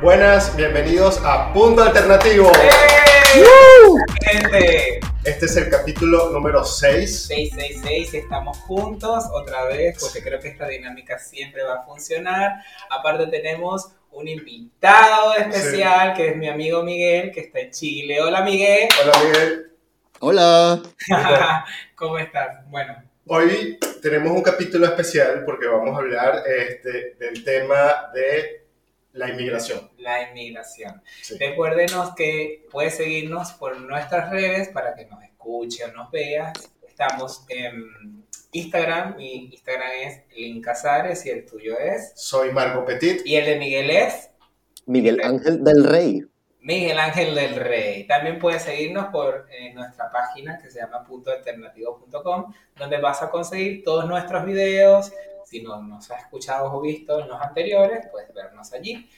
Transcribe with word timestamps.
Buenas, 0.00 0.54
bienvenidos 0.56 1.20
a 1.24 1.52
Punto 1.52 1.82
Alternativo. 1.82 2.52
¡Hey! 2.54 3.42
Gente, 4.22 5.00
Este 5.24 5.46
es 5.46 5.56
el 5.56 5.68
capítulo 5.68 6.30
número 6.30 6.62
6. 6.62 7.26
666, 7.26 8.14
estamos 8.14 8.58
juntos 8.58 9.24
otra 9.32 9.64
vez 9.64 9.98
porque 9.98 10.22
creo 10.22 10.38
que 10.38 10.50
esta 10.50 10.68
dinámica 10.68 11.18
siempre 11.18 11.64
va 11.64 11.80
a 11.80 11.82
funcionar. 11.82 12.62
Aparte 12.88 13.26
tenemos 13.26 13.90
un 14.12 14.28
invitado 14.28 15.34
especial 15.34 16.14
que 16.14 16.28
es 16.28 16.36
mi 16.36 16.48
amigo 16.48 16.84
Miguel 16.84 17.32
que 17.32 17.40
está 17.40 17.58
en 17.58 17.72
Chile. 17.72 18.20
Hola 18.20 18.42
Miguel. 18.42 18.88
Hola 19.02 19.12
Miguel. 19.24 19.72
Hola. 20.20 20.82
¿Cómo 21.96 22.18
estás? 22.18 22.64
Bueno, 22.70 23.02
Hoy 23.30 23.78
tenemos 24.00 24.30
un 24.30 24.42
capítulo 24.42 24.86
especial 24.86 25.42
porque 25.44 25.66
vamos 25.66 25.94
a 25.94 25.98
hablar 25.98 26.44
este, 26.46 27.14
del 27.18 27.44
tema 27.44 28.10
de 28.14 28.67
la 29.18 29.30
inmigración. 29.30 29.90
la 29.98 30.30
inmigración. 30.30 31.02
Sí. 31.22 31.36
Recuérdenos 31.38 32.14
que 32.14 32.66
puedes 32.70 32.96
seguirnos 32.96 33.52
por 33.52 33.78
nuestras 33.80 34.30
redes 34.30 34.68
para 34.68 34.94
que 34.94 35.06
nos 35.06 35.22
escuche 35.22 35.84
o 35.84 35.92
nos 35.92 36.10
veas. 36.10 36.52
Estamos 36.86 37.44
en 37.48 38.24
Instagram, 38.52 39.16
mi 39.16 39.46
Instagram 39.52 39.90
es 40.04 40.22
Link 40.36 40.64
Casares 40.64 41.26
y 41.26 41.30
el 41.30 41.44
tuyo 41.44 41.78
es. 41.78 42.12
Soy 42.14 42.52
Marco 42.52 42.84
Petit. 42.84 43.20
Y 43.24 43.36
el 43.36 43.44
de 43.44 43.58
Miguel 43.58 43.90
es 43.90 44.30
Miguel 44.86 45.20
Ángel 45.22 45.62
del 45.62 45.84
Rey. 45.84 46.22
Miguel 46.60 46.98
Ángel 46.98 47.34
del 47.34 47.56
Rey. 47.56 48.06
También 48.06 48.38
puedes 48.38 48.62
seguirnos 48.62 49.06
por 49.06 49.46
eh, 49.50 49.72
nuestra 49.74 50.10
página 50.10 50.58
que 50.58 50.70
se 50.70 50.80
llama 50.80 51.04
puntoalternativo.com, 51.04 52.52
donde 52.76 52.98
vas 52.98 53.22
a 53.22 53.30
conseguir 53.30 53.82
todos 53.84 54.06
nuestros 54.06 54.44
videos. 54.44 55.12
Si 55.48 55.62
no 55.62 55.80
nos 55.82 56.10
has 56.10 56.20
escuchado 56.22 56.70
o 56.72 56.80
visto 56.80 57.20
en 57.20 57.28
los 57.28 57.40
anteriores, 57.40 58.06
puedes 58.10 58.32
vernos 58.34 58.70
allí. 58.74 59.08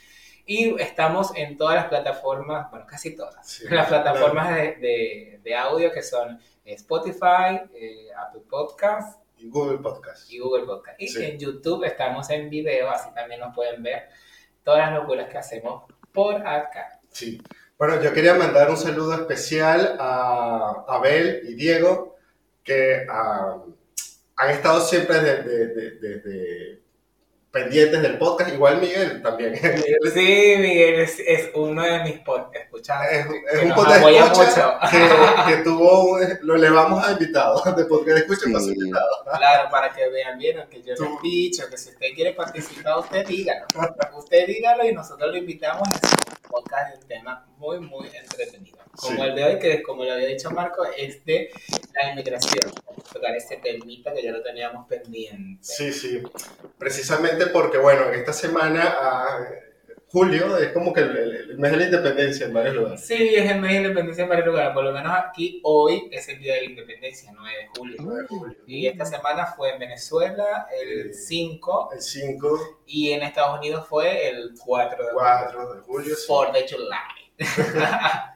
Y 0.46 0.80
estamos 0.80 1.32
en 1.36 1.56
todas 1.56 1.74
las 1.76 1.86
plataformas, 1.86 2.70
bueno, 2.70 2.86
casi 2.86 3.16
todas, 3.16 3.46
Sí, 3.46 3.64
las 3.68 3.88
plataformas 3.88 4.54
de, 4.54 4.62
de- 4.76 5.40
de 5.42 5.54
audio 5.56 5.90
que 5.92 6.02
son 6.02 6.40
Spotify, 6.64 7.60
eh, 7.74 8.08
Apple 8.16 8.42
Podcasts 8.48 9.18
Y 9.38 9.48
Google 9.48 9.78
Podcast. 9.78 10.30
y 10.30 10.38
Google 10.38 10.66
Podcast. 10.66 11.00
Y 11.00 11.08
Sí. 11.08 11.24
en 11.24 11.38
YouTube 11.38 11.84
estamos 11.84 12.30
en 12.30 12.48
video, 12.48 12.90
así 12.90 13.12
también 13.14 13.40
nos 13.40 13.54
pueden 13.54 13.82
ver 13.82 14.08
todas 14.62 14.88
las 14.90 15.00
locuras 15.00 15.28
que 15.28 15.38
hacemos 15.38 15.84
por 16.12 16.34
acá. 16.46 17.00
Sí. 17.08 17.40
Bueno, 17.78 18.00
yo 18.02 18.12
quería 18.12 18.34
mandar 18.34 18.70
un 18.70 18.76
saludo 18.76 19.14
especial 19.14 19.96
a 19.98 20.84
Abel 20.88 21.42
y 21.48 21.54
Diego, 21.54 22.16
que 22.62 23.06
ah, 23.10 23.62
han 24.40 24.50
estado 24.50 24.80
siempre 24.80 25.20
desde 25.20 25.42
de- 25.66 25.90
de- 25.92 26.20
de- 26.20 26.80
pendientes 27.52 28.00
del 28.00 28.16
podcast. 28.16 28.52
Igual 28.52 28.80
Miguel 28.80 29.20
también. 29.22 29.52
Miguel 29.62 29.98
Sí, 30.14 30.54
Miguel 30.58 31.00
es, 31.00 31.18
es 31.18 31.50
uno 31.54 31.82
de 31.82 31.98
mis 32.04 32.18
podcasts 32.20 32.66
escuchados. 32.66 33.06
Es, 33.10 33.26
es 33.52 33.58
que 33.60 33.66
un 33.66 33.74
podcast 33.74 34.06
escucha 34.06 34.78
que, 34.90 34.98
que 35.56 35.62
tuvo, 35.64 36.12
un- 36.12 36.38
lo 36.42 36.54
elevamos 36.54 37.04
a 37.06 37.12
invitado, 37.12 37.60
de 37.76 37.84
podcast 37.86 38.18
escucha 38.18 38.42
para 38.52 38.60
su 38.60 38.66
Sí. 38.70 38.74
invitado. 38.78 39.08
Claro, 39.36 39.68
para 39.70 39.92
que 39.92 40.08
vean 40.10 40.38
bien 40.38 40.58
lo 40.58 40.68
que 40.68 40.80
yo 40.82 40.94
Tú. 40.94 41.02
les 41.04 41.12
he 41.12 41.22
dicho, 41.26 41.68
que 41.68 41.76
si 41.76 41.88
usted 41.90 42.06
quiere 42.14 42.34
participar, 42.34 42.98
usted 43.00 43.26
dígalo. 43.26 43.66
Usted 44.16 44.46
dígalo 44.46 44.84
y 44.86 44.92
nosotros 44.92 45.30
lo 45.30 45.36
invitamos 45.36 45.82
a 45.88 45.96
hacer 45.96 46.18
un 46.44 46.50
podcast 46.50 46.92
de 46.94 46.98
un 47.02 47.08
tema 47.08 47.46
muy, 47.58 47.80
muy 47.80 48.08
entretenido. 48.14 48.78
Como 49.00 49.16
Sí. 49.24 49.28
el 49.30 49.34
de 49.34 49.44
hoy, 49.44 49.58
que 49.58 49.82
como 49.82 50.04
lo 50.04 50.12
había 50.12 50.26
dicho 50.28 50.50
Marco, 50.50 50.84
es 50.96 51.24
de 51.24 51.50
la 51.94 52.10
inmigración. 52.10 52.72
Vamos 52.86 53.04
a 53.08 53.12
tocar 53.14 53.34
ese 53.34 53.56
temita 53.56 54.12
que 54.12 54.22
ya 54.22 54.32
lo 54.32 54.42
teníamos 54.42 54.86
pendiente. 54.88 55.58
Sí, 55.62 55.92
sí. 55.92 56.22
Precisamente 56.78 57.46
porque, 57.46 57.78
bueno, 57.78 58.08
en 58.08 58.14
esta 58.20 58.32
semana, 58.32 58.82
ah, 59.00 59.38
julio, 60.12 60.56
es 60.58 60.72
como 60.72 60.92
que 60.92 61.00
el, 61.02 61.16
el- 61.16 61.50
el 61.50 61.58
mes 61.58 61.70
de 61.70 61.76
la 61.78 61.84
independencia 61.84 62.46
en 62.46 62.52
varios 62.54 62.74
lugares. 62.74 63.00
Sí, 63.06 63.34
es 63.34 63.48
el 63.50 63.60
mes 63.60 63.70
de 63.72 63.76
independencia 63.78 64.22
en 64.24 64.28
varios 64.28 64.46
lugares. 64.46 64.72
Por 64.74 64.84
lo 64.84 64.92
menos 64.92 65.12
aquí, 65.16 65.60
hoy 65.64 66.08
es 66.10 66.28
el 66.28 66.38
día 66.40 66.54
de 66.54 66.60
la 66.62 66.66
independencia, 66.66 67.30
9 67.34 67.56
de 67.58 67.66
julio. 67.78 67.96
9 68.00 68.22
de 68.22 68.26
julio. 68.28 68.56
Y 68.66 68.86
esta 68.86 69.04
semana 69.04 69.46
fue 69.46 69.70
en 69.72 69.78
Venezuela 69.78 70.66
el 70.82 71.14
5 71.14 71.90
El 71.92 72.00
5, 72.02 72.80
y 72.86 73.12
en 73.12 73.22
Estados 73.22 73.58
Unidos 73.58 73.86
fue 73.88 74.28
el 74.28 74.50
4 74.64 74.96
de 75.04 75.12
julio. 75.12 75.18
4 75.20 75.74
de 75.74 75.80
julio. 75.82 76.16
sí. 76.16 76.24
4 76.26 76.52
de 76.54 76.68
July. 76.68 77.19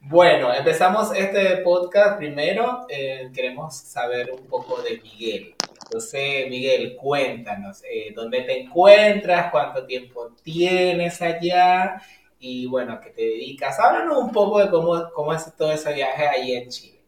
Bueno, 0.00 0.52
empezamos 0.52 1.14
este 1.14 1.58
podcast. 1.58 2.18
Primero 2.18 2.86
eh, 2.88 3.30
queremos 3.32 3.76
saber 3.76 4.30
un 4.32 4.46
poco 4.46 4.82
de 4.82 5.00
Miguel. 5.00 5.54
Entonces, 5.84 6.50
Miguel, 6.50 6.96
cuéntanos, 6.96 7.82
eh, 7.84 8.12
¿dónde 8.14 8.42
te 8.42 8.62
encuentras? 8.62 9.50
¿Cuánto 9.50 9.86
tiempo 9.86 10.34
tienes 10.42 11.22
allá? 11.22 12.02
Y 12.40 12.66
bueno, 12.66 12.94
¿a 12.94 13.00
qué 13.00 13.10
te 13.10 13.22
dedicas? 13.22 13.78
Háblanos 13.78 14.18
un 14.18 14.32
poco 14.32 14.58
de 14.58 14.70
cómo, 14.70 15.10
cómo 15.14 15.32
es 15.32 15.54
todo 15.56 15.70
ese 15.70 15.92
viaje 15.92 16.26
ahí 16.26 16.52
en 16.52 16.68
Chile. 16.68 17.00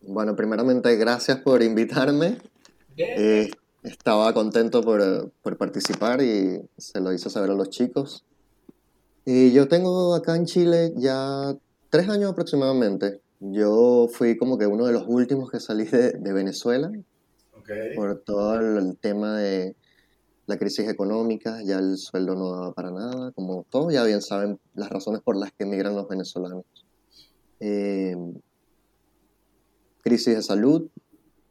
Bueno, 0.00 0.34
primeramente, 0.34 0.96
gracias 0.96 1.38
por 1.38 1.62
invitarme. 1.62 2.38
Eh, 2.96 3.50
estaba 3.82 4.32
contento 4.32 4.82
por, 4.82 5.30
por 5.42 5.56
participar 5.58 6.22
y 6.22 6.60
se 6.76 7.00
lo 7.00 7.12
hice 7.12 7.28
saber 7.28 7.50
a 7.50 7.54
los 7.54 7.70
chicos. 7.70 8.24
Y 9.30 9.52
yo 9.52 9.68
tengo 9.68 10.14
acá 10.14 10.36
en 10.36 10.46
Chile 10.46 10.94
ya 10.96 11.54
tres 11.90 12.08
años 12.08 12.32
aproximadamente. 12.32 13.20
Yo 13.40 14.08
fui 14.10 14.38
como 14.38 14.56
que 14.56 14.66
uno 14.66 14.86
de 14.86 14.94
los 14.94 15.04
últimos 15.06 15.50
que 15.50 15.60
salí 15.60 15.84
de, 15.84 16.12
de 16.12 16.32
Venezuela 16.32 16.90
por 17.94 18.20
todo 18.20 18.58
el, 18.58 18.78
el 18.78 18.96
tema 18.96 19.36
de 19.36 19.76
la 20.46 20.56
crisis 20.56 20.88
económica. 20.88 21.60
Ya 21.62 21.78
el 21.78 21.98
sueldo 21.98 22.36
no 22.36 22.52
daba 22.52 22.72
para 22.72 22.90
nada. 22.90 23.30
Como 23.32 23.66
todos 23.68 23.92
ya 23.92 24.02
bien 24.02 24.22
saben 24.22 24.58
las 24.72 24.88
razones 24.88 25.20
por 25.20 25.36
las 25.36 25.52
que 25.52 25.64
emigran 25.64 25.94
los 25.94 26.08
venezolanos. 26.08 26.64
Eh, 27.60 28.16
crisis 30.00 30.36
de 30.36 30.42
salud 30.42 30.88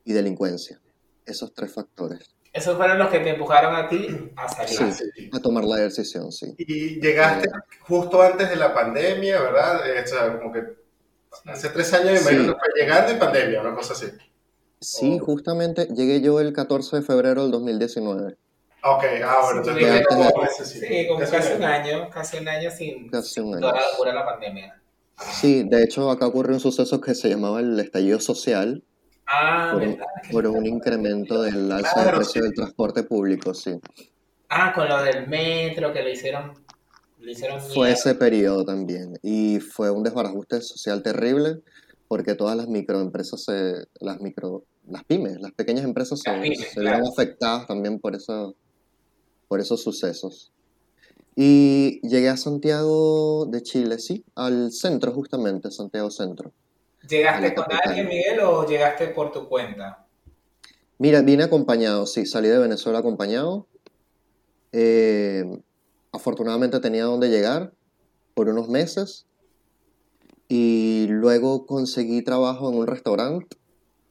y 0.03 0.13
delincuencia. 0.13 0.81
Esos 1.27 1.53
tres 1.53 1.71
factores. 1.73 2.36
Esos 2.53 2.75
fueron 2.77 2.97
los 2.97 3.09
que 3.09 3.19
te 3.19 3.29
empujaron 3.31 3.75
a 3.75 3.87
ti 3.87 4.31
a 4.35 4.47
salir. 4.49 4.93
Sí. 4.93 5.03
Sí. 5.15 5.29
A 5.33 5.39
tomar 5.39 5.63
la 5.63 5.75
decisión, 5.77 6.31
sí. 6.31 6.53
Y 6.57 6.99
llegaste 7.01 7.49
justo 7.81 8.21
antes 8.21 8.49
de 8.49 8.55
la 8.55 8.73
pandemia, 8.73 9.41
¿verdad? 9.41 9.87
Eh, 9.87 10.01
o 10.03 10.07
sea, 10.07 10.37
como 10.39 10.51
que 10.53 10.63
hace 11.45 11.69
tres 11.69 11.93
años, 11.93 12.13
me 12.13 12.19
imagino 12.19 12.41
Sí. 12.43 12.47
que 12.49 12.55
fue 12.59 12.81
llegando 12.81 13.11
en 13.11 13.19
pandemia, 13.19 13.61
una 13.61 13.75
cosa 13.75 13.93
así. 13.93 14.07
Sí, 14.79 15.17
Oh. 15.21 15.25
justamente 15.25 15.87
llegué 15.87 16.21
yo 16.21 16.39
el 16.39 16.53
14 16.53 16.97
de 16.97 17.01
febrero 17.01 17.41
del 17.43 17.51
2019. 17.51 18.37
Ok, 18.83 19.03
ah, 19.25 19.39
bueno, 19.43 19.63
Sí, 19.63 19.69
entonces 19.71 20.07
como 20.07 20.23
sí. 20.63 21.07
Como 21.07 21.19
Casi 21.19 21.31
casi 21.31 21.53
un 21.53 21.63
año. 21.63 21.95
año, 22.03 22.09
casi 22.11 22.37
un 22.37 22.47
año 22.47 22.71
sin, 22.71 23.09
Casi 23.09 23.39
un 23.39 23.45
sin 23.47 23.53
año. 23.55 23.61
toda 23.61 23.73
la 23.81 23.91
locura 23.91 24.11
de 24.11 24.15
la 24.17 24.25
pandemia. 24.25 24.81
Sí, 25.33 25.63
de 25.63 25.83
hecho 25.83 26.09
acá 26.11 26.27
ocurrió 26.27 26.53
un 26.53 26.59
suceso 26.59 27.01
que 27.01 27.15
se 27.15 27.27
llamaba 27.29 27.59
el 27.59 27.79
estallido 27.79 28.19
social 28.19 28.83
Ah, 29.27 29.77
por 30.31 30.47
un, 30.47 30.65
incremento 30.65 31.41
del 31.41 31.69
alza 31.69 31.93
Claro, 31.93 32.11
de 32.11 32.17
precio 32.17 32.41
sí. 32.41 32.47
del 32.47 32.53
transporte 32.55 33.03
público, 33.03 33.53
sí. 33.53 33.71
Ah, 34.49 34.71
con 34.73 34.87
lo 34.87 35.03
del 35.03 35.27
metro, 35.27 35.91
que 35.91 36.01
lo 36.01 36.09
hicieron, 36.09 36.53
Fue 37.73 37.91
ese 37.91 38.15
periodo 38.15 38.63
también 38.63 39.19
y 39.21 39.59
fue 39.59 39.91
un 39.91 40.03
desbarajuste 40.03 40.61
social 40.61 41.03
terrible 41.03 41.61
porque 42.07 42.35
todas 42.35 42.55
las 42.55 42.69
microempresas, 42.69 43.43
se, 43.43 43.73
las 43.99 44.21
micro, 44.21 44.63
las 44.87 45.03
pymes, 45.03 45.41
las 45.41 45.51
pequeñas 45.51 45.83
empresas 45.83 46.21
se, 46.21 46.31
Las 46.31 46.41
pymes, 46.41 46.71
se 46.73 46.79
vieron 46.79 47.05
afectadas 47.05 47.67
también 47.67 47.99
por, 47.99 48.15
eso, 48.15 48.55
por 49.49 49.59
esos 49.59 49.83
sucesos. 49.83 50.53
Y 51.35 51.99
llegué 52.07 52.29
a 52.29 52.37
Santiago 52.37 53.45
de 53.45 53.61
Chile, 53.61 53.99
sí, 53.99 54.23
al 54.35 54.71
centro 54.71 55.11
justamente, 55.11 55.69
Santiago 55.69 56.09
Centro. 56.09 56.53
¿Llegaste 57.07 57.53
con 57.53 57.65
capital. 57.65 57.81
alguien, 57.89 58.07
Miguel, 58.07 58.39
o 58.41 58.65
llegaste 58.67 59.07
por 59.07 59.31
tu 59.31 59.47
cuenta? 59.47 60.05
Mira, 60.99 61.21
vine 61.21 61.43
acompañado, 61.43 62.05
sí, 62.07 62.25
salí 62.25 62.47
de 62.49 62.57
Venezuela 62.57 62.99
acompañado. 62.99 63.67
Eh, 64.71 65.45
afortunadamente 66.11 66.79
tenía 66.79 67.05
donde 67.05 67.29
llegar 67.29 67.71
por 68.33 68.49
unos 68.49 68.67
meses 68.69 69.25
y 70.47 71.07
luego 71.09 71.65
conseguí 71.65 72.21
trabajo 72.23 72.69
en 72.69 72.77
un 72.79 72.87
restaurante 72.87 73.57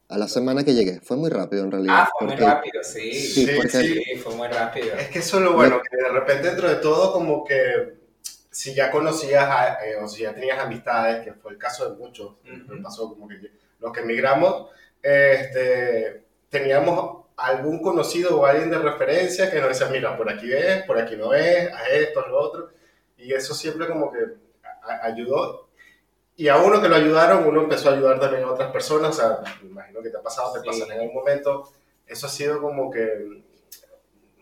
a 0.09 0.17
la 0.17 0.27
semana 0.27 0.63
que 0.63 0.73
llegué. 0.73 1.01
Fue 1.01 1.17
muy 1.17 1.29
rápido 1.29 1.63
en 1.63 1.71
realidad. 1.71 1.95
Ah, 2.03 2.09
fue 2.17 2.27
muy 2.27 2.37
rápido, 2.37 2.81
sí. 2.83 3.11
Sí, 3.13 3.45
Sí, 3.45 3.51
porque- 3.55 3.69
sí, 3.81 4.03
fue 4.23 4.35
muy 4.35 4.47
rápido. 4.47 4.95
Es 4.97 5.09
que 5.09 5.19
eso 5.19 5.37
es 5.37 5.43
lo 5.43 5.53
bueno, 5.53 5.81
que 5.81 5.97
de 5.97 6.09
repente 6.09 6.47
dentro 6.47 6.69
de 6.69 6.75
todo 6.77 7.11
como 7.11 7.43
que 7.43 8.06
si 8.57 8.73
ya 8.73 8.89
conocías 8.89 9.43
a- 9.47 9.85
eh, 9.85 9.97
o 9.97 10.07
si 10.07 10.23
ya 10.23 10.33
tenías 10.33 10.57
amistades, 10.57 11.23
que 11.23 11.31
fue 11.33 11.51
el 11.51 11.59
caso 11.59 11.87
de 11.91 11.95
muchos, 11.95 12.31
Ujú. 12.43 12.73
me 12.73 12.81
pasó 12.81 13.07
como 13.07 13.27
que 13.27 13.35
los 13.79 13.91
que 13.93 13.99
emigramos, 13.99 14.71
este, 15.03 16.23
teníamos 16.49 17.25
algún 17.35 17.79
conocido 17.83 18.39
o 18.41 18.45
alguien 18.47 18.71
de 18.71 18.79
referencia 18.79 19.51
que 19.51 19.59
nos 19.59 19.69
decía, 19.69 19.89
mira, 19.89 20.17
por 20.17 20.27
aquí 20.27 20.47
ves, 20.49 20.81
por 20.85 20.97
aquí 20.97 21.15
no 21.15 21.29
ves, 21.29 21.71
a 21.71 21.87
esto, 21.89 22.25
a 22.25 22.29
lo 22.29 22.39
otro, 22.39 22.69
y 23.15 23.31
eso 23.31 23.53
siempre 23.53 23.87
como 23.87 24.11
que 24.11 24.19
ayudó. 25.03 25.67
Y 26.35 26.47
a 26.47 26.57
uno 26.57 26.81
que 26.81 26.89
lo 26.89 26.95
ayudaron, 26.95 27.45
uno 27.47 27.61
empezó 27.61 27.91
a 27.91 27.93
ayudar 27.93 28.19
también 28.19 28.43
a 28.43 28.51
otras 28.51 28.71
personas, 28.71 29.09
o 29.11 29.13
sea, 29.21 29.53
me 29.61 29.69
imagino 29.69 30.01
que 30.01 30.09
te 30.09 30.17
ha 30.17 30.21
pasado, 30.23 30.59
te 30.59 30.73
Sí. 30.73 30.81
en 30.81 30.91
algún 30.93 31.13
momento, 31.13 31.71
eso 32.07 32.25
ha 32.25 32.29
sido 32.29 32.59
como 32.59 32.89
que 32.89 33.43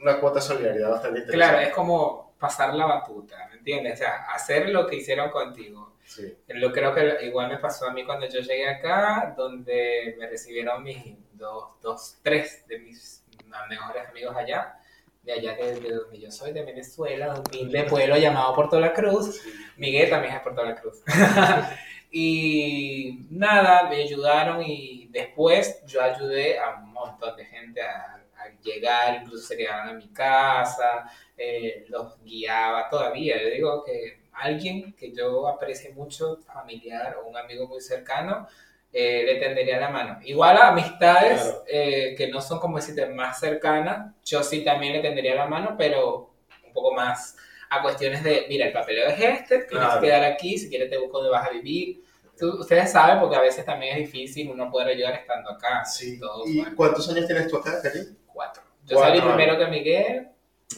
una 0.01 0.21
cuota 0.21 0.39
de 0.39 0.45
solidaridad 0.45 0.89
bastante 0.91 1.19
Claro, 1.23 1.33
interesante. 1.33 1.67
es 1.69 1.75
como 1.75 2.33
pasar 2.39 2.73
la 2.75 2.85
batuta, 2.85 3.35
¿me 3.49 3.54
entiendes? 3.65 3.93
O 3.93 3.97
sea, 3.97 4.25
hacer 4.31 4.69
lo 4.69 4.85
que 4.85 4.97
hicieron 4.97 5.31
contigo. 5.31 5.95
Sí. 6.03 6.37
Lo 6.49 6.71
creo 6.71 6.93
que 6.93 7.25
igual 7.25 7.49
me 7.49 7.57
pasó 7.57 7.87
a 7.87 7.93
mí 7.93 8.05
cuando 8.05 8.27
yo 8.27 8.39
llegué 8.39 8.69
acá, 8.69 9.33
donde 9.35 10.15
me 10.19 10.27
recibieron 10.27 10.83
mis 10.83 11.15
dos, 11.33 11.81
dos 11.81 12.19
tres 12.21 12.65
de 12.67 12.79
mis 12.79 13.23
mejores 13.69 14.07
amigos 14.07 14.35
allá, 14.35 14.77
de 15.23 15.33
allá 15.33 15.55
de, 15.55 15.79
de 15.79 15.91
donde 15.95 16.19
yo 16.19 16.29
soy, 16.31 16.53
de 16.53 16.63
Venezuela, 16.63 17.33
de 17.33 17.39
un 17.39 17.45
humilde 17.47 17.83
pueblo 17.85 18.17
llamado 18.17 18.53
Puerto 18.53 18.79
La 18.79 18.93
Cruz. 18.93 19.41
Miguel 19.77 20.09
también 20.09 20.35
es 20.35 20.41
Puerto 20.41 20.63
La 20.63 20.75
Cruz. 20.75 21.01
y 22.11 23.25
nada, 23.31 23.89
me 23.89 24.03
ayudaron 24.03 24.61
y 24.61 25.07
después 25.07 25.83
yo 25.87 26.03
ayudé 26.03 26.59
a 26.59 26.75
un 26.75 26.93
montón 26.93 27.35
de 27.35 27.45
gente 27.45 27.81
a, 27.81 28.21
a 28.37 28.61
llegar, 28.61 29.21
incluso 29.23 29.47
se 29.47 29.57
quedaron 29.57 29.89
a 29.89 29.93
mi 29.93 30.07
casa, 30.09 31.09
eh, 31.37 31.85
los 31.89 32.21
guiaba 32.23 32.89
todavía. 32.89 33.41
Yo 33.41 33.49
digo 33.49 33.83
que 33.83 34.19
alguien 34.33 34.93
que 34.93 35.11
yo 35.11 35.47
aprecie 35.47 35.91
mucho, 35.93 36.37
familiar 36.37 37.17
o 37.23 37.27
un 37.27 37.37
amigo 37.37 37.67
muy 37.67 37.81
cercano, 37.81 38.47
eh, 38.91 39.23
le 39.25 39.35
tendería 39.35 39.79
la 39.79 39.89
mano. 39.89 40.19
Igual 40.23 40.57
a 40.57 40.69
amistades 40.69 41.41
Claro. 41.41 41.63
eh, 41.67 42.15
que 42.17 42.27
no 42.29 42.41
son, 42.41 42.59
como 42.59 42.77
decirte, 42.77 43.05
más 43.07 43.39
cercanas, 43.39 44.13
yo 44.23 44.41
sí 44.43 44.63
también 44.63 44.93
le 44.93 45.01
tendería 45.01 45.35
la 45.35 45.47
mano, 45.47 45.75
pero 45.77 46.33
un 46.65 46.73
poco 46.73 46.93
más 46.93 47.35
a 47.69 47.81
cuestiones 47.81 48.23
de, 48.23 48.45
mira, 48.47 48.67
el 48.67 48.73
papeleo 48.73 49.07
es 49.09 49.19
este, 49.19 49.57
tienes 49.59 49.69
Claro. 49.69 49.99
que 49.99 50.07
quedar 50.07 50.23
aquí, 50.23 50.57
si 50.57 50.69
quieres 50.69 50.89
te 50.89 50.97
busco 50.97 51.17
donde 51.17 51.31
vas 51.31 51.47
a 51.47 51.51
vivir. 51.51 52.03
Tú- 52.37 52.59
ustedes 52.59 52.91
saben, 52.91 53.19
porque 53.19 53.35
a 53.35 53.41
veces 53.41 53.65
también 53.65 53.93
es 53.97 53.99
difícil 54.11 54.49
uno 54.51 54.69
poder 54.69 54.89
ayudar 54.89 55.13
estando 55.15 55.49
acá. 55.51 55.83
Sí. 55.85 56.19
Todo 56.19 56.45
¿Y 56.45 56.59
bueno, 56.59 56.75
cuántos 56.75 57.09
años 57.09 57.25
tienes 57.25 57.47
tú 57.49 57.57
acá, 57.57 57.81
Karim? 57.81 58.15
cuatro. 58.27 58.61
Yo 58.85 58.97
Cuatro 58.97 59.15
salí 59.19 59.21
primero 59.21 59.57
que 59.57 59.67
Miguel 59.67 60.27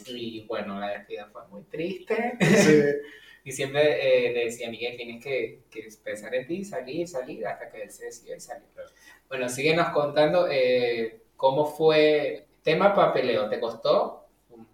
y 0.08 0.46
bueno, 0.48 0.80
la 0.80 0.90
despedida 0.90 1.30
fue 1.32 1.48
muy 1.48 1.64
triste. 1.64 2.38
Sí. 2.42 2.82
Y 3.48 3.54
siempre 3.54 4.28
eh, 4.28 4.34
le 4.34 4.44
decía 4.44 4.68
a 4.68 4.72
Miguel, 4.72 4.98
tienes 4.98 5.24
que, 5.24 5.64
que 5.72 5.88
pensar 6.04 6.36
en 6.36 6.46
ti, 6.48 6.66
salir, 6.66 7.08
salir, 7.08 7.48
hasta 7.48 7.72
que 7.72 7.84
él 7.84 7.90
se 7.90 8.04
decidió 8.04 8.36
y 8.36 8.42
salió. 8.42 8.66
Claro. 8.74 8.90
Bueno, 9.30 9.48
síguenos 9.48 9.88
contando 9.92 10.50
eh, 10.52 11.22
cómo 11.38 11.66
fue 11.66 12.46
tema 12.62 12.94
papeleo. 12.94 13.48
¿Te 13.48 13.62
costó? 13.62 14.28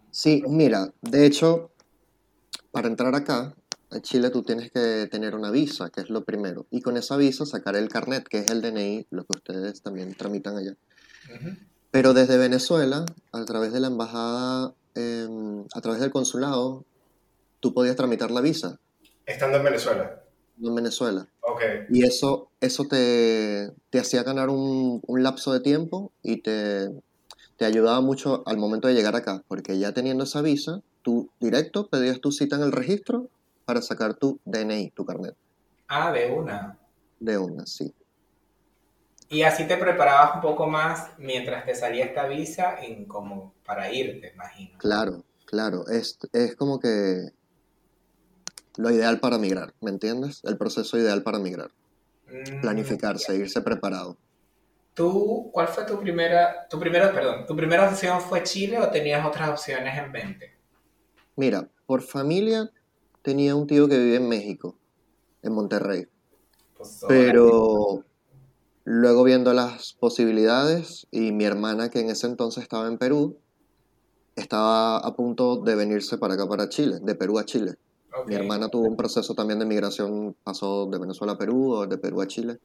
Sí, 0.10 0.42
mira, 0.48 0.92
de 1.02 1.28
hecho, 1.28 1.70
para 2.72 2.88
entrar 2.88 3.14
acá, 3.14 3.54
a 3.92 4.02
Chile, 4.02 4.32
tú 4.32 4.42
tienes 4.42 4.72
que 4.72 5.08
tener 5.12 5.36
una 5.36 5.52
visa, 5.52 5.92
que 5.92 6.02
es 6.02 6.10
lo 6.10 6.24
primero. 6.24 6.66
Y 6.72 6.82
con 6.82 6.98
esa 6.98 7.16
visa 7.16 7.46
sacar 7.46 7.76
el 7.76 7.90
carnet, 7.90 8.28
que 8.28 8.40
es 8.40 8.50
el 8.50 8.64
DNI, 8.64 9.06
lo 9.12 9.24
que 9.26 9.38
ustedes 9.38 9.84
también 9.84 10.16
tramitan 10.16 10.58
allá. 10.58 10.76
Pero 11.92 12.16
desde 12.16 12.40
Venezuela, 12.40 13.06
a 13.32 13.46
través 13.46 13.72
de 13.72 13.80
la 13.80 13.88
embajada, 13.88 14.74
em, 14.96 15.66
a 15.74 15.82
través 15.82 16.00
del 16.02 16.12
consulado, 16.12 16.84
tú 17.60 17.74
podías 17.74 17.96
tramitar 17.96 18.32
la 18.32 18.42
visa 18.42 18.80
Estando 19.26 19.58
en 19.58 19.64
Venezuela. 19.64 20.22
en 20.62 20.76
Venezuela. 20.76 21.28
Ok. 21.42 21.62
Y 21.90 22.04
eso, 22.06 22.50
eso 22.62 22.86
te, 22.86 23.72
te 23.90 24.00
hacía 24.00 24.24
ganar 24.24 24.50
un, 24.50 25.02
un 25.06 25.24
lapso 25.24 25.54
de 25.54 25.60
tiempo 25.62 26.12
y 26.22 26.38
te, 26.42 26.90
te 27.58 27.66
ayudaba 27.66 28.02
mucho 28.02 28.44
al 28.46 28.58
momento 28.58 28.88
de 28.88 28.94
llegar 28.96 29.16
acá, 29.16 29.44
porque 29.48 29.78
ya 29.80 29.94
teniendo 29.94 30.24
esa 30.26 30.42
visa, 30.42 30.82
tú 31.02 31.30
directo 31.40 31.88
pedías 31.88 32.20
tu 32.20 32.32
cita 32.32 32.56
en 32.58 32.64
el 32.64 32.72
registro 32.72 33.28
para 33.66 33.82
sacar 33.82 34.16
tu 34.16 34.40
DNI, 34.46 34.92
tu 34.92 35.06
carnet 35.06 35.36
Ah, 35.88 36.12
de 36.12 36.32
una. 36.32 36.78
de 37.20 37.38
una, 37.38 37.66
sí. 37.66 37.94
Y 39.30 39.44
así 39.44 39.66
te 39.68 39.78
preparabas 39.78 40.36
un 40.36 40.42
poco 40.42 40.68
más 40.68 41.10
mientras 41.18 41.66
te 41.66 41.76
salía 41.76 42.06
esta 42.06 42.28
visa 42.28 42.76
en 42.82 43.06
como 43.06 43.54
para 43.66 43.92
irte, 43.92 44.32
imagino. 44.34 44.78
Claro, 44.78 45.24
claro. 45.46 45.88
Es, 45.88 46.18
es 46.34 46.56
como 46.56 46.80
que 46.80 47.30
lo 48.78 48.92
ideal 48.92 49.20
para 49.20 49.38
migrar, 49.38 49.74
¿me 49.82 49.92
entiendes? 49.92 50.42
El 50.44 50.58
proceso 50.58 50.98
ideal 50.98 51.24
para 51.24 51.40
migrar. 51.40 51.72
Mm, 52.28 52.62
Planificarse, 52.62 53.36
irse 53.36 53.62
preparado. 53.62 54.18
¿Tú, 54.94 55.50
cuál 55.52 55.68
fue 55.68 55.86
tu 55.86 56.00
primera, 56.00 56.68
tu 56.70 56.80
primera, 56.80 57.12
perdón, 57.12 57.46
tu 57.48 57.56
primera 57.56 57.90
opción 57.90 58.22
fue 58.22 58.44
Chile 58.44 58.80
o 58.80 58.90
tenías 58.90 59.26
otras 59.26 59.50
opciones 59.50 59.98
en 59.98 60.12
mente? 60.12 60.54
Mira, 61.36 61.68
por 61.88 62.04
familia 62.04 62.70
tenía 63.24 63.56
un 63.56 63.66
tío 63.66 63.88
que 63.88 63.98
vive 63.98 64.18
en 64.18 64.30
México, 64.30 64.78
en 65.42 65.54
Monterrey. 65.54 66.08
Pues, 66.78 67.04
Pero 67.08 68.04
luego 68.86 69.24
viendo 69.24 69.54
las 69.54 69.94
posibilidades 69.94 71.08
y 71.12 71.32
mi 71.32 71.46
hermana 71.46 71.90
que 71.90 72.00
en 72.00 72.10
ese 72.10 72.28
entonces 72.28 72.64
estaba 72.64 72.88
en 72.88 72.98
Perú, 72.98 73.38
estaba 74.36 74.98
a 74.98 75.16
punto 75.16 75.58
de 75.58 75.76
venirse 75.76 76.18
para 76.18 76.34
acá, 76.34 76.48
para 76.48 76.70
Chile, 76.70 77.00
de 77.02 77.16
Perú 77.16 77.40
a 77.40 77.46
Chile. 77.46 77.76
Mi 78.28 78.36
hermana 78.36 78.70
tuvo 78.70 78.88
un 78.88 78.96
proceso 78.96 79.34
también 79.34 79.60
de 79.60 79.66
migración, 79.66 80.36
pasó 80.44 80.86
de 80.86 81.00
Venezuela 81.00 81.34
a 81.34 81.38
Perú 81.38 81.72
o 81.72 81.88
de 81.88 81.98
Perú 81.98 82.22
a 82.22 82.28
Chile. 82.28 82.60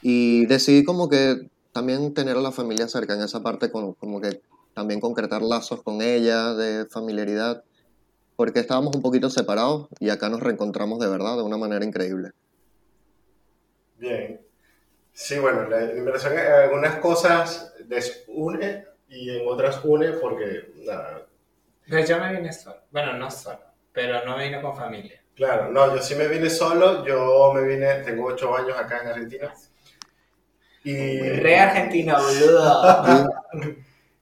Y 0.00 0.46
decidí 0.46 0.82
como 0.82 1.08
que 1.08 1.50
también 1.72 2.14
tener 2.14 2.36
a 2.36 2.40
la 2.40 2.52
familia 2.52 2.88
cerca 2.88 3.14
en 3.14 3.22
esa 3.22 3.42
parte, 3.42 3.70
como, 3.70 3.94
como 3.94 4.20
que 4.20 4.40
también 4.72 5.00
concretar 5.00 5.42
lazos 5.42 5.82
con 5.82 6.00
ella 6.00 6.54
de 6.54 6.86
familiaridad, 6.86 7.64
porque 8.36 8.60
estábamos 8.60 8.96
un 8.96 9.02
poquito 9.02 9.28
separados 9.28 9.88
y 10.00 10.08
acá 10.08 10.28
nos 10.28 10.40
reencontramos 10.40 10.98
de 10.98 11.08
verdad 11.08 11.36
de 11.36 11.42
una 11.42 11.58
manera 11.58 11.84
increíble. 11.84 12.30
Bien. 13.98 14.43
Sí, 15.14 15.38
bueno, 15.38 15.68
la 15.68 15.84
inversión 15.84 16.32
en 16.32 16.40
algunas 16.40 16.96
cosas 16.96 17.72
desune 17.86 18.84
y 19.08 19.30
en 19.30 19.46
otras 19.46 19.80
une 19.84 20.10
porque, 20.14 20.72
nada, 20.84 21.24
Pero 21.88 22.04
yo 22.04 22.18
me 22.18 22.34
vine 22.34 22.52
solo. 22.52 22.80
Bueno, 22.90 23.12
no 23.12 23.30
solo, 23.30 23.60
pero 23.92 24.24
no 24.24 24.36
me 24.36 24.46
vine 24.46 24.60
con 24.60 24.76
familia. 24.76 25.22
claro, 25.36 25.70
no, 25.70 25.94
yo 25.94 26.02
sí 26.02 26.16
me 26.16 26.26
vine 26.26 26.50
solo, 26.50 27.06
yo 27.06 27.52
me 27.54 27.62
vine, 27.62 27.94
tengo 28.02 28.26
ocho 28.26 28.56
años 28.56 28.76
acá 28.76 29.02
en 29.02 29.08
Argentina. 29.08 29.54
Y, 30.82 31.28
Re 31.30 31.58
Argentina, 31.60 32.18
boludo. 32.18 33.30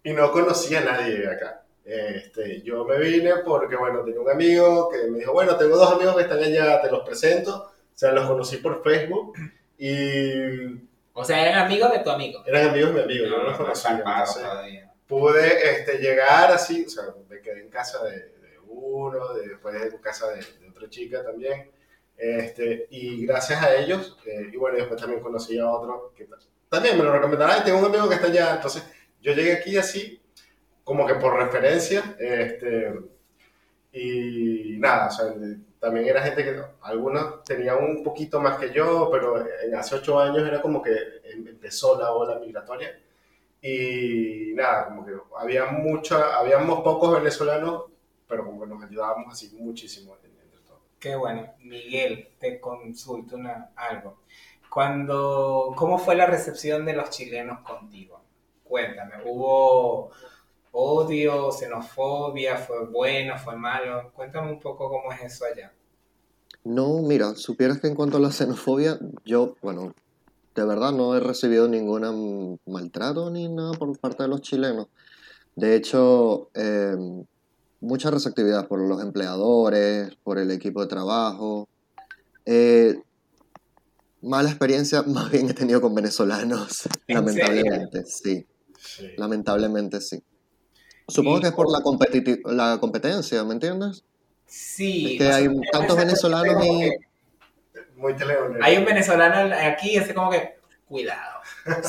y 0.04 0.12
no 0.12 0.30
conocía 0.30 0.80
a 0.80 0.84
nadie 0.84 1.26
acá. 1.26 1.62
Este, 1.86 2.60
yo 2.60 2.84
me 2.84 2.98
vine 2.98 3.36
porque, 3.46 3.76
bueno, 3.76 4.04
tenía 4.04 4.20
un 4.20 4.30
amigo 4.30 4.90
que 4.90 5.10
me 5.10 5.20
dijo, 5.20 5.32
bueno, 5.32 5.56
tengo 5.56 5.74
dos 5.74 5.90
amigos 5.90 6.16
que 6.16 6.22
están 6.22 6.38
allá, 6.38 6.82
te 6.82 6.90
los 6.90 7.00
presento. 7.00 7.72
O 7.94 7.98
sea, 7.98 8.12
los 8.12 8.28
conocí 8.28 8.58
por 8.58 8.82
Facebook 8.84 9.32
y 9.84 10.88
O 11.12 11.24
sea, 11.24 11.42
eran 11.46 11.66
amigos 11.66 11.90
de 11.92 11.98
tu 12.00 12.10
amigo. 12.10 12.42
eran 12.46 12.68
amigos 12.70 12.90
de 12.90 12.94
mi 12.94 13.02
amigo, 13.02 13.24
yo 13.26 13.30
no 13.38 13.42
los 13.44 13.58
no, 13.58 13.90
entonces, 13.90 14.42
todavía. 14.42 14.92
pude 15.06 15.70
este, 15.72 15.98
llegar 15.98 16.50
así, 16.52 16.84
o 16.86 16.88
sea, 16.88 17.04
me 17.28 17.40
quedé 17.40 17.60
en 17.62 17.68
casa 17.68 18.04
de, 18.04 18.12
de 18.18 18.58
uno, 18.66 19.34
de- 19.34 19.48
después 19.48 19.74
en 19.92 19.98
casa 19.98 20.30
de, 20.30 20.36
de 20.60 20.68
otra 20.70 20.88
chica 20.88 21.22
también, 21.24 21.70
este, 22.16 22.86
y 22.90 23.26
gracias 23.26 23.60
a 23.62 23.74
ellos, 23.74 24.16
eh, 24.26 24.50
y 24.52 24.56
bueno, 24.56 24.76
después 24.78 25.00
también 25.00 25.20
conocí 25.20 25.58
a 25.58 25.68
otro 25.68 26.12
que 26.16 26.24
ta- 26.26 26.38
también 26.68 26.96
me 26.96 27.04
lo 27.04 27.12
recomendaron, 27.12 27.56
"Ay, 27.56 27.62
tengo 27.64 27.78
un 27.80 27.84
amigo 27.86 28.08
que 28.08 28.14
está 28.14 28.28
allá, 28.28 28.54
entonces 28.54 28.82
yo 29.20 29.32
llegué 29.32 29.52
aquí 29.54 29.76
así, 29.76 30.22
como 30.84 31.06
que 31.06 31.14
por 31.16 31.36
referencia, 31.36 32.16
este, 32.18 32.92
y 33.92 34.76
nada, 34.78 35.08
o 35.08 35.10
sea, 35.10 35.26
también 35.78 36.06
era 36.08 36.22
gente 36.22 36.44
que 36.44 36.62
algunos 36.82 37.44
tenían 37.44 37.82
un 37.84 38.02
poquito 38.02 38.40
más 38.40 38.58
que 38.58 38.72
yo, 38.72 39.08
pero 39.10 39.38
en 39.62 39.74
hace 39.74 39.96
ocho 39.96 40.18
años 40.20 40.46
era 40.46 40.62
como 40.62 40.80
que 40.82 40.92
em- 41.24 41.46
empezó 41.48 41.98
la 41.98 42.12
ola 42.12 42.38
migratoria. 42.38 42.98
Y 43.62 44.52
nada, 44.54 44.86
como 44.86 45.06
que 45.06 45.12
había 45.38 45.66
mucha, 45.66 46.36
habíamos 46.38 46.82
pocos 46.82 47.14
venezolanos, 47.18 47.84
pero 48.28 48.44
como 48.46 48.60
que 48.62 48.66
nos 48.68 48.82
ayudábamos 48.84 49.32
así 49.32 49.50
muchísimo 49.56 50.16
entre 50.24 50.58
todos. 50.66 50.80
Qué 50.98 51.16
bueno. 51.16 51.54
Miguel, 51.60 52.28
te 52.38 52.60
consulto 52.60 53.36
una, 53.36 53.70
algo. 53.76 54.18
Cuando, 54.70 55.72
¿Cómo 55.76 55.98
fue 55.98 56.14
la 56.14 56.26
recepción 56.26 56.84
de 56.86 56.94
los 56.94 57.10
chilenos 57.10 57.60
contigo? 57.60 58.22
Cuéntame, 58.64 59.14
¿hubo 59.24 60.10
odio, 60.72 61.52
xenofobia? 61.52 62.56
¿Fue 62.58 62.86
bueno, 62.86 63.38
fue 63.38 63.56
malo? 63.56 64.10
Cuéntame 64.14 64.50
un 64.50 64.60
poco 64.60 64.88
cómo 64.90 65.12
es 65.12 65.22
eso 65.22 65.44
allá. 65.44 65.72
No, 66.64 67.02
mira, 67.02 67.34
supieras 67.34 67.80
que 67.80 67.88
en 67.88 67.94
cuanto 67.94 68.16
a 68.16 68.20
la 68.20 68.30
xenofobia, 68.30 68.98
yo, 69.24 69.56
bueno, 69.62 69.94
de 70.54 70.64
verdad 70.64 70.92
no 70.92 71.16
he 71.16 71.20
recibido 71.20 71.68
ningún 71.68 72.58
maltrato 72.66 73.30
ni 73.30 73.48
nada 73.48 73.72
por 73.72 73.98
parte 73.98 74.22
de 74.24 74.28
los 74.28 74.42
chilenos. 74.42 74.88
De 75.56 75.74
hecho, 75.74 76.50
eh, 76.54 76.96
mucha 77.80 78.10
receptividad 78.10 78.68
por 78.68 78.80
los 78.80 79.02
empleadores, 79.02 80.14
por 80.22 80.38
el 80.38 80.50
equipo 80.50 80.80
de 80.80 80.86
trabajo. 80.86 81.68
Eh, 82.46 83.00
mala 84.22 84.48
experiencia 84.48 85.02
más 85.06 85.30
bien 85.30 85.50
he 85.50 85.54
tenido 85.54 85.80
con 85.80 85.94
venezolanos, 85.94 86.86
¿En 87.06 87.16
lamentablemente, 87.16 88.04
sí, 88.06 88.46
Sí. 88.78 89.08
lamentablemente 89.16 90.00
sí. 90.00 90.22
Supongo 91.08 91.38
Y 91.38 91.40
que 91.42 91.46
es 91.48 91.52
por 91.52 91.66
la, 91.70 91.78
la 92.72 92.78
competencia, 92.80 93.44
¿me 93.44 93.52
entiendes? 93.54 94.04
Sí. 94.46 95.12
Es 95.14 95.18
que 95.18 95.32
hay 95.32 95.48
tantos 95.72 95.96
venezolanos 95.96 96.64
y- 96.64 96.80
que 96.80 96.96
Muy 97.96 98.14
teleonero. 98.14 98.64
Hay 98.64 98.76
un 98.76 98.84
venezolano 98.84 99.54
aquí, 99.54 99.96
es 99.96 100.12
como 100.12 100.30
que, 100.30 100.56
cuidado. 100.86 101.40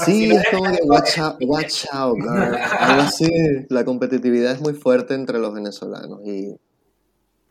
Sí, 0.05 0.29
Si 0.29 0.35
es 0.35 0.43
como 0.49 0.71
que 0.71 0.81
watch 0.83 1.17
out, 1.19 1.35
watch 1.45 1.85
out, 1.91 2.17
girl. 2.17 2.55
Algo 2.55 3.01
así. 3.03 3.27
La 3.69 3.83
competitividad 3.85 4.53
es 4.53 4.61
muy 4.61 4.73
fuerte 4.73 5.13
entre 5.13 5.39
los 5.39 5.53
venezolanos 5.53 6.21
y 6.25 6.57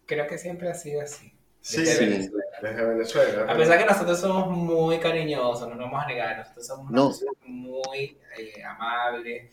creo 0.06 0.26
que 0.26 0.38
siempre 0.38 0.70
ha 0.70 0.74
sido 0.74 1.02
así. 1.02 1.32
Sí, 1.60 1.78
desde 1.82 1.94
sí. 1.96 2.04
Venezuela. 2.06 2.44
Desde 2.62 2.84
Venezuela. 2.86 3.52
A 3.52 3.56
pesar 3.56 3.78
que 3.78 3.84
nosotros 3.86 4.18
somos 4.20 4.48
muy 4.56 4.98
cariñosos, 4.98 5.68
no 5.68 5.74
nos 5.76 5.90
vamos 5.90 6.04
a 6.04 6.08
negar, 6.08 6.38
nosotros 6.38 6.66
somos 6.66 6.90
una 6.90 6.98
No. 7.00 7.12
muy 7.46 8.18
eh, 8.38 8.62
amables. 8.64 9.52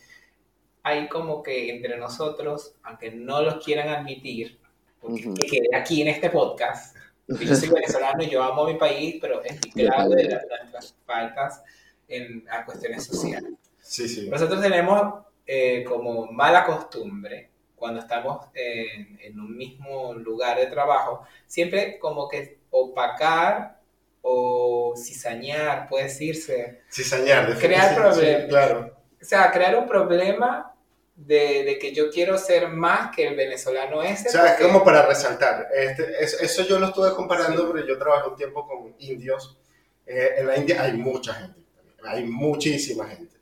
Hay 0.82 1.08
como 1.08 1.42
que 1.42 1.70
entre 1.70 1.96
nosotros, 1.98 2.74
aunque 2.82 3.10
no 3.10 3.42
los 3.42 3.62
quieran 3.64 3.88
admitir, 3.88 4.58
porque 5.00 5.32
que 5.34 5.46
quede 5.46 5.76
aquí 5.76 6.02
en 6.02 6.08
este 6.08 6.30
podcast, 6.30 6.96
yo 7.28 7.54
soy 7.54 7.68
venezolano, 7.74 8.22
yo 8.24 8.42
amo 8.42 8.66
mi 8.66 8.74
país, 8.74 9.16
pero 9.20 9.42
es 9.42 9.60
claro 9.60 10.10
de 10.10 10.24
las, 10.24 10.72
las 10.72 10.94
faltas 11.04 11.62
en 12.08 12.44
a 12.50 12.64
cuestiones 12.64 13.04
sociales. 13.04 13.52
Sí, 13.80 14.08
sí. 14.08 14.28
Nosotros 14.28 14.60
tenemos 14.60 15.24
eh, 15.46 15.84
como 15.84 16.26
mala 16.26 16.64
costumbre, 16.64 17.50
cuando 17.76 18.00
estamos 18.00 18.46
en, 18.54 19.18
en 19.22 19.40
un 19.40 19.56
mismo 19.56 20.12
lugar 20.14 20.58
de 20.58 20.66
trabajo, 20.66 21.22
siempre 21.46 21.98
como 21.98 22.28
que 22.28 22.58
opacar 22.70 23.80
o 24.22 24.94
cizañar, 24.96 25.88
puede 25.88 26.04
decirse. 26.04 26.82
Cizañar, 26.90 27.58
Crear 27.58 27.88
sí, 27.88 27.94
sí, 27.94 28.00
problemas. 28.00 28.48
claro. 28.48 28.99
O 29.20 29.24
sea, 29.24 29.50
crear 29.52 29.76
un 29.76 29.86
problema 29.86 30.74
de, 31.14 31.64
de 31.64 31.78
que 31.78 31.92
yo 31.92 32.10
quiero 32.10 32.38
ser 32.38 32.68
más 32.68 33.14
que 33.14 33.26
el 33.28 33.36
venezolano 33.36 34.02
ese. 34.02 34.28
O 34.28 34.32
sea, 34.32 34.54
es 34.54 34.60
como 34.60 34.82
para 34.84 35.06
resaltar. 35.06 35.68
Este, 35.74 36.22
es- 36.24 36.40
eso 36.40 36.62
yo 36.64 36.78
lo 36.78 36.86
estuve 36.86 37.14
comparando 37.14 37.66
porque 37.66 37.86
yo 37.86 37.98
trabajé 37.98 38.28
un 38.28 38.36
tiempo 38.36 38.66
con 38.66 38.94
indios. 38.98 39.58
Eh, 40.06 40.34
en 40.38 40.46
la 40.46 40.56
India 40.56 40.82
hay 40.82 40.92
mucha 40.94 41.34
gente, 41.34 41.60
hay 42.02 42.24
muchísima 42.24 43.06
gente. 43.08 43.36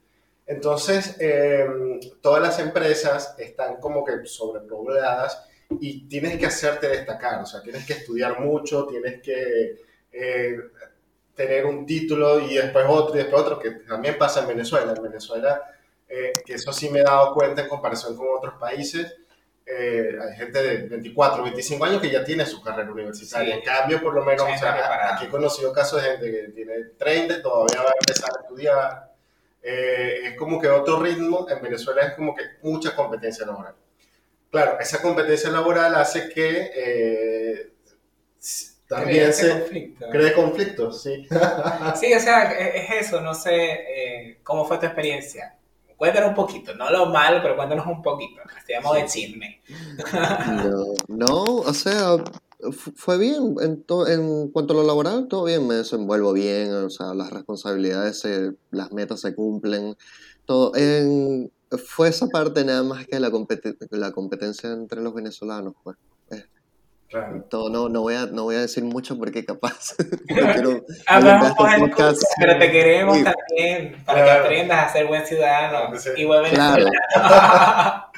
Entonces, 0.47 1.17
eh, 1.21 1.67
todas 2.23 2.43
las 2.43 2.59
empresas 2.59 3.35
están 3.39 3.77
como 3.77 4.05
que 4.05 4.25
sobrepobladas 4.25 5.47
y 5.81 6.09
tienes 6.09 6.39
que 6.39 6.47
hacerte 6.47 6.89
destacar, 6.89 7.43
o 7.43 7.47
sea, 7.47 7.63
tienes 7.63 7.87
que 7.87 7.93
estudiar 7.95 8.41
mucho, 8.41 8.87
tienes 8.87 9.21
que 9.23 9.77
eh, 10.11 10.59
tener 11.39 11.65
un 11.65 11.87
título 11.87 12.41
y 12.41 12.57
después 12.57 12.85
otro 12.89 13.15
y 13.15 13.19
después 13.19 13.43
otro, 13.43 13.59
que 13.61 13.71
también 13.71 14.19
pasa 14.19 14.41
en 14.41 14.49
Venezuela. 14.49 14.93
En 14.95 15.03
Venezuela, 15.03 15.63
eh, 16.09 16.33
que 16.45 16.55
eso 16.55 16.73
sí 16.73 16.91
me 16.91 16.99
he 16.99 17.05
dado 17.05 17.33
cuenta 17.33 17.63
en 17.63 17.69
comparación 17.69 18.17
con 18.17 18.27
otros 18.37 18.55
países, 18.59 19.17
eh, 19.65 20.19
hay 20.21 20.37
gente 20.37 20.61
de 20.61 20.89
24, 20.89 21.45
25 21.45 21.85
años 21.85 22.03
que 22.03 22.11
ya 22.11 22.25
tiene 22.25 22.45
su 22.45 22.61
carrera 22.61 22.91
universitaria. 22.91 23.55
Sí. 23.55 23.61
en 23.61 23.65
cambio, 23.65 24.03
por 24.03 24.15
lo 24.15 24.25
menos, 24.25 24.43
o 24.43 24.59
sea, 24.59 25.15
aquí 25.15 25.27
he 25.27 25.29
conocido 25.29 25.73
casos 25.73 26.03
de 26.03 26.11
gente 26.11 26.31
que 26.31 26.49
tiene 26.53 26.75
30, 26.99 27.41
todavía 27.41 27.83
va 27.83 27.91
a 27.91 27.99
empezar 28.01 28.31
a 28.37 28.43
estudiar. 28.43 29.13
Eh, 29.63 30.21
es 30.25 30.37
como 30.37 30.61
que 30.61 30.69
otro 30.69 31.01
ritmo. 31.01 31.47
En 31.49 31.63
Venezuela 31.63 32.03
es 32.03 32.15
como 32.15 32.35
que 32.35 32.43
mucha 32.63 32.97
competencia 32.97 33.47
laboral. 33.47 33.75
Claro, 34.51 34.79
esa 34.81 35.01
competencia 35.01 35.51
laboral 35.51 35.95
hace 35.95 36.31
que 36.31 36.71
eh, 36.75 37.73
también 38.89 39.29
ese 39.29 39.43
se 39.43 39.59
conflicto. 39.61 40.07
cree 40.11 40.33
conflictos, 40.33 41.03
sí. 41.03 41.27
Sí, 42.01 42.13
o 42.15 42.21
sea, 42.21 42.53
es 42.53 42.91
es 42.91 43.07
eso, 43.07 43.21
no 43.21 43.35
sé 43.35 43.55
eh, 43.55 44.41
cómo 44.43 44.65
fue 44.67 44.79
tu 44.79 44.87
experiencia. 44.87 45.55
Cuéntanos 45.97 46.29
un 46.31 46.37
poquito, 46.37 46.75
no 46.75 46.91
lo 46.91 47.07
malo, 47.07 47.41
pero 47.43 47.57
cuéntanos 47.57 47.87
un 47.87 48.01
poquito. 48.03 48.41
Estudiamos 48.57 48.95
de 48.95 49.07
chisme. 49.07 49.61
No, 50.47 50.85
no, 51.09 51.45
o 51.57 51.75
sea, 51.75 52.17
fu- 52.71 52.93
fue 52.95 53.19
bien. 53.19 53.57
En, 53.61 53.85
en 54.07 54.49
cuanto 54.51 54.75
a 54.75 54.77
lo 54.77 54.85
laboral, 54.85 55.27
todo 55.29 55.45
bien, 55.45 55.67
me 55.67 55.75
desenvuelvo 55.75 56.33
bien, 56.33 56.73
o 56.73 56.89
sea, 56.91 57.15
las 57.15 57.31
responsabilidades, 57.31 58.21
se- 58.21 58.53
las 58.71 58.93
metas 58.93 59.21
se 59.21 59.35
cumplen, 59.35 59.97
todo. 60.47 60.73
En, 60.77 61.51
fue 61.85 62.09
esa 62.09 62.29
parte 62.29 62.65
nada 62.65 62.83
más 62.85 63.05
que 63.07 63.19
la, 63.21 63.31
competi- 63.31 63.77
la 63.91 64.13
competencia 64.13 64.71
entre 64.71 65.03
los 65.03 65.13
venezolanos, 65.15 65.75
pues. 65.83 65.97
Claro. 67.09 67.43
Todo, 67.49 67.71
no, 67.71 67.89
no, 67.89 68.03
voy 68.03 68.15
a, 68.17 68.27
no 68.27 68.43
voy 68.45 68.57
a 68.57 68.61
decir 68.61 68.85
mucho 68.85 69.17
porque 69.17 69.43
capaz 69.45 69.95
no 70.29 70.53
quiero 70.53 70.85
Hablamos 71.07 71.55
con 71.57 71.75
podcast. 71.81 72.23
pero 72.39 72.59
te 72.59 72.71
queremos 72.71 73.17
Sí. 73.17 73.25
también 73.25 74.05
para 74.05 74.25
que 74.25 74.31
aprendas 74.31 74.91
a 74.91 74.93
ser 74.93 75.07
buen 75.07 75.25
ciudadano 75.27 75.99
Sí. 75.99 76.11
y 76.17 76.25
buen 76.27 76.45
Claro, 76.51 76.85
venezolano. 76.85 78.05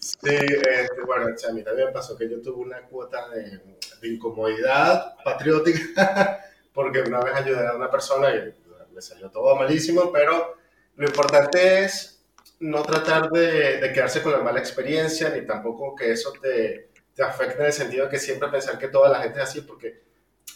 Sí, 0.00 0.28
este, 0.36 0.88
bueno, 1.06 1.26
a 1.26 1.52
mí 1.52 1.62
también 1.64 1.92
pasó 1.92 2.16
que 2.16 2.28
yo 2.30 2.40
tuve 2.40 2.62
una 2.62 2.80
cuota 2.82 3.28
de, 3.30 3.58
de 4.00 4.08
incomodidad 4.08 5.16
patriótica 5.24 6.40
porque 6.72 7.00
una 7.00 7.20
vez 7.20 7.34
ayudé 7.34 7.66
a 7.66 7.74
una 7.74 7.90
persona 7.90 8.30
y 8.34 8.54
me 8.94 9.02
salió 9.02 9.30
todo 9.30 9.56
malísimo, 9.56 10.12
pero 10.12 10.56
lo 10.96 11.06
importante 11.06 11.84
es 11.84 12.22
no 12.60 12.82
tratar 12.82 13.30
de, 13.30 13.78
de 13.80 13.92
quedarse 13.92 14.22
con 14.22 14.32
la 14.32 14.38
mala 14.38 14.60
experiencia 14.60 15.30
ni 15.30 15.44
tampoco 15.46 15.94
que 15.96 16.12
eso 16.12 16.32
te, 16.40 16.89
te 17.20 17.26
afecte 17.26 17.60
en 17.60 17.66
el 17.66 17.72
sentido 17.74 18.06
de 18.06 18.10
que 18.10 18.18
siempre 18.18 18.48
pensar 18.48 18.78
que 18.78 18.88
toda 18.88 19.10
la 19.10 19.20
gente 19.20 19.38
es 19.40 19.44
así 19.50 19.60
porque 19.60 20.00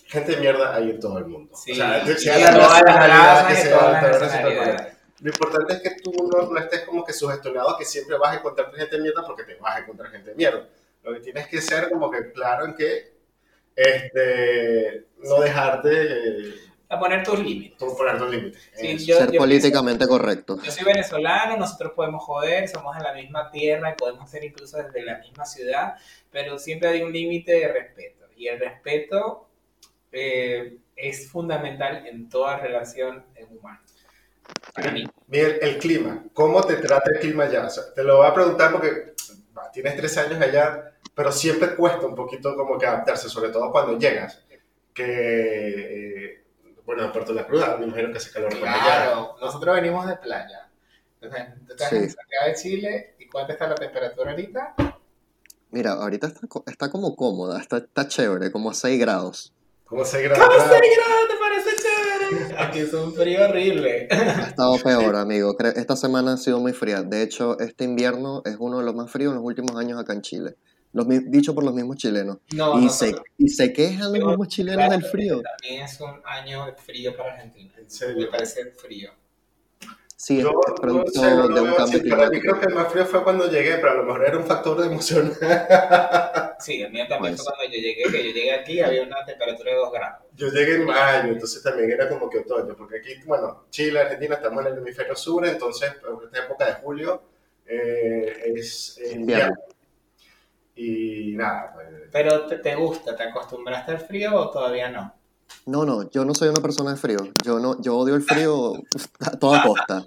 gente 0.06 0.32
de 0.32 0.38
mierda 0.38 0.74
hay 0.74 0.92
en 0.92 0.98
todo 0.98 1.18
el 1.18 1.26
mundo. 1.26 1.54
Sí, 1.54 1.72
o 1.72 1.74
sea, 1.74 2.16
sea 2.16 2.38
la 2.38 2.58
todas 2.58 2.82
las 2.82 3.46
que 3.46 3.54
sea. 3.56 4.98
Lo 5.20 5.28
importante 5.30 5.74
es 5.74 5.80
que 5.82 5.90
tú 6.02 6.10
no, 6.32 6.50
no 6.50 6.58
estés 6.58 6.80
como 6.84 7.04
que 7.04 7.12
sugestionado 7.12 7.76
que 7.76 7.84
siempre 7.84 8.16
vas 8.16 8.32
a 8.32 8.38
encontrarte 8.38 8.78
gente 8.78 8.96
de 8.96 9.02
mierda 9.02 9.26
porque 9.26 9.44
te 9.44 9.56
vas 9.56 9.76
a 9.76 9.80
encontrar 9.80 10.10
gente 10.10 10.30
de 10.30 10.36
mierda. 10.36 10.66
Lo 11.02 11.12
que 11.12 11.20
tienes 11.20 11.46
que 11.48 11.60
ser 11.60 11.90
como 11.90 12.10
que 12.10 12.32
claro 12.32 12.64
en 12.64 12.74
que 12.74 13.12
este, 13.76 15.04
no 15.18 15.42
dejarte 15.42 16.54
A 16.94 16.98
poner 17.00 17.22
tus 17.24 17.38
límites. 17.38 17.78
tú 17.78 17.96
poner 17.96 18.18
tus 18.18 18.30
límites. 18.30 18.70
Sí, 18.74 18.98
yo- 19.04 19.18
ser 19.18 19.30
yo 19.32 19.38
políticamente 19.40 20.06
correcto. 20.06 20.58
Yo 20.62 20.70
soy 20.70 20.84
venezolano, 20.84 21.56
nosotros 21.56 21.92
podemos 21.94 22.22
joder, 22.24 22.68
somos 22.68 22.96
de 22.96 23.02
la 23.02 23.12
misma 23.14 23.50
tierra 23.50 23.90
y 23.90 23.94
podemos 23.94 24.30
ser 24.30 24.44
incluso 24.44 24.76
desde 24.78 25.02
la 25.02 25.18
misma 25.18 25.44
ciudad, 25.44 25.94
pero 26.30 26.58
siempre 26.58 26.88
hay 26.88 27.02
un 27.02 27.12
límite 27.12 27.52
de 27.52 27.68
respeto. 27.68 28.26
Y 28.36 28.48
el 28.48 28.58
respeto 28.60 29.48
eh, 30.12 30.78
es 30.96 31.28
fundamental 31.30 32.06
en 32.06 32.28
toda 32.28 32.58
relación 32.58 33.24
humana. 33.50 33.82
Para 34.74 34.90
mí. 34.92 35.04
Miguel, 35.26 35.58
el 35.62 35.78
clima, 35.78 36.24
¿cómo 36.32 36.62
te 36.62 36.76
trata 36.76 37.10
el 37.12 37.18
clima 37.20 37.44
allá? 37.44 37.66
O 37.66 37.70
sea, 37.70 37.92
te 37.94 38.04
lo 38.04 38.18
voy 38.18 38.26
a 38.26 38.34
preguntar 38.34 38.70
porque 38.72 39.14
bah, 39.52 39.70
tienes 39.72 39.96
tres 39.96 40.16
años 40.18 40.40
allá, 40.40 40.92
pero 41.14 41.32
siempre 41.32 41.74
cuesta 41.74 42.06
un 42.06 42.14
poquito 42.14 42.54
como 42.54 42.78
que 42.78 42.86
adaptarse, 42.86 43.28
sobre 43.28 43.50
todo 43.50 43.70
cuando 43.72 43.98
llegas. 43.98 44.44
Que, 44.92 45.04
eh, 45.04 46.43
bueno, 46.86 47.04
en 47.04 47.12
Puerto 47.12 47.32
La 47.32 47.46
Cruz, 47.46 47.62
me 47.78 47.86
imagino 47.86 48.10
que 48.12 48.18
hace 48.18 48.30
calor 48.30 48.50
por 48.58 48.68
allá. 48.68 48.82
Claro, 48.82 49.36
nosotros 49.40 49.74
venimos 49.76 50.06
de 50.06 50.16
playa. 50.16 50.68
Entonces, 51.20 51.46
tú 51.66 51.72
estás 51.72 51.88
Sí. 51.90 51.96
en 51.96 52.10
Santiago 52.10 52.46
de 52.46 52.54
Chile, 52.54 53.14
¿y 53.18 53.26
cuánto 53.28 53.52
está 53.52 53.66
la 53.66 53.74
temperatura 53.76 54.30
ahorita? 54.32 54.74
Mira, 55.70 55.92
ahorita 55.92 56.26
está, 56.28 56.46
co- 56.46 56.64
está 56.66 56.90
como 56.90 57.16
cómoda, 57.16 57.60
está, 57.60 57.78
está 57.78 58.06
chévere, 58.06 58.52
como 58.52 58.70
a 58.70 58.74
6 58.74 59.00
grados. 59.00 59.52
¿Cómo 59.86 60.04
se 60.04 60.22
graba? 60.22 60.44
¿Cómo 60.44 60.58
se 60.60 60.66
grados? 60.68 61.28
¿Te 61.28 61.36
parece 61.38 61.70
chévere? 61.82 62.58
Aquí 62.58 62.78
es 62.80 62.92
un 62.92 63.12
frío 63.14 63.44
horrible. 63.48 64.08
Ha 64.10 64.48
estado 64.48 64.78
peor, 64.78 65.16
amigo. 65.16 65.56
Esta 65.58 65.96
semana 65.96 66.34
ha 66.34 66.36
sido 66.36 66.60
muy 66.60 66.72
fría. 66.72 67.02
De 67.02 67.22
hecho, 67.22 67.58
este 67.58 67.84
invierno 67.84 68.42
es 68.44 68.56
uno 68.58 68.78
de 68.78 68.84
los 68.84 68.94
más 68.94 69.10
fríos 69.10 69.30
en 69.30 69.36
los 69.36 69.44
últimos 69.44 69.76
años 69.76 70.00
acá 70.00 70.12
en 70.12 70.22
Chile. 70.22 70.56
Los, 70.94 71.06
dicho 71.30 71.54
por 71.54 71.64
los 71.64 71.74
mismos 71.74 71.96
chilenos. 71.96 72.38
No, 72.54 72.78
Y 72.80 72.88
se, 72.88 73.06
nosotros- 73.10 73.26
y 73.36 73.48
se 73.48 73.72
quejan 73.72 74.12
los 74.12 74.24
mismos 74.26 74.48
chilenos 74.48 74.88
del 74.90 75.04
frío. 75.04 75.42
También 75.42 75.82
es 75.84 76.00
un 76.00 76.20
año 76.24 76.66
de 76.66 76.72
frío 76.74 77.16
para 77.16 77.34
Argentina. 77.34 77.72
En 77.76 78.16
Me 78.18 78.26
parece 78.28 78.66
frío. 78.70 79.10
Sí, 80.16 80.38
es 80.38 80.44
Yo 80.44 80.50
es 80.50 80.54
no 80.68 80.74
producto 80.76 81.20
sé, 81.20 81.30
no 81.34 81.48
de 81.48 81.60
un 81.60 81.74
cambio 81.74 81.76
Para 82.08 82.30
mí 82.30 82.40
creo 82.40 82.54
climático. 82.54 82.60
que 82.60 82.66
el 82.66 82.74
más 82.74 82.92
frío 82.92 83.04
fue 83.04 83.22
cuando 83.24 83.50
llegué, 83.50 83.74
pero 83.76 83.90
a 83.90 83.94
lo 83.96 84.04
mejor 84.04 84.24
era 84.24 84.38
un 84.38 84.44
factor 84.46 84.80
de 84.80 84.86
emoción. 84.86 85.32
Sí, 86.60 86.80
el 86.80 86.92
mío 86.92 87.04
también 87.08 87.34
Pues. 87.34 87.44
fue 87.44 87.52
cuando 87.56 87.74
yo 87.74 87.80
llegué, 87.82 88.02
que 88.04 88.24
yo 88.28 88.32
llegué 88.32 88.52
aquí 88.54 88.80
había 88.80 89.02
una 89.02 89.22
temperatura 89.26 89.72
de 89.72 89.76
2 89.76 89.92
grados. 89.92 90.22
Yo 90.34 90.48
llegué 90.48 90.76
en 90.76 90.84
mayo, 90.86 91.32
entonces 91.32 91.62
también 91.62 91.90
era 91.90 92.08
como 92.08 92.30
que 92.30 92.38
otoño, 92.38 92.74
porque 92.76 92.98
aquí, 92.98 93.16
bueno, 93.26 93.64
Chile, 93.70 93.98
Argentina, 94.00 94.36
estamos 94.36 94.64
en 94.64 94.72
el 94.72 94.78
hemisferio 94.78 95.14
sur, 95.16 95.44
entonces 95.46 95.90
en 95.90 96.24
esta 96.24 96.38
época 96.44 96.66
de 96.66 96.72
julio 96.74 97.22
eh, 97.66 98.52
es 98.56 98.98
eh, 98.98 99.12
Invierno. 99.14 99.20
invierno. 99.20 99.54
Y 100.76 101.34
nada, 101.36 101.72
pues, 101.74 101.86
Pero 102.12 102.46
¿te, 102.46 102.58
te 102.58 102.74
gusta? 102.74 103.14
¿Te 103.16 103.22
acostumbraste 103.24 103.92
al 103.92 103.98
frío 104.00 104.34
o 104.34 104.50
todavía 104.50 104.90
no? 104.90 105.14
No, 105.66 105.84
no, 105.84 106.10
yo 106.10 106.24
no 106.24 106.34
soy 106.34 106.48
una 106.48 106.60
persona 106.60 106.90
de 106.90 106.96
frío. 106.96 107.18
Yo 107.44 107.58
no, 107.60 107.80
yo 107.80 107.96
odio 107.96 108.14
el 108.16 108.22
frío 108.22 108.72
a 109.20 109.30
toda 109.38 109.62
costa. 109.62 110.04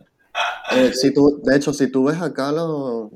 Eh, 0.71 0.91
si 0.93 1.13
tú, 1.13 1.41
de 1.43 1.55
hecho, 1.55 1.74
si 1.74 1.89
tú 1.91 2.05
ves 2.05 2.21
acá 2.21 2.51
lo- 2.51 3.12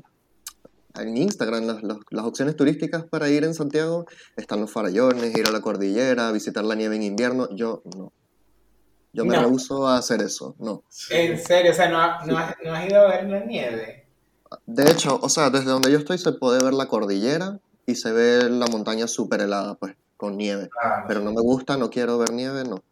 en 0.98 1.16
Instagram 1.16 1.66
las, 1.66 1.82
las- 1.82 1.98
las 2.10 2.24
opciones 2.24 2.56
turísticas 2.56 3.04
para 3.04 3.28
ir 3.28 3.44
en 3.44 3.54
Santiago, 3.54 4.06
están 4.36 4.60
los 4.60 4.70
farallones, 4.72 5.36
ir 5.36 5.46
a 5.46 5.50
la 5.52 5.60
cordillera, 5.60 6.32
visitar 6.32 6.64
la 6.64 6.74
nieve 6.74 6.96
en 6.96 7.02
invierno. 7.02 7.48
Yo 7.54 7.82
no. 7.96 8.12
Yo 9.14 9.24
me 9.26 9.34
No. 9.34 9.42
rehuso 9.42 9.86
a 9.86 9.98
hacer 9.98 10.22
eso, 10.22 10.56
no. 10.58 10.84
En 11.10 11.38
serio, 11.38 11.72
o 11.72 11.74
sea, 11.74 11.88
¿no, 11.90 12.00
ha- 12.00 12.24
no, 12.24 12.38
has, 12.38 12.54
no 12.64 12.72
has 12.74 12.86
ido 12.88 12.98
a 13.00 13.08
ver 13.08 13.28
la 13.28 13.40
nieve? 13.44 14.01
De 14.66 14.90
hecho, 14.90 15.18
o 15.22 15.28
sea, 15.28 15.50
desde 15.50 15.70
donde 15.70 15.90
yo 15.90 15.98
estoy 15.98 16.18
se 16.18 16.32
puede 16.32 16.62
ver 16.62 16.74
la 16.74 16.86
cordillera 16.86 17.58
y 17.86 17.94
se 17.94 18.12
ve 18.12 18.48
la 18.48 18.66
montaña 18.66 19.06
súper 19.06 19.40
helada, 19.40 19.74
pues, 19.74 19.94
con 20.16 20.36
nieve. 20.36 20.70
Ah, 20.82 21.04
Pero 21.08 21.20
no 21.20 21.32
me 21.32 21.40
gusta, 21.40 21.76
no 21.76 21.90
quiero 21.90 22.18
ver 22.18 22.32
nieve, 22.32 22.64
no. 22.64 22.82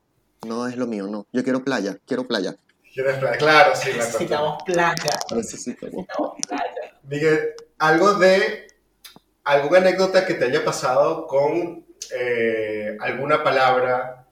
No 0.47 0.67
es 0.67 0.77
lo 0.77 0.87
mío, 0.87 1.07
no. 1.07 1.27
Yo 1.33 1.45
quiero 1.45 1.63
playa, 1.65 1.99
quiero 2.07 2.27
playa. 2.27 2.57
¿quieres 2.93 3.19
playa? 3.19 3.39
Claro, 3.39 3.77
sí, 3.77 3.91
la. 3.91 4.05
Necesitamos 4.05 4.63
playa. 4.65 5.19
Necesito. 5.35 5.87
Necesitamos 5.87 6.33
playa. 6.49 6.99
Miguel, 7.05 7.55
algo 7.79 8.15
de 8.15 8.67
¿alguna 9.45 9.79
anécdota 9.79 10.27
que 10.27 10.35
te 10.35 10.45
haya 10.47 10.65
pasado 10.65 11.27
con 11.27 11.85
eh, 12.15 12.97
alguna 13.01 13.43
palabra 13.43 14.27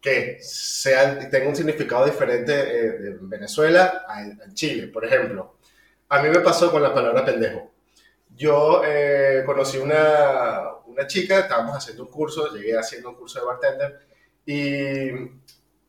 que 0.00 0.38
sea, 0.40 1.18
tenga 1.30 1.48
un 1.48 1.56
significado 1.56 2.04
diferente 2.04 2.52
eh, 2.52 2.90
de 2.92 3.18
Venezuela 3.22 4.04
a, 4.06 4.18
a 4.20 4.52
Chile, 4.52 4.88
por 4.88 5.04
ejemplo? 5.04 5.56
A 6.08 6.22
mí 6.22 6.28
me 6.28 6.40
pasó 6.40 6.70
con 6.70 6.82
la 6.82 6.94
palabra 6.94 7.24
pendejo. 7.24 7.70
Yo 8.36 8.82
eh, 8.84 9.42
conocí 9.46 9.78
una, 9.78 10.70
una 10.86 11.06
chica, 11.06 11.40
estábamos 11.40 11.76
haciendo 11.76 12.04
un 12.04 12.10
curso, 12.10 12.52
llegué 12.52 12.76
haciendo 12.76 13.10
un 13.10 13.16
curso 13.16 13.40
de 13.40 13.46
bartender 13.46 14.00
y 14.44 15.10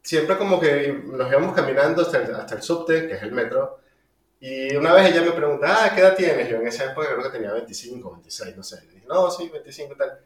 siempre 0.01 0.38
como 0.38 0.60
que 0.60 1.01
nos 1.05 1.29
íbamos 1.29 1.55
caminando 1.55 2.03
hasta 2.03 2.19
el, 2.19 2.36
hasta 2.36 2.55
el 2.55 2.62
subte, 2.62 3.07
que 3.07 3.15
es 3.15 3.24
el 3.24 3.31
metro, 3.31 3.79
y 4.39 4.75
una 4.75 4.93
vez 4.93 5.12
ella 5.12 5.22
me 5.22 5.31
pregunta, 5.31 5.86
ah, 5.86 5.91
¿qué 5.93 6.01
edad 6.01 6.15
tienes? 6.15 6.48
Yo 6.48 6.57
en 6.57 6.67
esa 6.67 6.91
época 6.91 7.07
creo 7.07 7.24
que 7.24 7.29
tenía 7.29 7.51
25, 7.53 8.12
26, 8.12 8.55
no 8.55 8.63
sé. 8.63 8.86
Le 8.86 8.93
dije, 8.93 9.05
no, 9.07 9.31
sí, 9.31 9.50
25 9.50 9.93
y 9.93 9.98
tal. 9.98 10.19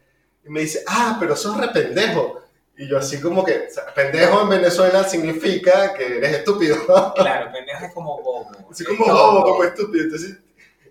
Y 0.44 0.50
me 0.50 0.60
dice, 0.60 0.84
ah, 0.86 1.16
pero 1.18 1.34
sos 1.34 1.56
re 1.56 1.68
pendejo. 1.68 2.42
Y 2.80 2.88
yo 2.88 2.96
así 2.96 3.20
como 3.20 3.44
que, 3.44 3.66
o 3.68 3.70
sea, 3.70 3.92
pendejo 3.92 4.40
en 4.40 4.48
Venezuela 4.48 5.04
significa 5.04 5.92
que 5.92 6.16
eres 6.16 6.36
estúpido. 6.36 6.76
Claro, 7.14 7.52
pendejo 7.52 7.84
es 7.84 7.92
como 7.92 8.22
bobo. 8.22 8.50
Así 8.70 8.84
como 8.84 9.04
bobo, 9.04 9.42
como 9.42 9.64
estúpido. 9.64 10.04
Entonces, 10.04 10.38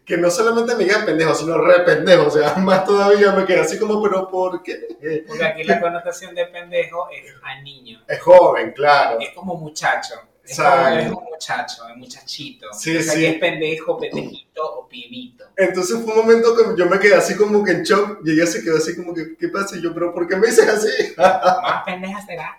que 0.05 0.15
no 0.15 0.29
solamente 0.29 0.75
me 0.75 0.83
diga 0.83 1.03
pendejo, 1.03 1.33
sino 1.33 1.57
re 1.57 1.79
pendejo. 1.79 2.27
O 2.27 2.29
sea, 2.29 2.53
más 2.57 2.85
todavía 2.85 3.31
me 3.31 3.43
quedé 3.43 3.61
así 3.61 3.79
como, 3.79 4.03
pero 4.03 4.29
¿por 4.29 4.61
qué? 4.61 5.23
Porque 5.27 5.43
aquí 5.43 5.63
la 5.63 5.81
connotación 5.81 6.35
de 6.35 6.45
pendejo 6.45 7.09
es 7.09 7.33
a 7.41 7.59
niño. 7.63 8.03
Es 8.07 8.21
joven, 8.21 8.71
claro. 8.73 9.17
Es 9.19 9.31
como 9.31 9.55
muchacho. 9.55 10.13
Es, 10.49 10.57
Exacto. 10.57 10.87
como, 10.87 10.99
es 10.99 11.11
un 11.11 11.29
muchacho, 11.31 11.87
es 11.89 11.95
muchachito. 11.95 12.67
Sí, 12.73 12.97
o 12.97 13.03
sea, 13.03 13.13
sí. 13.13 13.19
que 13.19 13.29
es 13.29 13.39
pendejo, 13.39 13.99
pendejito 13.99 14.63
o 14.63 14.87
pibito. 14.87 15.45
Entonces 15.55 16.01
fue 16.03 16.13
un 16.13 16.21
momento 16.21 16.55
que 16.55 16.63
yo 16.75 16.89
me 16.89 16.97
quedé 16.97 17.13
así 17.13 17.35
como 17.35 17.63
que 17.63 17.71
en 17.71 17.83
shock 17.83 18.21
y 18.25 18.31
ella 18.31 18.47
se 18.47 18.63
quedó 18.63 18.77
así 18.77 18.95
como 18.95 19.13
que, 19.13 19.37
¿qué 19.37 19.49
pasa? 19.49 19.77
Y 19.77 19.81
yo, 19.81 19.93
pero 19.93 20.11
¿por 20.11 20.27
qué 20.27 20.37
me 20.37 20.47
dices 20.47 20.67
así? 20.67 20.89
Más 21.17 21.83
pendeja 21.85 22.25
será. 22.25 22.57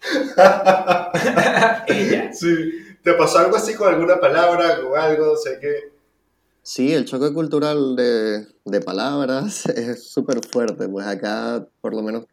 Ella. 1.86 2.32
Sí. 2.32 2.72
¿Te 3.04 3.14
pasó 3.14 3.38
algo 3.38 3.56
así 3.56 3.74
con 3.74 3.88
alguna 3.88 4.18
palabra, 4.18 4.80
con 4.82 4.98
algo? 4.98 5.36
Sé 5.36 5.60
que... 5.60 5.92
Sí, 6.62 6.92
el 6.92 7.04
choque 7.04 7.32
cultural 7.32 7.94
de, 7.94 8.48
de 8.64 8.80
palabras 8.80 9.64
es 9.66 10.08
súper 10.10 10.40
fuerte. 10.44 10.88
Pues 10.88 11.06
acá, 11.06 11.64
por 11.80 11.94
lo 11.94 12.02
menos, 12.02 12.24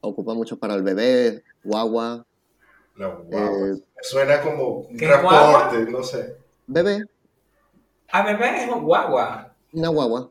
ocupa 0.00 0.34
mucho 0.34 0.58
para 0.58 0.74
el 0.74 0.82
bebé, 0.82 1.44
guagua, 1.62 2.26
No, 3.00 3.16
wow. 3.30 3.66
Eh, 3.66 3.82
Suena 4.02 4.42
como 4.42 4.68
un 4.80 4.96
¿qué 4.98 5.06
transporte, 5.06 5.90
no 5.90 6.02
sé. 6.02 6.36
bebé, 6.66 7.06
A 8.12 8.22
bebé 8.22 8.64
es 8.64 8.70
un 8.70 8.82
guagua. 8.82 9.54
una 9.72 9.88
guagua. 9.88 10.30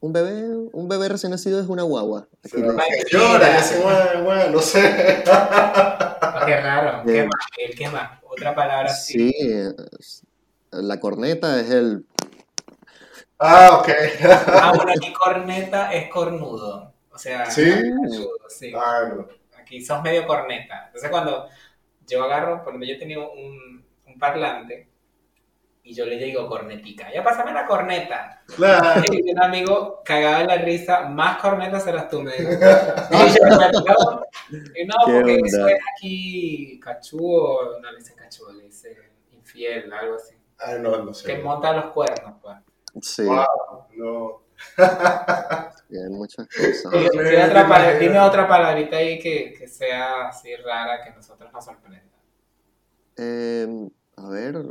Un 0.00 0.12
bebé, 0.14 0.48
un 0.72 0.88
bebé 0.88 1.08
recién 1.10 1.32
nacido 1.32 1.60
es 1.60 1.68
una 1.68 1.82
guagua. 1.82 2.26
Aquí 2.42 2.56
le- 2.56 2.68
llora 3.10 3.34
y 3.34 3.38
mira. 3.38 3.58
hace 3.58 3.80
guau, 3.80 4.24
guau, 4.24 4.50
no 4.50 4.60
sé. 4.60 5.22
Ah, 5.26 6.42
Qué 6.46 6.56
raro. 6.60 7.02
¿Qué 7.04 7.24
más? 7.24 7.46
¿Qué 7.76 7.88
más? 7.90 8.18
Otra 8.30 8.54
palabra 8.54 8.90
así. 8.90 9.30
sí, 9.30 9.34
es- 9.98 10.22
la 10.70 10.98
corneta 11.00 11.60
es 11.60 11.70
el... 11.70 12.06
Ah, 13.38 13.78
ok. 13.80 13.88
Ah, 14.48 14.72
bueno, 14.74 14.92
aquí 14.96 15.12
corneta 15.12 15.92
es 15.92 16.08
cornudo. 16.10 16.94
O 17.12 17.18
sea, 17.18 17.50
¿Sí? 17.50 17.70
Ah, 18.74 19.10
no. 19.14 19.26
Aquí 19.66 19.80
sos 19.80 20.00
medio 20.00 20.24
corneta. 20.28 20.84
Entonces 20.86 21.10
cuando 21.10 21.48
yo 22.06 22.22
agarro, 22.22 22.62
por 22.62 22.68
ejemplo, 22.68 22.88
yo 22.88 22.98
tenía 23.00 23.18
un, 23.18 23.84
un 24.06 24.18
parlante 24.18 24.88
y 25.82 25.92
yo 25.92 26.06
le 26.06 26.16
digo 26.18 26.46
cornetica. 26.46 27.12
Ya 27.12 27.24
pásame 27.24 27.52
la 27.52 27.66
corneta. 27.66 28.42
Claro. 28.54 29.02
Y 29.12 29.28
un 29.32 29.42
amigo 29.42 30.02
cagaba 30.04 30.38
de 30.38 30.44
la 30.46 30.56
risa, 30.58 31.00
más 31.08 31.38
cornetas 31.38 31.82
serás 31.82 32.08
tú, 32.08 32.22
me 32.22 32.30
dijo. 32.32 32.50
Y 32.52 32.54
yo, 32.54 33.48
no, 33.48 34.22
y 34.76 34.84
no 34.84 34.94
¿Qué 35.04 35.12
porque 35.12 35.40
eso 35.44 35.66
es 35.66 35.80
aquí 35.96 36.78
cachudo, 36.80 37.80
no 37.80 37.90
le 37.90 37.98
dicen 37.98 38.16
cachudo, 38.16 38.52
le 38.52 38.64
dicen 38.64 38.96
infiel, 39.32 39.92
algo 39.92 40.14
así. 40.14 40.36
Ah, 40.58 40.74
no, 40.78 40.98
no 40.98 41.08
Que 41.08 41.14
sé. 41.14 41.38
monta 41.38 41.72
los 41.72 41.86
cuernos, 41.92 42.34
pues. 42.40 42.56
Sí, 43.02 43.24
Wow, 43.24 43.88
no. 43.96 44.45
y 45.90 45.96
hay 45.96 46.10
muchas 46.10 46.46
cosas. 46.48 46.86
Otra, 46.86 47.68
pala- 47.68 47.94
dime 47.98 48.18
otra 48.20 48.48
palabrita 48.48 48.96
ahí 48.96 49.18
que, 49.18 49.54
que 49.58 49.68
sea 49.68 50.28
así 50.28 50.54
rara, 50.56 51.02
que 51.04 51.10
nosotros 51.12 51.52
nos 51.52 51.64
sorprenda. 51.64 52.10
Eh, 53.16 53.88
a 54.16 54.28
ver... 54.28 54.62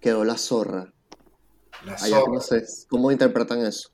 Quedó 0.00 0.24
la 0.24 0.36
zorra. 0.38 0.92
La 1.84 1.92
Allá 1.94 2.20
zorra. 2.20 2.32
no 2.32 2.40
sé 2.40 2.64
cómo 2.88 3.10
interpretan 3.10 3.64
eso. 3.66 3.90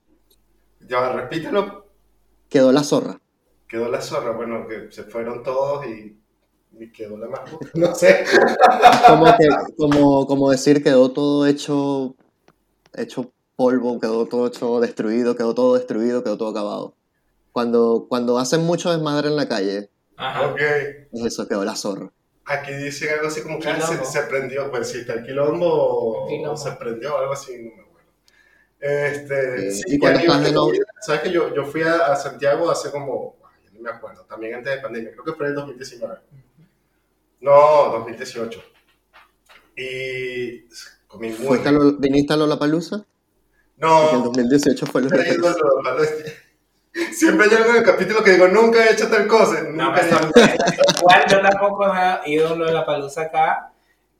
Ya, 0.88 1.12
repítelo. 1.12 1.86
Quedó 2.48 2.70
la 2.70 2.84
zorra. 2.84 3.20
Quedó 3.68 3.88
la 3.88 4.00
zorra. 4.00 4.30
Bueno, 4.32 4.68
que 4.68 4.90
se 4.92 5.02
fueron 5.02 5.42
todos 5.42 5.84
y, 5.86 6.16
y 6.78 6.92
quedó 6.92 7.16
la 7.18 7.28
más. 7.28 7.40
No 7.74 7.92
sé. 7.94 8.24
Como, 9.08 9.24
que, 9.36 9.48
como, 9.76 10.26
como 10.28 10.50
decir 10.52 10.80
quedó 10.82 11.10
todo 11.12 11.44
hecho, 11.46 12.14
hecho 12.96 13.32
polvo, 13.56 13.98
quedó 14.00 14.26
todo 14.26 14.46
hecho 14.46 14.80
destruido, 14.80 15.36
quedó 15.36 15.54
todo 15.54 15.74
destruido, 15.74 16.22
quedó 16.22 16.36
todo 16.36 16.50
acabado. 16.50 16.94
Cuando, 17.52 18.06
cuando 18.08 18.38
hacen 18.38 18.64
mucho 18.64 18.90
desmadre 18.90 19.28
en 19.28 19.36
la 19.36 19.48
calle, 19.48 19.90
Ajá. 20.16 20.46
Ok. 20.48 20.60
es 20.60 21.24
eso, 21.24 21.48
quedó 21.48 21.64
la 21.64 21.74
zorra. 21.74 22.10
Aquí 22.44 22.72
dicen 22.74 23.08
algo 23.14 23.26
así 23.26 23.42
como 23.42 23.58
que 23.58 23.68
ah, 23.68 23.80
se, 23.80 24.04
se 24.04 24.22
prendió. 24.22 24.70
Pues 24.70 24.88
sí, 24.88 24.98
está 24.98 25.14
el 25.14 25.24
quilombo 25.24 25.66
o, 25.66 26.28
Quilombo. 26.28 26.56
se 26.56 26.72
prendió, 26.72 27.18
algo 27.18 27.32
así, 27.32 27.58
no 27.58 27.76
me 27.76 27.82
acuerdo. 27.82 28.08
Este, 28.78 29.68
Eh, 29.68 29.72
sí, 29.72 29.82
y 29.86 29.98
que 29.98 30.28
Sabes 31.00 31.22
que 31.22 31.32
yo, 31.32 31.52
yo 31.54 31.64
fui 31.64 31.82
a, 31.82 32.12
a 32.12 32.16
Santiago 32.16 32.70
hace 32.70 32.90
como, 32.90 33.36
ay, 33.44 33.70
no 33.74 33.80
me 33.80 33.90
acuerdo, 33.90 34.24
también 34.24 34.54
antes 34.54 34.76
de 34.76 34.80
pandemia, 34.80 35.10
creo 35.12 35.24
que 35.24 35.32
fue 35.32 35.46
en 35.46 35.50
el 35.50 35.56
2019. 35.56 36.18
No, 37.40 37.90
2018. 37.92 38.62
Y 39.76 40.66
comí 41.06 41.28
muy 41.30 41.46
¿Fuiste 41.46 41.68
a. 41.68 41.72
Lola- 41.72 41.96
¿Viniste 41.98 42.32
a 42.32 42.36
Lollapalooza? 42.36 42.96
Porque 42.98 44.16
el 44.16 44.18
No, 44.18 44.24
2018 44.24 44.86
fue 44.86 45.02
Lollapalooza. 45.02 45.50
a 45.50 45.82
lo- 45.82 45.88
a 45.90 45.94
lo- 45.94 46.04
Siempre 47.12 47.46
hay 47.46 47.54
algo 47.56 47.70
en 47.70 47.76
el 47.76 47.82
capítulo 47.82 48.24
que 48.24 48.32
digo, 48.32 48.48
nunca 48.48 48.84
he 48.86 48.92
hecho 48.94 49.08
tal 49.08 49.26
cosa. 49.26 49.62
No 49.64 49.70
nunca 49.70 49.90
me 49.92 50.00
he 50.00 50.06
hecho- 50.06 50.18
sorprende. 50.18 50.56
Igual 51.00 51.24
yo 51.30 51.40
tampoco 51.42 51.92
he 52.24 52.30
ido 52.30 52.54
a 52.54 52.72
la 52.72 52.86
palusa 52.86 53.22
acá, 53.22 53.70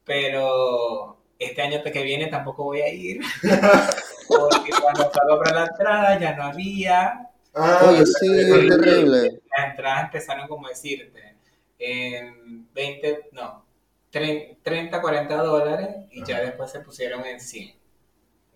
pero 0.05 1.17
este 1.39 1.63
año 1.63 1.83
que 1.83 2.03
viene 2.03 2.27
tampoco 2.29 2.65
voy 2.65 2.81
a 2.83 2.93
ir. 2.93 3.21
Porque 4.29 4.73
cuando 4.81 5.11
fue 5.11 5.23
a 5.25 5.29
comprar 5.29 5.55
la 5.55 5.67
entrada 5.67 6.19
ya 6.21 6.35
no 6.37 6.45
había. 6.45 7.29
Ah, 7.55 7.87
Oye, 7.89 8.05
sí, 8.05 8.27
es 8.39 8.69
terrible. 8.69 9.41
Las 9.57 9.71
entradas 9.71 10.05
empezaron 10.05 10.47
como 10.49 10.69
decirte 10.69 11.37
en 11.79 12.67
20, 12.75 13.29
no, 13.33 13.65
30, 14.11 15.01
40 15.01 15.37
dólares 15.37 15.89
y 16.11 16.25
ya 16.25 16.37
Ajá. 16.37 16.45
después 16.47 16.71
se 16.71 16.81
pusieron 16.81 17.25
en 17.27 17.41
100. 17.41 17.77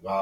Wow. 0.00 0.12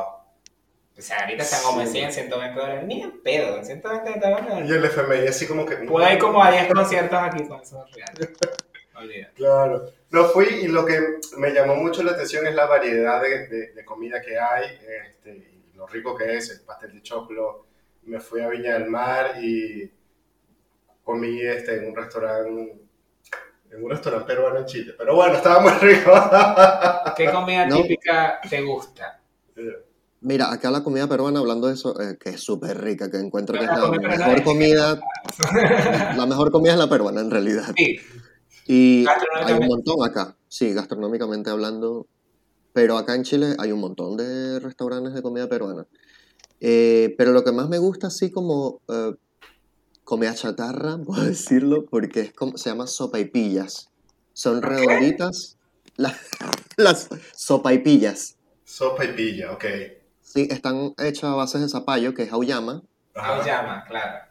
O 0.97 1.01
sea, 1.01 1.21
ahorita 1.21 1.45
están 1.45 1.63
como 1.63 1.81
en 1.81 1.87
Sí. 1.87 1.93
100, 1.99 2.13
120 2.13 2.59
dólares. 2.61 2.85
Ni 2.87 3.03
en 3.03 3.23
pedo, 3.23 3.57
en 3.59 3.65
120 3.65 4.19
dólares. 4.19 4.69
Y 4.69 4.73
el 4.73 4.85
FMI 4.85 5.29
así 5.29 5.47
como 5.47 5.65
que... 5.65 5.77
Pues 5.77 6.07
hay 6.07 6.19
como 6.19 6.43
a 6.43 6.51
10 6.51 6.73
conciertos 6.75 7.19
aquí 7.23 7.47
con 7.47 7.61
esos 7.61 7.89
reales. 7.93 8.37
Olvídate. 8.97 9.33
Claro. 9.35 9.87
No 10.11 10.25
fui 10.25 10.47
y 10.47 10.67
lo 10.67 10.85
que 10.85 11.19
me 11.37 11.53
llamó 11.53 11.77
mucho 11.77 12.03
la 12.03 12.13
atención 12.13 12.45
es 12.49 12.55
la 12.57 12.67
variedad 12.67 13.23
de, 13.23 13.47
de- 13.47 13.73
de 13.75 13.85
comida 13.85 14.21
que 14.21 14.37
hay 14.37 14.77
este, 15.07 15.31
y 15.37 15.73
lo 15.77 15.87
rico 15.87 16.17
que 16.17 16.37
es 16.37 16.51
el 16.51 16.61
pastel 16.63 16.93
de 16.95 17.03
choclo. 17.03 17.67
Me 18.03 18.19
fui 18.19 18.41
a 18.41 18.49
Viña 18.49 18.73
del 18.73 18.87
Mar 18.91 19.37
y 19.41 19.89
comí 21.05 21.41
este, 21.43 21.77
en 21.77 21.91
un 21.91 21.95
restaurante 21.97 22.75
en 23.71 23.85
un 23.85 23.91
restaurante 23.91 24.27
peruano 24.27 24.59
en 24.61 24.67
Chile. 24.67 24.95
Pero 24.97 25.15
bueno, 25.17 25.35
estaba 25.35 25.61
muy 25.61 25.73
rico. 25.73 26.11
¿Qué 27.17 27.31
comida 27.31 27.67
No. 27.67 27.83
típica 27.83 28.39
te 28.49 28.63
gusta? 28.63 29.21
Mira, 30.21 30.53
acá 30.53 30.71
la 30.71 30.83
comida 30.83 31.07
peruana, 31.09 31.39
hablando 31.41 31.69
de 31.69 31.75
eso, 31.75 32.01
eh, 32.01 32.17
que 32.19 32.31
es 32.31 32.41
súper 32.41 32.81
rica, 32.83 33.11
que 33.11 33.19
encuentro 33.19 33.57
que 33.57 33.65
es 33.65 33.71
La 33.71 33.77
la 33.77 33.87
comida 33.87 34.01
peruana 34.01 34.27
mejor 34.27 34.43
comida, 34.45 35.01
la 36.17 36.27
mejor 36.27 36.51
comida 36.51 36.73
es 36.73 36.79
la 36.79 36.89
peruana 36.89 37.21
en 37.21 37.31
realidad. 37.31 37.73
Sí, 37.77 37.97
Y 38.67 39.07
hay 39.45 39.55
un 39.55 39.69
montón 39.69 39.97
acá, 40.05 40.37
sí, 40.49 40.73
gastronómicamente 40.73 41.51
hablando, 41.51 42.07
pero 42.73 42.97
acá 42.99 43.15
en 43.15 43.23
Chile 43.23 43.55
hay 43.59 43.71
un 43.71 43.81
montón 43.81 44.17
de 44.17 44.59
restaurantes 44.59 45.15
de 45.15 45.23
comida 45.23 45.49
peruana. 45.49 45.87
Eh, 46.61 47.15
pero 47.17 47.31
lo 47.31 47.45
que 47.45 47.53
más 47.53 47.69
me 47.69 47.79
gusta, 47.79 48.09
así 48.09 48.33
como 48.33 48.81
eh, 48.89 49.15
comida 50.09 50.35
chatarra, 50.35 50.97
puedo 51.07 51.23
decirlo, 51.23 51.85
porque 51.85 52.21
es 52.21 52.33
como, 52.33 52.57
se 52.57 52.71
llama 52.71 52.87
sopaipillas. 52.87 53.91
Son 54.33 54.63
redonditas, 54.63 55.59
la- 55.97 56.17
las 56.79 57.09
sopaipillas. 57.37 58.37
Sopa 58.65 59.05
y 59.05 59.13
pilla, 59.13 59.53
ok. 59.53 59.65
Sí, 60.23 60.49
están 60.51 60.95
hechas 60.99 61.25
a 61.25 61.35
base 61.35 61.59
de 61.59 61.69
zapallo, 61.69 62.15
que 62.15 62.23
es 62.23 62.33
auyama, 62.33 62.83
llama, 63.45 63.85
claro. 63.87 64.25